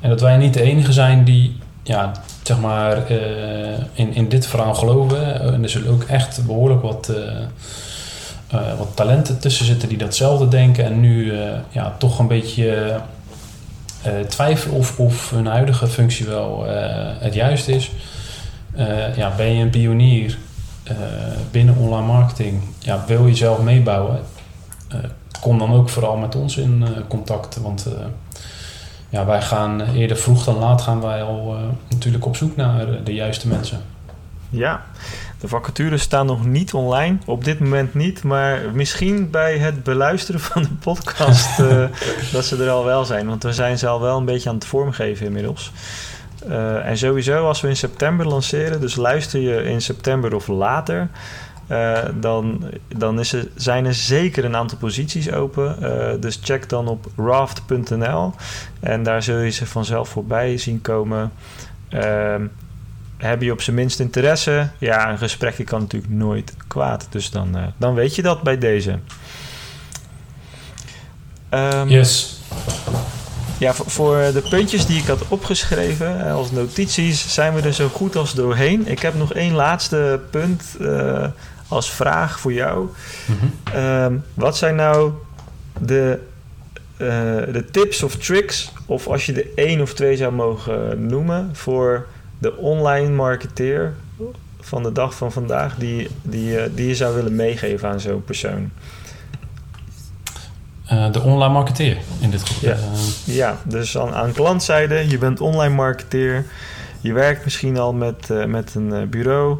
en 0.00 0.08
dat 0.08 0.20
wij 0.20 0.36
niet 0.36 0.54
de 0.54 0.62
enige 0.62 0.92
zijn 0.92 1.24
die 1.24 1.58
ja, 1.82 2.12
zeg 2.42 2.60
maar, 2.60 3.10
uh, 3.10 3.18
in, 3.92 4.14
in 4.14 4.28
dit 4.28 4.46
verhaal 4.46 4.74
geloven. 4.74 5.40
En 5.40 5.62
er 5.62 5.68
zullen 5.68 5.92
ook 5.92 6.02
echt 6.02 6.46
behoorlijk 6.46 6.82
wat, 6.82 7.12
uh, 8.52 8.78
wat 8.78 8.88
talenten 8.94 9.38
tussen 9.38 9.66
zitten 9.66 9.88
die 9.88 9.98
datzelfde 9.98 10.48
denken. 10.48 10.84
En 10.84 11.00
nu 11.00 11.32
ja, 11.70 11.94
toch 11.98 12.18
een 12.18 12.28
beetje 12.28 13.00
twijfelen 14.28 14.76
of, 14.76 14.98
of 14.98 15.30
hun 15.30 15.46
huidige 15.46 15.86
functie 15.86 16.26
wel 16.26 16.64
het 17.18 17.34
juist 17.34 17.68
is. 17.68 17.90
ja, 19.16 19.32
ben 19.36 19.54
je 19.54 19.62
een 19.62 19.70
pionier 19.70 20.38
uh, 20.90 20.96
binnen 21.50 21.76
online 21.76 22.06
marketing, 22.06 22.62
ja, 22.78 23.04
wil 23.06 23.26
je 23.26 23.34
zelf 23.34 23.62
meebouwen, 23.62 24.20
uh, 24.94 24.98
kom 25.40 25.58
dan 25.58 25.72
ook 25.72 25.88
vooral 25.88 26.16
met 26.16 26.34
ons 26.34 26.56
in 26.56 26.80
uh, 26.82 26.88
contact. 27.08 27.56
Want 27.56 27.86
ja, 29.08 29.26
wij 29.26 29.42
gaan 29.42 29.80
eerder 29.80 30.16
vroeg 30.16 30.44
dan 30.44 30.58
laat 30.58 30.82
gaan 30.82 31.00
wij 31.00 31.22
al 31.22 31.56
natuurlijk 31.88 32.26
op 32.26 32.36
zoek 32.36 32.56
naar 32.56 33.04
de 33.04 33.14
juiste 33.14 33.48
mensen. 33.48 33.80
Ja, 34.50 34.84
de 35.40 35.48
vacatures 35.48 36.02
staan 36.02 36.26
nog 36.26 36.46
niet 36.46 36.74
online. 36.74 37.18
Op 37.26 37.44
dit 37.44 37.60
moment 37.60 37.94
niet. 37.94 38.22
Maar 38.22 38.60
misschien 38.72 39.30
bij 39.30 39.58
het 39.58 39.82
beluisteren 39.82 40.40
van 40.40 40.62
de 40.62 40.74
podcast 40.80 41.56
dat 42.32 42.44
ze 42.44 42.56
er 42.64 42.70
al 42.70 42.84
wel 42.84 43.04
zijn. 43.04 43.26
Want 43.26 43.42
we 43.42 43.52
zijn 43.52 43.78
ze 43.78 43.86
al 43.86 44.00
wel 44.00 44.16
een 44.16 44.24
beetje 44.24 44.48
aan 44.48 44.54
het 44.54 44.64
vormgeven 44.64 45.26
inmiddels. 45.26 45.72
Uh, 46.48 46.86
en 46.86 46.98
sowieso 46.98 47.46
als 47.46 47.60
we 47.60 47.68
in 47.68 47.76
september 47.76 48.26
lanceren, 48.26 48.80
dus 48.80 48.96
luister 48.96 49.40
je 49.40 49.62
in 49.62 49.80
september 49.80 50.34
of 50.34 50.46
later, 50.48 51.08
uh, 51.70 51.98
dan, 52.20 52.64
dan 52.96 53.20
is 53.20 53.32
er, 53.32 53.48
zijn 53.54 53.86
er 53.86 53.94
zeker 53.94 54.44
een 54.44 54.56
aantal 54.56 54.78
posities 54.78 55.32
open. 55.32 55.76
Uh, 55.82 56.20
dus 56.20 56.40
check 56.42 56.68
dan 56.68 56.88
op 56.88 57.06
raft.nl 57.16 58.32
en 58.80 59.02
daar 59.02 59.22
zul 59.22 59.38
je 59.38 59.50
ze 59.50 59.66
vanzelf 59.66 60.08
voorbij 60.08 60.58
zien 60.58 60.80
komen. 60.80 61.32
Ehm, 61.88 62.46
heb 63.16 63.42
je 63.42 63.52
op 63.52 63.60
zijn 63.60 63.76
minst 63.76 64.00
interesse? 64.00 64.68
Ja, 64.78 65.10
een 65.10 65.18
gesprekje 65.18 65.64
kan 65.64 65.80
natuurlijk 65.80 66.12
nooit 66.12 66.54
kwaad. 66.66 67.06
Dus 67.10 67.30
dan, 67.30 67.56
dan 67.76 67.94
weet 67.94 68.14
je 68.14 68.22
dat 68.22 68.42
bij 68.42 68.58
deze. 68.58 68.98
Um, 71.50 71.88
yes. 71.88 72.35
Ja, 73.58 73.74
voor 73.74 74.16
de 74.16 74.42
puntjes 74.50 74.86
die 74.86 75.00
ik 75.00 75.06
had 75.06 75.28
opgeschreven 75.28 76.26
eh, 76.26 76.34
als 76.34 76.50
notities 76.50 77.34
zijn 77.34 77.54
we 77.54 77.60
er 77.60 77.72
zo 77.72 77.88
goed 77.88 78.16
als 78.16 78.34
doorheen. 78.34 78.88
Ik 78.88 78.98
heb 78.98 79.14
nog 79.14 79.32
één 79.32 79.54
laatste 79.54 80.20
punt 80.30 80.76
uh, 80.80 81.26
als 81.68 81.90
vraag 81.90 82.40
voor 82.40 82.52
jou. 82.52 82.88
Mhm. 83.26 83.76
um, 83.84 84.24
wat 84.34 84.56
zijn 84.56 84.74
nou 84.74 85.12
de, 85.80 86.18
uh, 86.98 87.08
de 87.52 87.64
tips 87.70 88.02
of 88.02 88.16
tricks, 88.16 88.72
of 88.86 89.06
als 89.06 89.26
je 89.26 89.32
er 89.32 89.46
één 89.54 89.80
of 89.80 89.94
twee 89.94 90.16
zou 90.16 90.32
mogen 90.32 91.06
noemen, 91.06 91.50
voor 91.52 92.06
de 92.38 92.56
online 92.56 93.10
marketeer 93.10 93.94
van 94.60 94.82
de 94.82 94.92
dag 94.92 95.14
van 95.14 95.32
vandaag, 95.32 95.74
die, 95.74 96.08
die, 96.22 96.74
die 96.74 96.88
je 96.88 96.94
zou 96.94 97.14
willen 97.14 97.36
meegeven 97.36 97.88
aan 97.88 98.00
zo'n 98.00 98.24
persoon? 98.24 98.70
Uh, 100.92 101.12
de 101.12 101.20
online 101.20 101.52
marketeer 101.52 101.98
in 102.18 102.30
dit 102.30 102.42
geval. 102.42 102.68
Ja, 102.68 102.76
ja 103.24 103.56
dus 103.64 103.98
aan, 103.98 104.14
aan 104.14 104.32
klantzijde, 104.32 105.08
je 105.08 105.18
bent 105.18 105.40
online 105.40 105.74
marketeer. 105.74 106.46
Je 107.00 107.12
werkt 107.12 107.44
misschien 107.44 107.78
al 107.78 107.92
met, 107.92 108.28
uh, 108.30 108.44
met 108.44 108.74
een 108.74 109.08
bureau. 109.10 109.58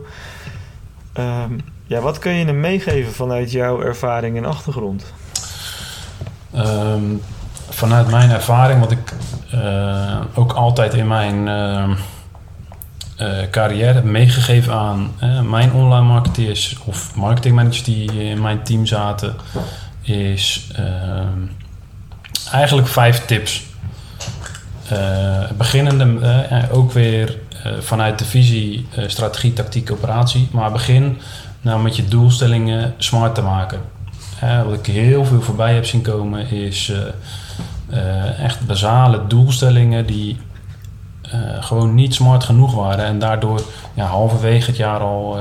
Um, 1.18 1.60
ja, 1.86 2.00
wat 2.00 2.18
kun 2.18 2.32
je 2.32 2.44
hem 2.44 2.60
meegeven 2.60 3.12
vanuit 3.12 3.52
jouw 3.52 3.82
ervaring 3.82 4.36
en 4.36 4.44
achtergrond? 4.44 5.04
Um, 6.56 7.22
vanuit 7.68 8.10
mijn 8.10 8.30
ervaring, 8.30 8.80
wat 8.80 8.90
ik 8.90 9.12
ook 10.34 10.52
altijd 10.52 10.94
in 10.94 11.06
mijn 11.06 11.48
ehm, 11.48 11.90
carrière 13.50 13.92
heb 13.92 14.04
meegegeven 14.04 14.72
aan 14.72 15.10
mijn 15.48 15.72
online 15.72 16.06
marketeers 16.06 16.78
of 16.84 17.16
marketingmanagers 17.16 17.84
die 17.84 18.28
in 18.28 18.40
mijn 18.40 18.62
team 18.62 18.86
zaten 18.86 19.36
is 20.06 20.70
ehm, 20.74 21.46
eigenlijk 22.52 22.88
vijf 22.88 23.24
tips. 23.24 23.64
Uh, 24.92 25.50
beginnende 25.56 26.04
uh, 26.50 26.76
ook 26.76 26.92
weer 26.92 27.38
uh, 27.66 27.72
vanuit 27.80 28.18
de 28.18 28.24
visie, 28.24 28.86
strategie, 29.06 29.52
tactiek, 29.52 29.92
operatie. 29.92 30.48
Maar 30.52 30.72
begin 30.72 31.18
nou 31.60 31.82
met 31.82 31.96
je 31.96 32.04
doelstellingen 32.04 32.94
smart 32.96 33.34
te 33.34 33.42
maken. 33.42 33.80
wat 34.64 34.74
ik 34.74 34.86
heel 34.86 35.24
veel 35.24 35.42
voorbij 35.42 35.74
heb 35.74 35.84
zien 35.84 36.02
komen 36.02 36.50
is 36.50 36.92
echt 38.38 38.66
basale 38.66 39.26
doelstellingen 39.26 40.06
die 40.06 40.36
gewoon 41.60 41.94
niet 41.94 42.14
smart 42.14 42.44
genoeg 42.44 42.74
waren. 42.74 43.04
En 43.04 43.18
daardoor 43.18 43.62
ja, 43.94 44.04
halverwege 44.04 44.66
het 44.66 44.76
jaar 44.76 45.00
al 45.00 45.38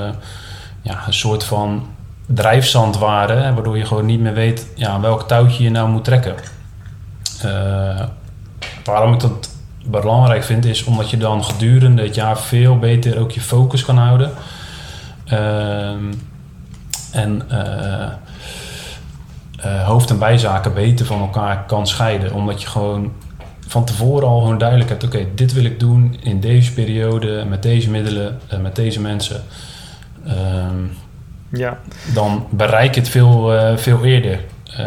ja, 0.81 1.03
een 1.07 1.13
soort 1.13 1.43
van 1.43 1.87
drijfzand 2.25 2.97
waren. 2.97 3.53
waardoor 3.53 3.77
je 3.77 3.85
gewoon 3.85 4.05
niet 4.05 4.19
meer 4.19 4.33
weet 4.33 4.67
ja, 4.75 4.99
welk 4.99 5.27
touwtje 5.27 5.63
je 5.63 5.69
nou 5.69 5.89
moet 5.89 6.03
trekken. 6.03 6.35
waarom 8.83 9.13
ik 9.13 9.19
dat 9.19 9.49
belangrijk 9.85 10.43
vind, 10.43 10.65
is 10.65 10.83
omdat 10.83 11.09
je 11.09 11.17
dan 11.17 11.43
gedurende 11.43 12.01
het 12.01 12.15
jaar 12.15 12.39
veel 12.39 12.79
beter 12.79 13.19
ook 13.19 13.31
je 13.31 13.41
focus 13.41 13.85
kan 13.85 13.97
houden. 13.97 14.31
Ehm, 15.25 16.13
en 17.11 17.41
uh, 17.51 18.09
hoofd- 19.83 20.09
en 20.09 20.19
bijzaken 20.19 20.73
beter 20.73 21.05
van 21.05 21.19
elkaar 21.19 21.65
kan 21.65 21.87
scheiden. 21.87 22.33
Omdat 22.33 22.61
je 22.61 22.67
gewoon 22.67 23.13
van 23.67 23.85
tevoren 23.85 24.27
al 24.27 24.39
gewoon 24.39 24.57
duidelijk 24.57 24.89
hebt: 24.89 25.03
oké, 25.03 25.25
dit 25.35 25.53
wil 25.53 25.65
ik 25.65 25.79
doen 25.79 26.17
in 26.21 26.39
deze 26.39 26.73
periode, 26.73 27.45
met 27.47 27.63
deze 27.63 27.89
middelen, 27.89 28.39
met 28.61 28.75
deze 28.75 29.01
mensen. 29.01 29.43
Ehm, 30.25 30.83
ja. 31.55 31.77
Dan 32.13 32.47
bereik 32.49 32.95
je 32.95 33.01
het 33.01 33.09
veel, 33.09 33.53
veel 33.75 34.03
eerder. 34.03 34.39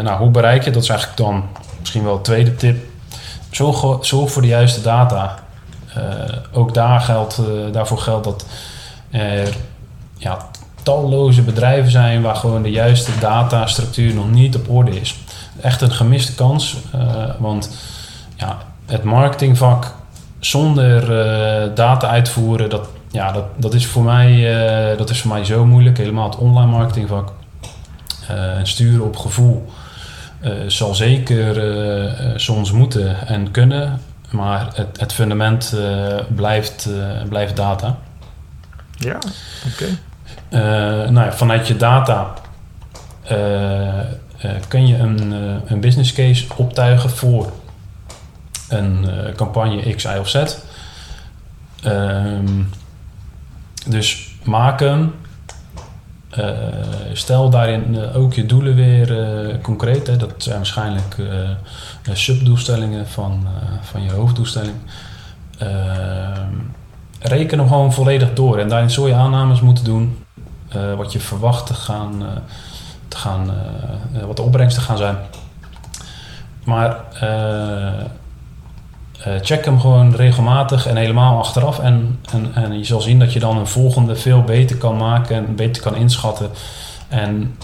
nou, 0.03 0.19
hoe 0.19 0.31
bereik 0.31 0.63
je? 0.63 0.71
Dat 0.71 0.83
is 0.83 0.89
eigenlijk 0.89 1.19
dan 1.19 1.45
misschien 1.81 2.05
wel 2.05 2.17
de 2.17 2.23
tweede 2.23 2.55
tip. 2.55 2.85
Zorg, 3.51 4.07
voor 4.31 4.43
de 4.43 4.49
juiste 4.49 4.81
data. 4.81 5.39
ook 6.53 6.75
daar 6.75 7.01
geldt, 7.01 7.41
daarvoor 7.73 7.99
geldt 7.99 8.25
dat 8.25 8.47
er 9.11 9.57
ja, 10.17 10.39
talloze 10.83 11.43
bedrijven 11.43 11.91
zijn 11.91 12.23
waar 12.23 12.37
gewoon 12.37 12.63
de 12.63 12.71
juiste 12.71 13.11
datastructuur 13.21 14.15
nog 14.15 14.31
niet 14.31 14.57
op 14.57 14.71
orde 14.71 15.01
is. 15.01 15.17
Echt 15.61 15.81
een 15.81 15.93
gemiste 15.93 16.35
kans, 16.35 16.77
want 17.39 17.71
ja, 18.37 18.59
het 18.87 19.03
marketingvak 19.03 19.95
zonder 20.39 21.05
data 21.75 22.09
uitvoeren, 22.09 22.71
dat, 22.71 22.89
ja, 23.11 23.33
dat, 23.33 23.45
dat, 23.57 23.75
is 23.75 23.87
voor 23.87 24.03
mij, 24.03 24.31
uh, 24.93 24.99
dat 24.99 25.11
is 25.11 25.21
voor 25.21 25.33
mij 25.33 25.45
zo 25.45 25.65
moeilijk. 25.65 25.97
Helemaal 25.97 26.31
het 26.31 26.39
online 26.39 26.71
marketingvak. 26.71 27.33
en 28.29 28.67
sturen 28.67 29.05
op 29.05 29.17
gevoel 29.17 29.69
zal 30.67 30.95
zeker 30.95 31.63
soms 32.41 32.73
moeten 32.73 33.27
en 33.27 33.51
kunnen, 33.51 34.01
maar 34.31 34.71
het, 34.75 35.01
het 35.01 35.13
fundament 35.13 35.75
blijft, 36.35 36.89
blijft 37.29 37.57
data. 37.57 37.99
Ja, 38.97 39.19
oké. 39.73 39.87
Nou 41.11 41.25
ja, 41.25 41.33
vanuit 41.33 41.69
je 41.69 41.77
data 41.77 42.35
uh, 44.45 44.51
kun 44.69 44.87
je 44.87 44.97
een, 44.97 45.33
een 45.67 45.81
business 45.81 46.13
case 46.13 46.47
optuigen 46.57 47.11
voor 47.11 47.53
een 48.69 49.07
campagne 49.37 49.95
X, 49.95 50.05
Y 50.05 50.19
of 50.19 50.29
Z. 50.29 50.57
Um, 51.87 52.71
dus 53.87 54.29
maken. 54.45 55.15
stel 57.13 57.51
daarin 57.51 58.13
ook 58.15 58.35
je 58.35 58.47
doelen 58.47 58.75
weer 58.75 59.59
concreet. 59.63 60.07
Hè. 60.07 60.17
Dat 60.17 60.33
zijn 60.37 60.57
waarschijnlijk 60.57 61.17
subdoelstellingen 62.13 63.09
van, 63.09 63.47
van 63.83 64.03
je 64.03 64.11
hoofddoelstelling. 64.11 64.77
Reken 67.21 67.59
hem 67.59 67.69
gewoon 67.69 67.93
volledig 67.93 68.35
door. 68.35 68.59
En 68.59 68.69
daarin 68.69 68.91
zul 68.91 69.07
je 69.07 69.15
aannames 69.15 69.61
moeten 69.61 69.85
doen. 69.85 70.17
Eh, 70.69 70.95
wat 70.95 71.13
je 71.13 71.21
verwacht 71.21 71.67
te 71.67 71.75
gaan, 71.75 72.23
uh, 72.23 72.29
te 73.09 73.17
gaan 73.17 73.51
uh, 74.15 74.25
wat 74.25 74.37
de 74.37 74.43
opbrengsten 74.43 74.83
gaan 74.83 74.97
zijn. 74.97 75.17
Maar 76.65 76.97
check 79.43 79.65
hem 79.65 79.81
gewoon 79.81 80.15
regelmatig 80.15 80.87
en 80.87 80.97
helemaal 80.97 81.39
achteraf. 81.39 81.79
En, 81.79 82.21
en, 82.33 82.51
en 82.55 82.79
je 82.79 82.85
zal 82.85 83.01
zien 83.01 83.19
dat 83.19 83.33
je 83.33 83.41
dan 83.41 83.59
een 83.59 83.67
volgende 83.67 84.17
veel 84.17 84.43
beter 84.43 84.77
kan 84.77 84.97
maken 84.97 85.37
en 85.37 85.57
beter 85.57 85.83
kan 85.83 85.97
inschatten. 85.97 86.51
En 87.09 87.57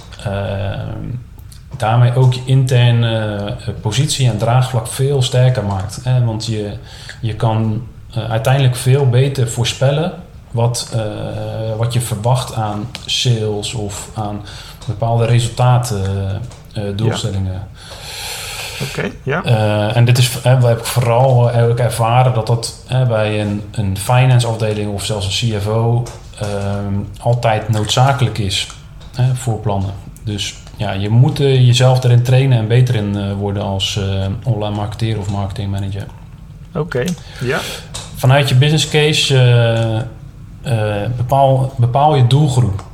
daarmee 1.77 2.17
ook 2.17 2.35
je 2.35 2.43
interne 2.45 3.57
positie 3.81 4.31
en 4.31 4.39
draagvlak 4.39 4.87
veel 4.87 5.23
sterker 5.23 5.65
maakt. 5.65 6.01
Hè? 6.05 6.25
Want 6.25 6.47
je, 6.47 6.73
je 7.21 7.35
kan 7.35 7.87
uiteindelijk 8.29 8.77
veel 8.77 9.09
beter 9.09 9.49
voorspellen 9.49 10.13
wat, 10.51 10.97
wat 11.77 11.93
je 11.93 12.01
verwacht 12.01 12.55
aan 12.55 12.91
sales 13.07 13.75
of 13.75 14.09
aan 14.15 14.41
bepaalde 14.87 15.25
resultaten, 15.25 16.03
doelstellingen. 16.97 17.69
Oké, 18.89 19.11
ja. 19.23 19.45
Uh, 19.45 19.97
en 19.97 20.05
dit 20.05 20.19
is, 20.19 20.37
uh, 20.37 20.43
heb 20.43 20.79
ik 20.79 20.85
vooral 20.85 21.51
eigenlijk 21.51 21.81
ervaren 21.81 22.35
dat 22.35 22.47
dat 22.47 22.85
bij 23.09 23.41
een, 23.41 23.63
een 23.71 23.99
finance 23.99 24.47
afdeling 24.47 24.93
of 24.93 25.05
zelfs 25.05 25.43
een 25.43 25.51
CFO 25.51 26.03
altijd 27.21 27.69
noodzakelijk 27.69 28.39
is 28.39 28.67
voor 29.35 29.59
plannen. 29.59 29.91
Dus 30.25 30.55
ja, 30.77 30.93
je 30.93 31.09
moet 31.09 31.39
jezelf 31.39 32.05
erin 32.05 32.23
trainen 32.23 32.59
en 32.59 32.69
beter 32.69 32.95
in 32.95 33.35
worden 33.35 33.63
als 33.63 34.01
online 34.45 34.77
marketeer 34.77 35.19
of 35.19 35.31
marketing 35.31 35.71
manager. 35.71 36.07
Oké, 36.75 37.05
ja. 37.41 37.59
Vanuit 38.15 38.49
je 38.49 38.55
business 38.55 38.89
case 38.89 40.07
bepaal, 41.17 41.73
bepaal 41.77 42.15
je 42.15 42.27
doelgroep. 42.27 42.85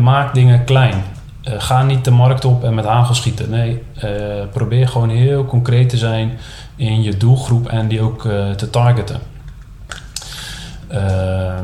maak 0.00 0.34
dingen 0.34 0.64
klein. 0.64 1.04
Uh, 1.48 1.54
ga 1.58 1.82
niet 1.82 2.04
de 2.04 2.10
markt 2.10 2.44
op 2.44 2.64
en 2.64 2.74
met 2.74 2.84
hagel 2.84 3.14
schieten. 3.14 3.50
Nee, 3.50 3.82
uh, 4.04 4.10
probeer 4.52 4.88
gewoon 4.88 5.08
heel 5.08 5.44
concreet 5.44 5.88
te 5.88 5.96
zijn 5.96 6.38
in 6.76 7.02
je 7.02 7.16
doelgroep 7.16 7.68
en 7.68 7.88
die 7.88 8.00
ook 8.00 8.22
te 8.56 8.70
targeten. 8.70 9.20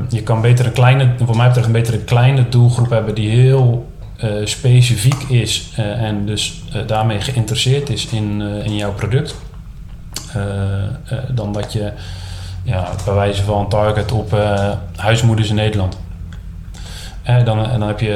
je 0.08 0.22
kan 0.22 0.40
beter 0.40 0.66
een 0.66 0.72
kleine, 0.72 1.12
voor 1.24 1.36
mij 1.36 1.46
betreft 1.46 1.66
een 1.66 1.72
betere 1.72 1.98
kleine 1.98 2.48
doelgroep 2.48 2.90
hebben 2.90 3.14
die 3.14 3.30
heel 3.30 3.90
specifiek 4.44 5.22
is 5.22 5.72
en 5.76 6.26
dus 6.26 6.62
daarmee 6.86 7.20
geïnteresseerd 7.20 7.90
is 7.90 8.06
in, 8.06 8.40
in 8.40 8.76
jouw 8.76 8.92
product. 8.92 9.36
dan 11.30 11.52
dat 11.52 11.72
je 11.72 11.92
ja, 12.62 12.88
bij 13.04 13.14
wijze 13.14 13.42
van 13.42 13.68
target 13.68 14.12
op 14.12 14.36
huismoeders 14.96 15.48
in 15.48 15.54
Nederland. 15.54 15.98
En 17.22 17.44
dan, 17.44 17.66
en 17.66 17.78
dan 17.78 17.88
heb 17.88 18.00
je 18.00 18.08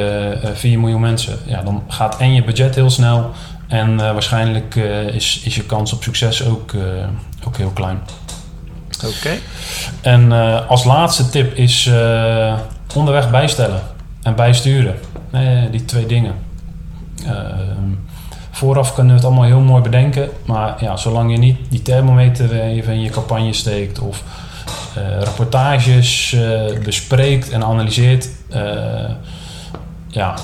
uh, 0.43 0.49
eh, 0.49 0.55
4 0.55 0.79
miljoen 0.79 1.01
mensen. 1.01 1.39
Ja, 1.45 1.63
dan 1.63 1.83
gaat 1.89 2.17
en 2.17 2.35
je 2.35 2.45
budget 2.45 2.75
heel 2.75 2.91
snel 2.91 3.31
en 3.67 3.91
uh, 3.91 3.99
waarschijnlijk 3.99 4.75
is, 5.13 5.41
is 5.45 5.55
je 5.55 5.65
kans 5.65 5.93
op 5.93 6.03
succes 6.03 6.45
ook, 6.45 6.73
ook 7.47 7.57
heel 7.57 7.71
klein. 7.71 8.01
Oké. 9.05 9.31
En 10.01 10.33
als 10.69 10.85
laatste 10.85 11.29
tip 11.29 11.55
is 11.55 11.91
onderweg 12.95 13.31
bijstellen 13.31 13.81
en 14.23 14.35
bijsturen. 14.35 14.95
die 15.71 15.85
twee 15.85 16.07
dingen. 16.07 16.35
Ehm, 17.25 17.95
vooraf 18.51 18.95
kunnen 18.95 19.13
we 19.13 19.19
het 19.19 19.29
allemaal 19.29 19.45
heel 19.45 19.61
mooi 19.61 19.83
bedenken. 19.83 20.29
Maar 20.45 20.77
ja, 20.81 20.97
zolang 20.97 21.31
je 21.31 21.39
niet 21.39 21.59
die 21.69 21.83
thermometer 21.83 22.61
even 22.61 22.93
in 22.93 23.03
je 23.03 23.11
campagne 23.11 23.53
steekt 23.53 23.99
of 23.99 24.23
rapportages 25.21 26.37
bespreekt 26.85 27.51
en 27.51 27.65
analyseert, 27.65 28.29
ja, 30.09 30.35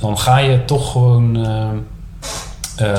dan 0.00 0.18
ga 0.18 0.38
je 0.38 0.64
toch 0.64 0.92
gewoon 0.92 1.46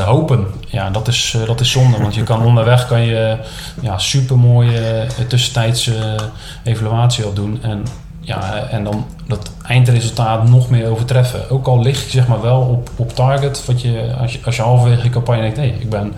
hopen. 0.06 0.48
Ja, 0.68 0.90
dat 0.90 1.08
is, 1.08 1.38
dat 1.46 1.60
is 1.60 1.72
zonde, 1.72 1.98
want 1.98 2.16
je 2.16 2.24
kan 2.24 2.46
onderweg 2.46 2.88
kan 2.88 3.02
je 3.02 3.38
ja, 3.82 3.98
super 3.98 4.38
mooie 4.38 5.08
tussentijdse 5.28 6.16
evaluatie 6.64 7.24
al 7.24 7.34
doen. 7.34 7.60
En 7.62 7.84
ja, 8.20 8.56
en 8.56 8.84
dan 8.84 9.06
dat 9.28 9.52
eindresultaat 9.64 10.50
nog 10.50 10.70
meer 10.70 10.90
overtreffen. 10.90 11.50
Ook 11.50 11.68
al 11.68 11.82
lig 11.82 12.04
je 12.04 12.10
zeg 12.10 12.28
maar 12.28 12.42
wel 12.42 12.62
op, 12.62 12.90
op 12.96 13.16
target, 13.16 13.66
wat 13.66 13.82
je, 13.82 14.16
als, 14.20 14.34
je, 14.34 14.40
als 14.46 14.56
je 14.56 14.62
halverwege 14.62 15.04
je 15.04 15.10
campagne 15.10 15.42
denkt, 15.42 15.58
nee, 15.58 15.74
ik 15.80 15.90
ben 15.90 16.14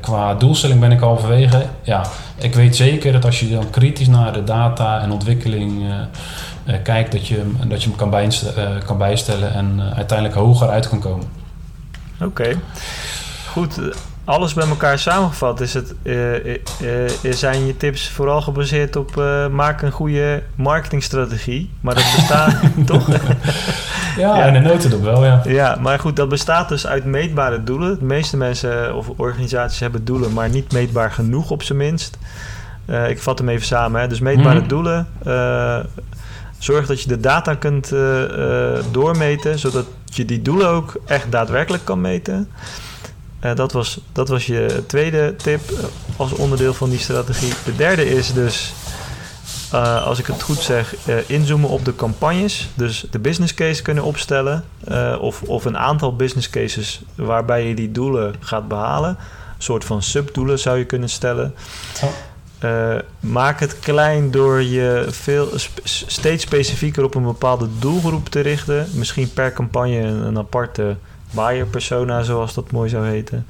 qua 0.00 0.34
doelstelling 0.34 0.80
ben 0.80 0.92
ik 0.92 1.00
halverwege. 1.00 1.62
Ja, 1.82 2.02
ik 2.36 2.54
weet 2.54 2.76
zeker 2.76 3.12
dat 3.12 3.24
als 3.24 3.40
je 3.40 3.50
dan 3.50 3.70
kritisch 3.70 4.08
naar 4.08 4.32
de 4.32 4.44
data 4.44 5.00
en 5.00 5.12
ontwikkeling 5.12 5.82
kijkt, 6.82 7.12
dat 7.12 7.26
je, 7.26 7.50
dat 7.66 7.82
je 7.82 7.88
hem 7.88 7.98
kan, 7.98 8.10
bijstellen, 8.10 8.84
kan 8.84 8.98
bijstellen 8.98 9.54
en 9.54 9.80
uiteindelijk 9.94 10.38
hoger 10.38 10.68
uit 10.68 10.88
kan 10.88 11.00
komen. 11.00 11.26
Oké. 12.20 12.56
Goed, 13.46 13.80
alles 14.24 14.54
bij 14.54 14.68
elkaar 14.68 14.98
samengevat 14.98 15.60
is 15.60 15.74
het, 15.74 15.94
uh, 16.02 16.46
uh, 16.46 16.60
zijn 17.30 17.66
je 17.66 17.76
tips 17.76 18.08
vooral 18.08 18.42
gebaseerd 18.42 18.96
op 18.96 19.14
maak 19.50 19.82
een 19.82 19.92
goede 19.92 20.42
marketingstrategie. 20.54 21.70
Maar 21.80 21.94
dat 21.94 22.12
bestaat 22.16 22.56
toch? 22.86 23.08
ja, 24.16 24.36
ja, 24.36 24.44
in 24.44 24.52
de 24.52 24.58
notendop 24.58 25.02
wel, 25.02 25.24
ja. 25.24 25.40
Ja, 25.44 25.76
maar 25.80 25.98
goed, 25.98 26.16
dat 26.16 26.28
bestaat 26.28 26.68
dus 26.68 26.86
uit 26.86 27.04
meetbare 27.04 27.64
doelen. 27.64 27.98
De 27.98 28.04
meeste 28.04 28.36
mensen 28.36 28.94
of 28.94 29.08
organisaties 29.16 29.80
hebben 29.80 30.04
doelen, 30.04 30.32
maar 30.32 30.48
niet 30.48 30.72
meetbaar 30.72 31.10
genoeg 31.12 31.50
op 31.50 31.62
zijn 31.62 31.78
minst. 31.78 32.18
ik 33.08 33.22
vat 33.22 33.38
hem 33.38 33.48
even 33.48 33.66
samen. 33.66 34.00
Hè. 34.00 34.06
Dus 34.06 34.20
meetbare 34.20 34.54
mm 34.54 34.60
-hmm. 34.60 34.68
doelen. 34.68 35.06
Zorg 36.60 36.86
dat 36.86 37.02
je 37.02 37.08
de 37.08 37.20
data 37.20 37.54
kunt 37.54 37.92
doormeten, 38.90 39.58
zodat 39.58 39.86
je 40.04 40.24
die 40.24 40.42
doelen 40.42 40.68
ook 40.68 40.94
echt 41.06 41.32
daadwerkelijk 41.32 41.84
kan 41.84 42.00
meten. 42.00 42.48
Uh, 43.44 43.54
dat, 43.54 43.72
was, 43.72 44.00
dat 44.12 44.28
was 44.28 44.46
je 44.46 44.82
tweede 44.86 45.34
tip 45.36 45.60
als 46.16 46.32
onderdeel 46.32 46.74
van 46.74 46.90
die 46.90 46.98
strategie. 46.98 47.52
De 47.64 47.76
derde 47.76 48.08
is 48.08 48.32
dus 48.32 48.72
als 50.04 50.18
ik 50.18 50.26
het 50.26 50.42
goed 50.42 50.58
zeg, 50.58 50.94
inzoomen 51.26 51.68
op 51.68 51.84
de 51.84 51.94
campagnes. 51.94 52.68
Dus 52.74 53.06
de 53.10 53.18
business 53.18 53.54
case 53.54 53.82
kunnen 53.82 54.04
opstellen. 54.04 54.64
Of, 55.20 55.42
of 55.42 55.64
een 55.64 55.78
aantal 55.78 56.16
business 56.16 56.50
cases 56.50 57.00
waarbij 57.14 57.68
je 57.68 57.74
die 57.74 57.92
doelen 57.92 58.34
gaat 58.40 58.68
behalen. 58.68 59.08
Een 59.08 59.62
soort 59.66 59.84
van 59.84 60.02
subdoelen 60.02 60.58
zou 60.58 60.78
je 60.78 60.84
kunnen 60.84 61.08
stellen. 61.08 61.54
Maak 63.20 63.60
het 63.60 63.78
klein 63.78 64.30
door 64.30 64.62
je 64.62 65.06
veel, 65.08 65.48
steeds 65.84 66.42
specifieker 66.42 67.04
op 67.04 67.14
een 67.14 67.22
bepaalde 67.22 67.68
doelgroep 67.78 68.28
te 68.28 68.40
richten. 68.40 68.86
Misschien 68.92 69.32
per 69.32 69.52
campagne 69.52 69.98
een, 69.98 70.26
een 70.26 70.38
aparte 70.38 70.96
buyer 71.30 71.66
persona, 71.66 72.22
zoals 72.22 72.54
dat 72.54 72.70
mooi 72.70 72.88
zou 72.88 73.06
heten. 73.06 73.46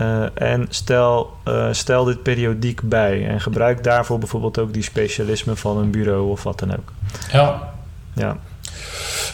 Uh, 0.00 0.24
en 0.34 0.66
stel, 0.70 1.32
uh, 1.48 1.66
stel 1.70 2.04
dit 2.04 2.22
periodiek 2.22 2.80
bij 2.82 3.28
en 3.28 3.40
gebruik 3.40 3.84
daarvoor 3.84 4.18
bijvoorbeeld 4.18 4.58
ook 4.58 4.72
die 4.72 4.82
specialismen 4.82 5.56
van 5.56 5.78
een 5.78 5.90
bureau 5.90 6.30
of 6.30 6.42
wat 6.42 6.58
dan 6.58 6.72
ook. 6.72 6.92
Ja. 7.32 7.70
Ja, 8.14 8.36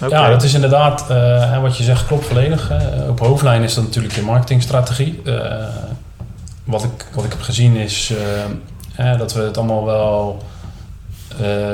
okay. 0.03 0.22
ja 0.22 0.28
dat 0.28 0.43
is 0.43 0.55
inderdaad, 0.55 1.07
uh, 1.11 1.61
wat 1.62 1.76
je 1.76 1.84
zegt 1.84 2.07
klopt 2.07 2.26
volledig. 2.26 2.72
op 3.09 3.18
hoofdlijn 3.18 3.62
is 3.62 3.74
dat 3.74 3.84
natuurlijk 3.84 4.14
je 4.14 4.22
marketingstrategie. 4.22 5.22
wat, 6.64 6.84
ik, 6.84 7.07
wat 7.14 7.24
ik 7.24 7.30
heb 7.30 7.41
gezien 7.41 7.76
is 7.76 8.12
dat 8.99 9.33
we 9.33 9.41
het 9.41 9.57
allemaal 9.57 9.85
wel 9.85 10.43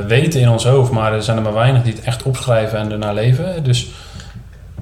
weten 0.07 0.41
in 0.41 0.49
ons 0.49 0.65
hoofd, 0.65 0.91
maar 0.91 1.13
er 1.13 1.23
zijn 1.23 1.37
er 1.37 1.43
maar 1.43 1.55
weinig 1.55 1.83
die 1.83 1.93
het 1.93 2.03
echt 2.03 2.23
opschrijven 2.23 2.79
en 2.79 2.93
ernaar 2.93 3.15
leven. 3.15 3.65
Dus 3.65 3.91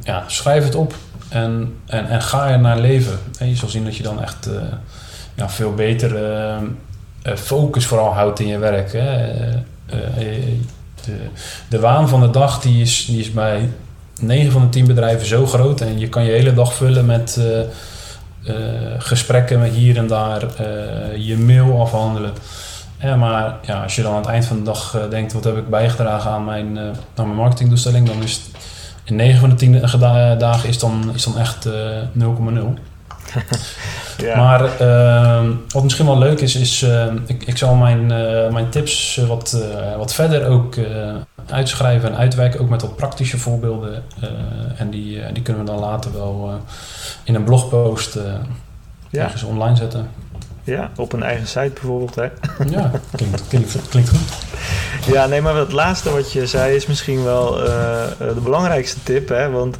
ja, 0.02 0.24
schrijf 0.26 0.64
het 0.64 0.74
op 0.74 0.94
en, 1.28 1.74
en, 1.86 2.08
en 2.08 2.22
ga 2.22 2.48
er 2.48 2.60
naar 2.60 2.78
leven. 2.78 3.18
En 3.38 3.48
je 3.48 3.56
zal 3.56 3.68
zien 3.68 3.84
dat 3.84 3.96
je 3.96 4.02
dan 4.02 4.22
echt 4.22 4.48
uh, 4.48 4.54
ja, 5.34 5.48
veel 5.48 5.74
beter 5.74 6.22
uh, 7.24 7.36
focus 7.36 7.86
vooral 7.86 8.14
houdt 8.14 8.40
in 8.40 8.46
je 8.46 8.58
werk. 8.58 8.92
Hè. 8.92 9.32
de, 11.04 11.16
de 11.68 11.80
waan 11.80 12.08
van 12.08 12.20
de 12.20 12.30
dag 12.30 12.60
die 12.60 12.80
is, 12.80 13.08
is 13.08 13.32
bij 13.32 13.68
9 14.20 14.52
van 14.52 14.62
de 14.62 14.68
10 14.68 14.86
bedrijven 14.86 15.26
zo 15.26 15.46
groot. 15.46 15.80
En 15.80 15.98
je 15.98 16.08
kan 16.08 16.24
je 16.24 16.30
hele 16.30 16.54
dag 16.54 16.74
vullen 16.74 17.06
met 17.06 17.40
gesprekken 18.98 19.60
met 19.60 19.72
hier 19.72 19.96
en 19.96 20.06
daar, 20.06 20.42
je 21.16 21.36
mail 21.36 21.80
afhandelen. 21.80 22.32
Ja, 23.00 23.16
maar 23.16 23.54
ja, 23.62 23.82
als 23.82 23.96
je 23.96 24.02
dan 24.02 24.12
aan 24.12 24.18
het 24.18 24.26
eind 24.26 24.44
van 24.44 24.56
de 24.56 24.62
dag 24.62 25.06
denkt, 25.10 25.32
wat 25.32 25.44
heb 25.44 25.56
ik 25.56 25.68
bijgedragen 25.68 26.30
aan 26.30 26.44
mijn, 26.44 26.78
aan 26.78 26.94
mijn 27.14 27.34
marketingdoelstelling, 27.34 28.06
dan 28.06 28.22
is 28.22 28.32
het 28.32 28.62
in 29.04 29.16
9 29.16 29.40
van 29.40 29.48
de 29.48 29.54
10 29.54 30.38
dagen 30.38 30.68
is 30.68 30.78
dan, 30.78 31.10
is 31.14 31.24
dan 31.24 31.38
echt 31.38 31.66
uh, 31.66 31.98
eh, 31.98 32.06
0,0. 32.18 32.24
ja. 34.26 34.36
Maar 34.36 34.80
uh, 34.80 35.50
wat 35.68 35.82
misschien 35.82 36.06
wel 36.06 36.18
leuk 36.18 36.40
is, 36.40 36.56
is 36.56 36.82
uh, 36.82 37.06
ik, 37.26 37.42
ik 37.46 37.58
zal 37.58 37.74
mijn, 37.74 38.10
uh, 38.10 38.52
mijn 38.52 38.68
tips 38.68 39.20
wat, 39.28 39.64
wat 39.96 40.14
verder 40.14 40.46
ook 40.46 40.76
uitschrijven 41.50 42.08
en 42.08 42.16
uitwerken, 42.16 42.60
ook 42.60 42.68
met 42.68 42.82
wat 42.82 42.96
praktische 42.96 43.38
voorbeelden. 43.38 44.02
en 44.76 44.90
die, 44.90 45.32
die 45.32 45.42
kunnen 45.42 45.64
we 45.64 45.70
dan 45.70 45.80
later 45.80 46.12
wel 46.12 46.60
in 47.24 47.34
een 47.34 47.44
blogpost 47.44 48.18
ja. 49.10 49.24
ergens 49.24 49.42
online 49.42 49.76
zetten. 49.76 50.08
Ja, 50.64 50.90
op 50.96 51.12
een 51.12 51.22
eigen 51.22 51.46
site 51.46 51.70
bijvoorbeeld. 51.74 52.14
Hè? 52.14 52.28
Ja, 52.68 52.90
klinkt, 53.16 53.48
klinkt, 53.48 53.88
klinkt 53.88 54.10
goed. 54.10 54.46
Ja, 55.12 55.26
nee, 55.26 55.40
maar 55.40 55.56
het 55.56 55.72
laatste 55.72 56.10
wat 56.10 56.32
je 56.32 56.46
zei 56.46 56.74
is 56.74 56.86
misschien 56.86 57.24
wel 57.24 57.52
de 58.18 58.40
belangrijkste 58.42 59.02
tip. 59.02 59.28
Hè? 59.28 59.50
Want 59.50 59.78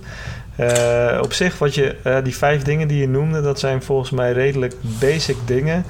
uh, 0.57 1.19
op 1.23 1.33
zich, 1.33 1.59
wat 1.59 1.75
je, 1.75 1.97
uh, 2.07 2.17
die 2.23 2.37
vijf 2.37 2.63
dingen 2.63 2.89
die 2.89 2.99
je 2.99 3.09
noemde, 3.09 3.41
dat 3.41 3.59
zijn 3.59 3.83
volgens 3.83 4.11
mij 4.11 4.33
redelijk 4.33 4.75
basic 4.81 5.37
dingen. 5.45 5.85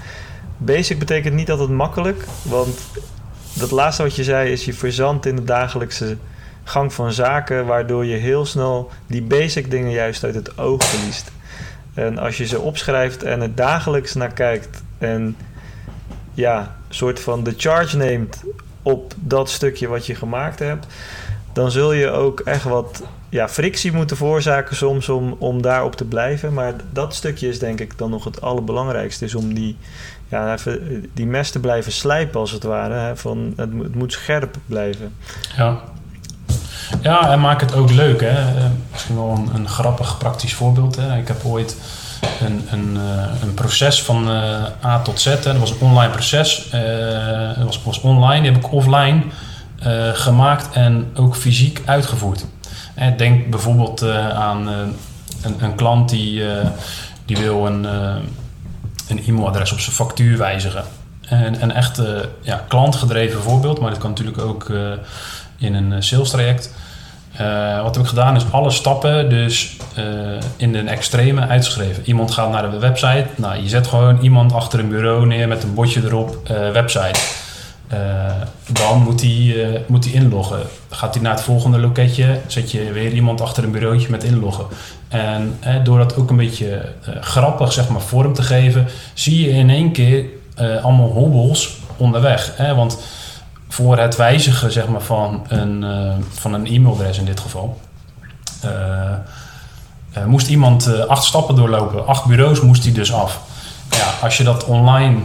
Basic 0.57 0.99
betekent 0.99 1.35
niet 1.35 1.51
altijd 1.51 1.69
makkelijk, 1.69 2.25
want 2.43 2.81
dat 3.55 3.71
laatste 3.71 4.03
wat 4.03 4.17
je 4.17 4.25
zei 4.25 4.51
is 4.51 4.65
je 4.65 4.73
verzand 4.73 5.27
in 5.27 5.37
de 5.37 5.45
dagelijkse 5.45 6.17
gang 6.65 6.93
van 6.93 7.13
zaken, 7.13 7.67
waardoor 7.67 8.05
je 8.05 8.17
heel 8.17 8.47
snel 8.47 8.91
die 9.07 9.23
basic 9.23 9.71
dingen 9.71 9.91
juist 9.91 10.25
uit 10.25 10.35
het 10.35 10.59
oog 10.59 10.85
verliest. 10.85 11.31
En 11.95 12.19
als 12.19 12.37
je 12.37 12.47
ze 12.47 12.61
opschrijft 12.61 13.23
en 13.23 13.43
er 13.43 13.55
dagelijks 13.55 14.15
naar 14.15 14.33
kijkt 14.33 14.83
en 14.99 15.37
ja, 16.35 16.77
soort 16.89 17.21
van 17.21 17.45
de 17.45 17.55
charge 17.57 17.97
neemt 17.97 18.43
op 18.83 19.15
dat 19.17 19.51
stukje 19.51 19.89
wat 19.89 20.07
je 20.07 20.15
gemaakt 20.15 20.59
hebt, 20.59 20.87
dan 21.53 21.71
zul 21.71 21.93
je 21.93 22.11
ook 22.11 22.41
echt 22.41 22.65
wat 22.65 23.03
ja, 23.29 23.49
frictie 23.49 23.93
moeten 23.93 24.17
veroorzaken 24.17 24.77
soms 24.77 25.09
om, 25.09 25.37
om 25.39 25.63
daarop 25.63 25.97
te 25.97 26.05
blijven. 26.05 26.53
Maar 26.53 26.75
dat 26.93 27.15
stukje 27.15 27.49
is 27.49 27.59
denk 27.59 27.81
ik 27.81 27.99
dan 27.99 28.11
nog 28.11 28.25
het 28.25 28.41
allerbelangrijkste. 28.41 29.25
Is 29.25 29.35
om 29.35 29.55
die, 29.55 29.77
ja, 30.33 30.53
even, 30.53 31.07
die 31.15 31.27
mes 31.27 31.51
te 31.51 31.61
blijven 31.61 31.93
slijpen 31.93 32.41
als 32.41 32.51
het 32.51 32.63
ware. 32.63 32.95
Hè, 32.95 33.17
van, 33.17 33.53
het, 33.57 33.71
het 33.83 33.95
moet 33.95 34.13
scherp 34.13 34.57
blijven. 34.67 35.15
Ja. 35.57 35.81
Ja, 37.01 37.31
en 37.31 37.41
maak 37.41 37.61
het 37.61 37.75
ook 37.75 37.91
leuk. 37.91 38.21
Hè? 38.21 38.29
Eh, 38.29 38.65
misschien 38.93 39.15
wel 39.15 39.31
een, 39.31 39.55
een 39.55 39.69
grappig 39.69 40.19
praktisch 40.19 40.55
voorbeeld. 40.55 40.97
Hè? 40.97 41.19
Ik 41.19 41.29
heb 41.29 41.45
ooit 41.45 41.77
een, 42.41 42.67
een, 42.71 42.97
eh, 42.97 43.43
een 43.43 43.55
proces 43.55 44.03
van 44.03 44.31
uh, 44.31 44.65
A 44.85 44.99
tot 44.99 45.21
Z. 45.21 45.25
Hè? 45.25 45.41
Dat 45.43 45.57
was 45.57 45.71
een 45.71 45.81
online 45.81 46.13
proces. 46.13 46.71
Uh, 46.75 47.57
dat 47.57 47.65
was, 47.65 47.83
was 47.85 48.01
online. 48.01 48.43
Die 48.43 48.53
heb 48.53 48.65
ik 48.65 48.73
offline 48.73 49.23
gemaakt 50.13 50.75
en 50.75 51.11
ook 51.15 51.37
fysiek 51.37 51.83
uitgevoerd. 51.85 52.45
denk 53.17 53.51
bijvoorbeeld 53.51 54.03
aan 54.33 54.67
een, 54.67 54.95
een, 55.59 55.75
klant 55.75 56.09
die, 56.09 56.43
die 57.25 57.37
wil 57.37 57.67
een, 57.67 57.87
een 59.09 59.23
e-mailadres 59.27 59.73
op 59.73 59.81
zijn 59.81 59.95
factuur 59.95 60.39
wijzigen. 60.39 60.85
En, 61.21 61.63
een 61.63 61.73
echt 61.73 62.03
ja, 62.41 62.65
klantgedreven 62.69 63.43
voorbeeld, 63.43 63.81
maar 63.81 63.91
dat 63.91 63.99
kan 63.99 64.11
natuurlijk 64.11 64.39
ook 64.39 64.71
in 65.59 65.75
een 65.75 66.03
sales 66.03 66.31
traject. 66.31 66.75
Wat 67.83 67.95
heb 67.95 68.05
ik 68.05 68.11
gedaan 68.11 68.37
is 68.37 68.45
alle 68.51 68.71
stappen 68.71 69.31
dus 69.31 69.77
in 70.57 70.75
een 70.75 70.89
extreme 70.89 71.47
uitgeschreven. 71.47 72.03
Iemand 72.07 72.31
gaat 72.31 72.51
naar 72.51 72.71
de 72.71 72.79
website. 72.79 73.27
Nou, 73.37 73.63
je 73.63 73.69
zet 73.69 73.87
gewoon 73.87 74.19
iemand 74.21 74.53
achter 74.53 74.79
een 74.79 74.89
bureau 74.89 75.27
neer 75.27 75.49
met 75.49 75.63
een 75.63 75.75
bordje 75.75 76.03
erop, 76.05 76.37
website. 77.93 78.51
dan 78.73 79.03
moet 79.03 79.21
hij 79.21 79.85
moet 79.87 80.07
inloggen. 80.07 80.61
Gaat 80.89 81.15
hij 81.15 81.23
naar 81.23 81.33
het 81.33 81.43
volgende 81.43 81.79
loketje, 81.79 82.41
zet 82.47 82.71
je 82.71 82.93
weer 82.93 83.13
iemand 83.13 83.41
achter 83.41 83.65
een 83.65 83.71
bureautje 83.71 84.11
met 84.11 84.25
inloggen. 84.25 84.67
En 85.09 85.59
door 85.85 85.99
dat 85.99 86.17
ook 86.17 86.31
een 86.31 86.37
beetje 86.37 86.93
grappig 87.21 87.73
zeg 87.73 87.89
maar, 87.89 88.01
vorm 88.01 88.33
te 88.33 88.43
geven, 88.43 88.87
zie 89.15 89.47
je 89.47 89.51
in 89.51 89.71
één 89.71 89.93
keer 89.93 90.25
allemaal 90.83 91.11
hobbels 91.11 91.77
onderweg. 91.97 92.53
Hè? 92.57 92.75
Want 92.75 92.99
voor 93.69 93.99
het 93.99 94.17
wijzigen 94.17 94.73
zeg 94.73 94.89
maar, 94.89 95.01
van 95.01 95.45
een, 95.49 95.85
van 96.29 96.55
een 96.55 96.67
e-mailadres 96.67 97.19
in 97.19 97.25
dit 97.25 97.41
geval. 97.41 97.81
Moest 100.27 100.49
iemand 100.49 101.07
acht 101.09 101.25
stappen 101.25 101.57
doorlopen. 101.57 102.07
Acht 102.07 102.25
bureaus 102.25 102.61
moest 102.61 102.85
hij 102.85 102.93
dus 102.93 103.13
af. 103.13 103.41
Ja, 103.91 104.15
als 104.23 104.37
je 104.37 104.45
dat 104.45 104.65
online 104.65 105.19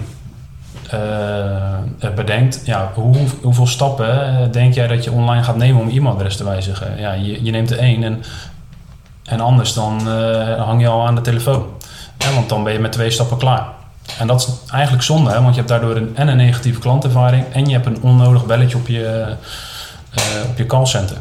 bedenkt, 2.15 2.61
ja, 2.65 2.91
hoe, 2.93 3.15
hoeveel 3.41 3.67
stappen 3.67 4.51
denk 4.51 4.73
jij 4.73 4.87
dat 4.87 5.03
je 5.03 5.11
online 5.11 5.43
gaat 5.43 5.55
nemen 5.55 5.81
om 5.81 5.89
e-mailadres 5.89 6.37
te 6.37 6.43
wijzigen? 6.43 6.99
Ja, 6.99 7.11
je, 7.11 7.43
je 7.43 7.51
neemt 7.51 7.71
er 7.71 7.77
één 7.77 8.03
en, 8.03 8.23
en 9.23 9.39
anders 9.39 9.73
dan 9.73 10.07
hang 10.57 10.81
je 10.81 10.87
al 10.87 11.07
aan 11.07 11.15
de 11.15 11.21
telefoon. 11.21 11.65
Want 12.33 12.49
dan 12.49 12.63
ben 12.63 12.73
je 12.73 12.79
met 12.79 12.91
twee 12.91 13.09
stappen 13.09 13.37
klaar. 13.37 13.67
En 14.19 14.27
dat 14.27 14.39
is 14.39 14.71
eigenlijk 14.71 15.03
zonde, 15.03 15.29
hè? 15.29 15.41
want 15.41 15.49
je 15.55 15.55
hebt 15.55 15.67
daardoor 15.67 15.95
een, 15.95 16.15
en 16.15 16.27
een 16.27 16.37
negatieve 16.37 16.79
klantervaring 16.79 17.45
en 17.51 17.65
je 17.65 17.73
hebt 17.73 17.85
een 17.85 18.01
onnodig 18.01 18.45
belletje 18.45 18.77
op 18.77 18.87
je, 18.87 19.35
uh, 20.17 20.49
op 20.49 20.57
je 20.57 20.65
callcenter. 20.65 21.17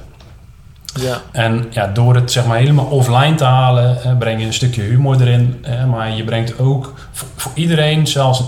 Ja. 1.00 1.22
En 1.32 1.66
ja, 1.70 1.86
door 1.86 2.14
het 2.14 2.32
zeg 2.32 2.46
maar 2.46 2.58
helemaal 2.58 2.84
offline 2.84 3.34
te 3.34 3.44
halen, 3.44 3.98
uh, 4.06 4.18
breng 4.18 4.40
je 4.40 4.46
een 4.46 4.52
stukje 4.52 4.82
humor 4.82 5.20
erin. 5.20 5.64
Uh, 5.68 5.84
maar 5.84 6.10
je 6.10 6.24
brengt 6.24 6.58
ook 6.58 6.94
voor, 7.12 7.28
voor 7.36 7.52
iedereen, 7.54 8.06
zelfs 8.06 8.42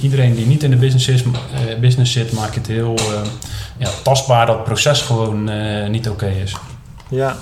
iedereen 0.00 0.34
die 0.34 0.46
niet 0.46 0.62
in 0.62 0.70
de 0.70 0.76
business, 0.76 1.08
is, 1.08 1.24
business 1.80 2.12
zit, 2.12 2.32
maak 2.32 2.54
je 2.54 2.60
het 2.60 2.68
heel 2.68 2.98
ja, 3.78 3.88
tastbaar 4.02 4.46
dat 4.46 4.54
het 4.54 4.64
proces 4.64 5.02
gewoon 5.02 5.50
niet 5.90 6.08
oké 6.08 6.26
is. 6.26 6.56
Ja, 7.08 7.36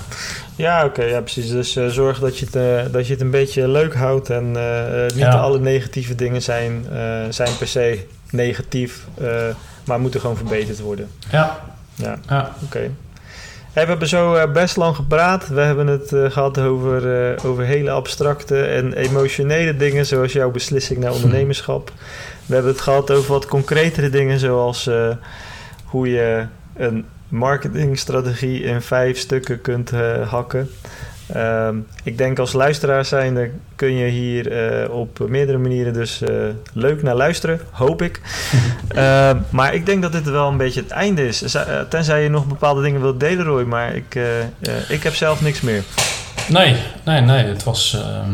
ja, 0.55 0.85
oké, 0.85 1.03
ja, 1.03 1.21
precies. 1.21 1.49
Dus 1.49 1.75
uh, 1.75 1.87
zorg 1.87 2.19
dat 2.19 2.37
je, 2.37 2.45
het, 2.45 2.55
uh, 2.55 2.93
dat 2.93 3.07
je 3.07 3.13
het 3.13 3.21
een 3.21 3.31
beetje 3.31 3.67
leuk 3.67 3.95
houdt 3.95 4.29
en 4.29 4.53
uh, 4.55 5.15
niet 5.15 5.25
alle 5.25 5.59
negatieve 5.59 6.15
dingen 6.15 6.41
zijn, 6.41 6.85
zijn 7.29 7.57
per 7.57 7.67
se 7.67 8.05
negatief, 8.29 9.07
maar 9.85 9.99
moeten 9.99 10.19
gewoon 10.19 10.37
verbeterd 10.37 10.79
worden. 10.79 11.09
Ja. 11.31 11.59
Ja, 11.95 12.19
ja. 12.27 12.51
oké. 12.63 12.91
Hey, 13.73 13.83
we 13.83 13.89
hebben 13.89 14.07
zo 14.07 14.51
best 14.51 14.75
lang 14.77 14.95
gepraat. 14.95 15.47
We 15.47 15.61
hebben 15.61 15.87
het 15.87 16.09
gehad 16.09 16.57
over, 16.59 17.35
over 17.45 17.63
hele 17.63 17.91
abstracte 17.91 18.61
en 18.61 18.93
emotionele 18.93 19.75
dingen, 19.75 20.05
zoals 20.05 20.33
jouw 20.33 20.51
beslissing 20.51 20.99
naar 20.99 21.11
ondernemerschap. 21.13 21.91
We 22.45 22.53
hebben 22.53 22.71
het 22.71 22.81
gehad 22.81 23.11
over 23.11 23.31
wat 23.31 23.45
concretere 23.45 24.09
dingen, 24.09 24.39
zoals 24.39 24.89
hoe 25.85 26.09
je 26.09 26.45
een 26.75 27.05
marketingstrategie 27.27 28.63
in 28.63 28.81
vijf 28.81 29.17
stukken 29.17 29.61
kunt 29.61 29.91
hakken. 30.27 30.69
Ehm, 31.33 31.77
ik 32.03 32.17
denk 32.17 32.39
als 32.39 32.53
luisteraar 32.53 33.05
zijnde 33.05 33.51
kun 33.75 33.93
je 33.93 34.05
hier 34.05 34.51
eh, 34.51 34.89
op 34.89 35.19
meerdere 35.27 35.57
manieren 35.57 35.93
dus 35.93 36.21
eh, 36.21 36.35
leuk 36.73 37.03
naar 37.03 37.15
luisteren, 37.15 37.59
hoop 37.71 38.01
ik. 38.01 38.21
Ehm, 38.87 39.37
maar 39.49 39.73
ik 39.73 39.85
denk 39.85 40.01
dat 40.01 40.11
dit 40.11 40.29
wel 40.29 40.47
een 40.47 40.57
beetje 40.57 40.81
het 40.81 40.91
einde 40.91 41.27
is. 41.27 41.55
Eh, 41.55 41.79
tenzij 41.89 42.23
je 42.23 42.29
nog 42.29 42.45
bepaalde 42.45 42.81
dingen 42.81 43.01
wilt 43.01 43.19
delen, 43.19 43.45
Roy. 43.45 43.63
Maar 43.63 43.95
ik, 43.95 44.19
ik 44.87 45.03
heb 45.03 45.15
zelf 45.15 45.41
niks 45.41 45.61
meer. 45.61 45.83
Nee, 46.49 46.75
nee, 47.05 47.21
nee. 47.21 47.45
Het 47.45 47.63
was 47.63 47.93
ehm, 47.93 48.33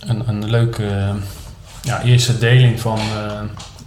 een, 0.00 0.28
een 0.28 0.50
leuke 0.50 1.12
ja, 1.82 2.02
eerste 2.02 2.38
deling 2.38 2.80
van 2.80 2.98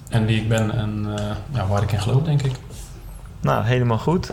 en 0.09 0.25
wie 0.25 0.41
ik 0.41 0.49
ben 0.49 0.75
en 0.75 1.05
ja, 1.53 1.67
waar 1.67 1.83
ik 1.83 1.91
in 1.91 2.01
geloof, 2.01 2.23
denk 2.23 2.41
ik. 2.41 2.51
Nou, 3.41 3.65
helemaal 3.65 3.97
goed. 3.97 4.31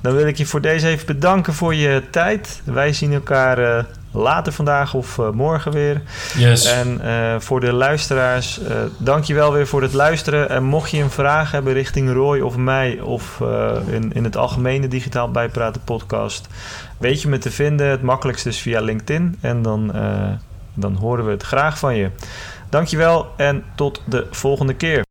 Dan 0.00 0.14
wil 0.14 0.26
ik 0.26 0.36
je 0.36 0.46
voor 0.46 0.60
deze 0.60 0.88
even 0.88 1.06
bedanken 1.06 1.54
voor 1.54 1.74
je 1.74 2.02
tijd. 2.10 2.62
Wij 2.64 2.92
zien 2.92 3.12
elkaar 3.12 3.58
uh, 3.58 3.84
later 4.10 4.52
vandaag 4.52 4.94
of 4.94 5.18
uh, 5.18 5.30
morgen 5.30 5.72
weer. 5.72 6.02
Yes. 6.36 6.64
En 6.64 7.00
uh, 7.04 7.34
voor 7.38 7.60
de 7.60 7.72
luisteraars, 7.72 8.60
dank 8.98 9.24
je 9.24 9.34
wel 9.34 9.52
weer 9.52 9.66
voor 9.66 9.82
het 9.82 9.92
luisteren. 9.92 10.48
En 10.48 10.64
mocht 10.64 10.90
je 10.90 11.02
een 11.02 11.10
vraag 11.10 11.50
hebben 11.50 11.72
richting 11.72 12.12
Roy 12.12 12.40
of 12.40 12.56
mij... 12.56 13.00
of 13.00 13.40
in, 13.86 14.12
in 14.12 14.24
het 14.24 14.36
algemene 14.36 14.88
Digitaal 14.88 15.30
Bijpraten 15.30 15.80
podcast... 15.84 16.46
weet 16.98 17.22
je 17.22 17.28
me 17.28 17.38
te 17.38 17.50
vinden. 17.50 17.86
Het 17.86 18.02
makkelijkste 18.02 18.48
is 18.48 18.58
via 18.58 18.80
LinkedIn. 18.80 19.38
En 19.40 19.62
dan, 19.62 19.92
dan 20.74 20.94
horen 20.94 21.24
we 21.24 21.30
het 21.30 21.42
graag 21.42 21.78
van 21.78 21.96
je. 21.96 22.10
Dankjewel 22.68 23.32
en 23.36 23.64
tot 23.74 24.02
de 24.04 24.26
volgende 24.30 24.74
keer. 24.74 25.08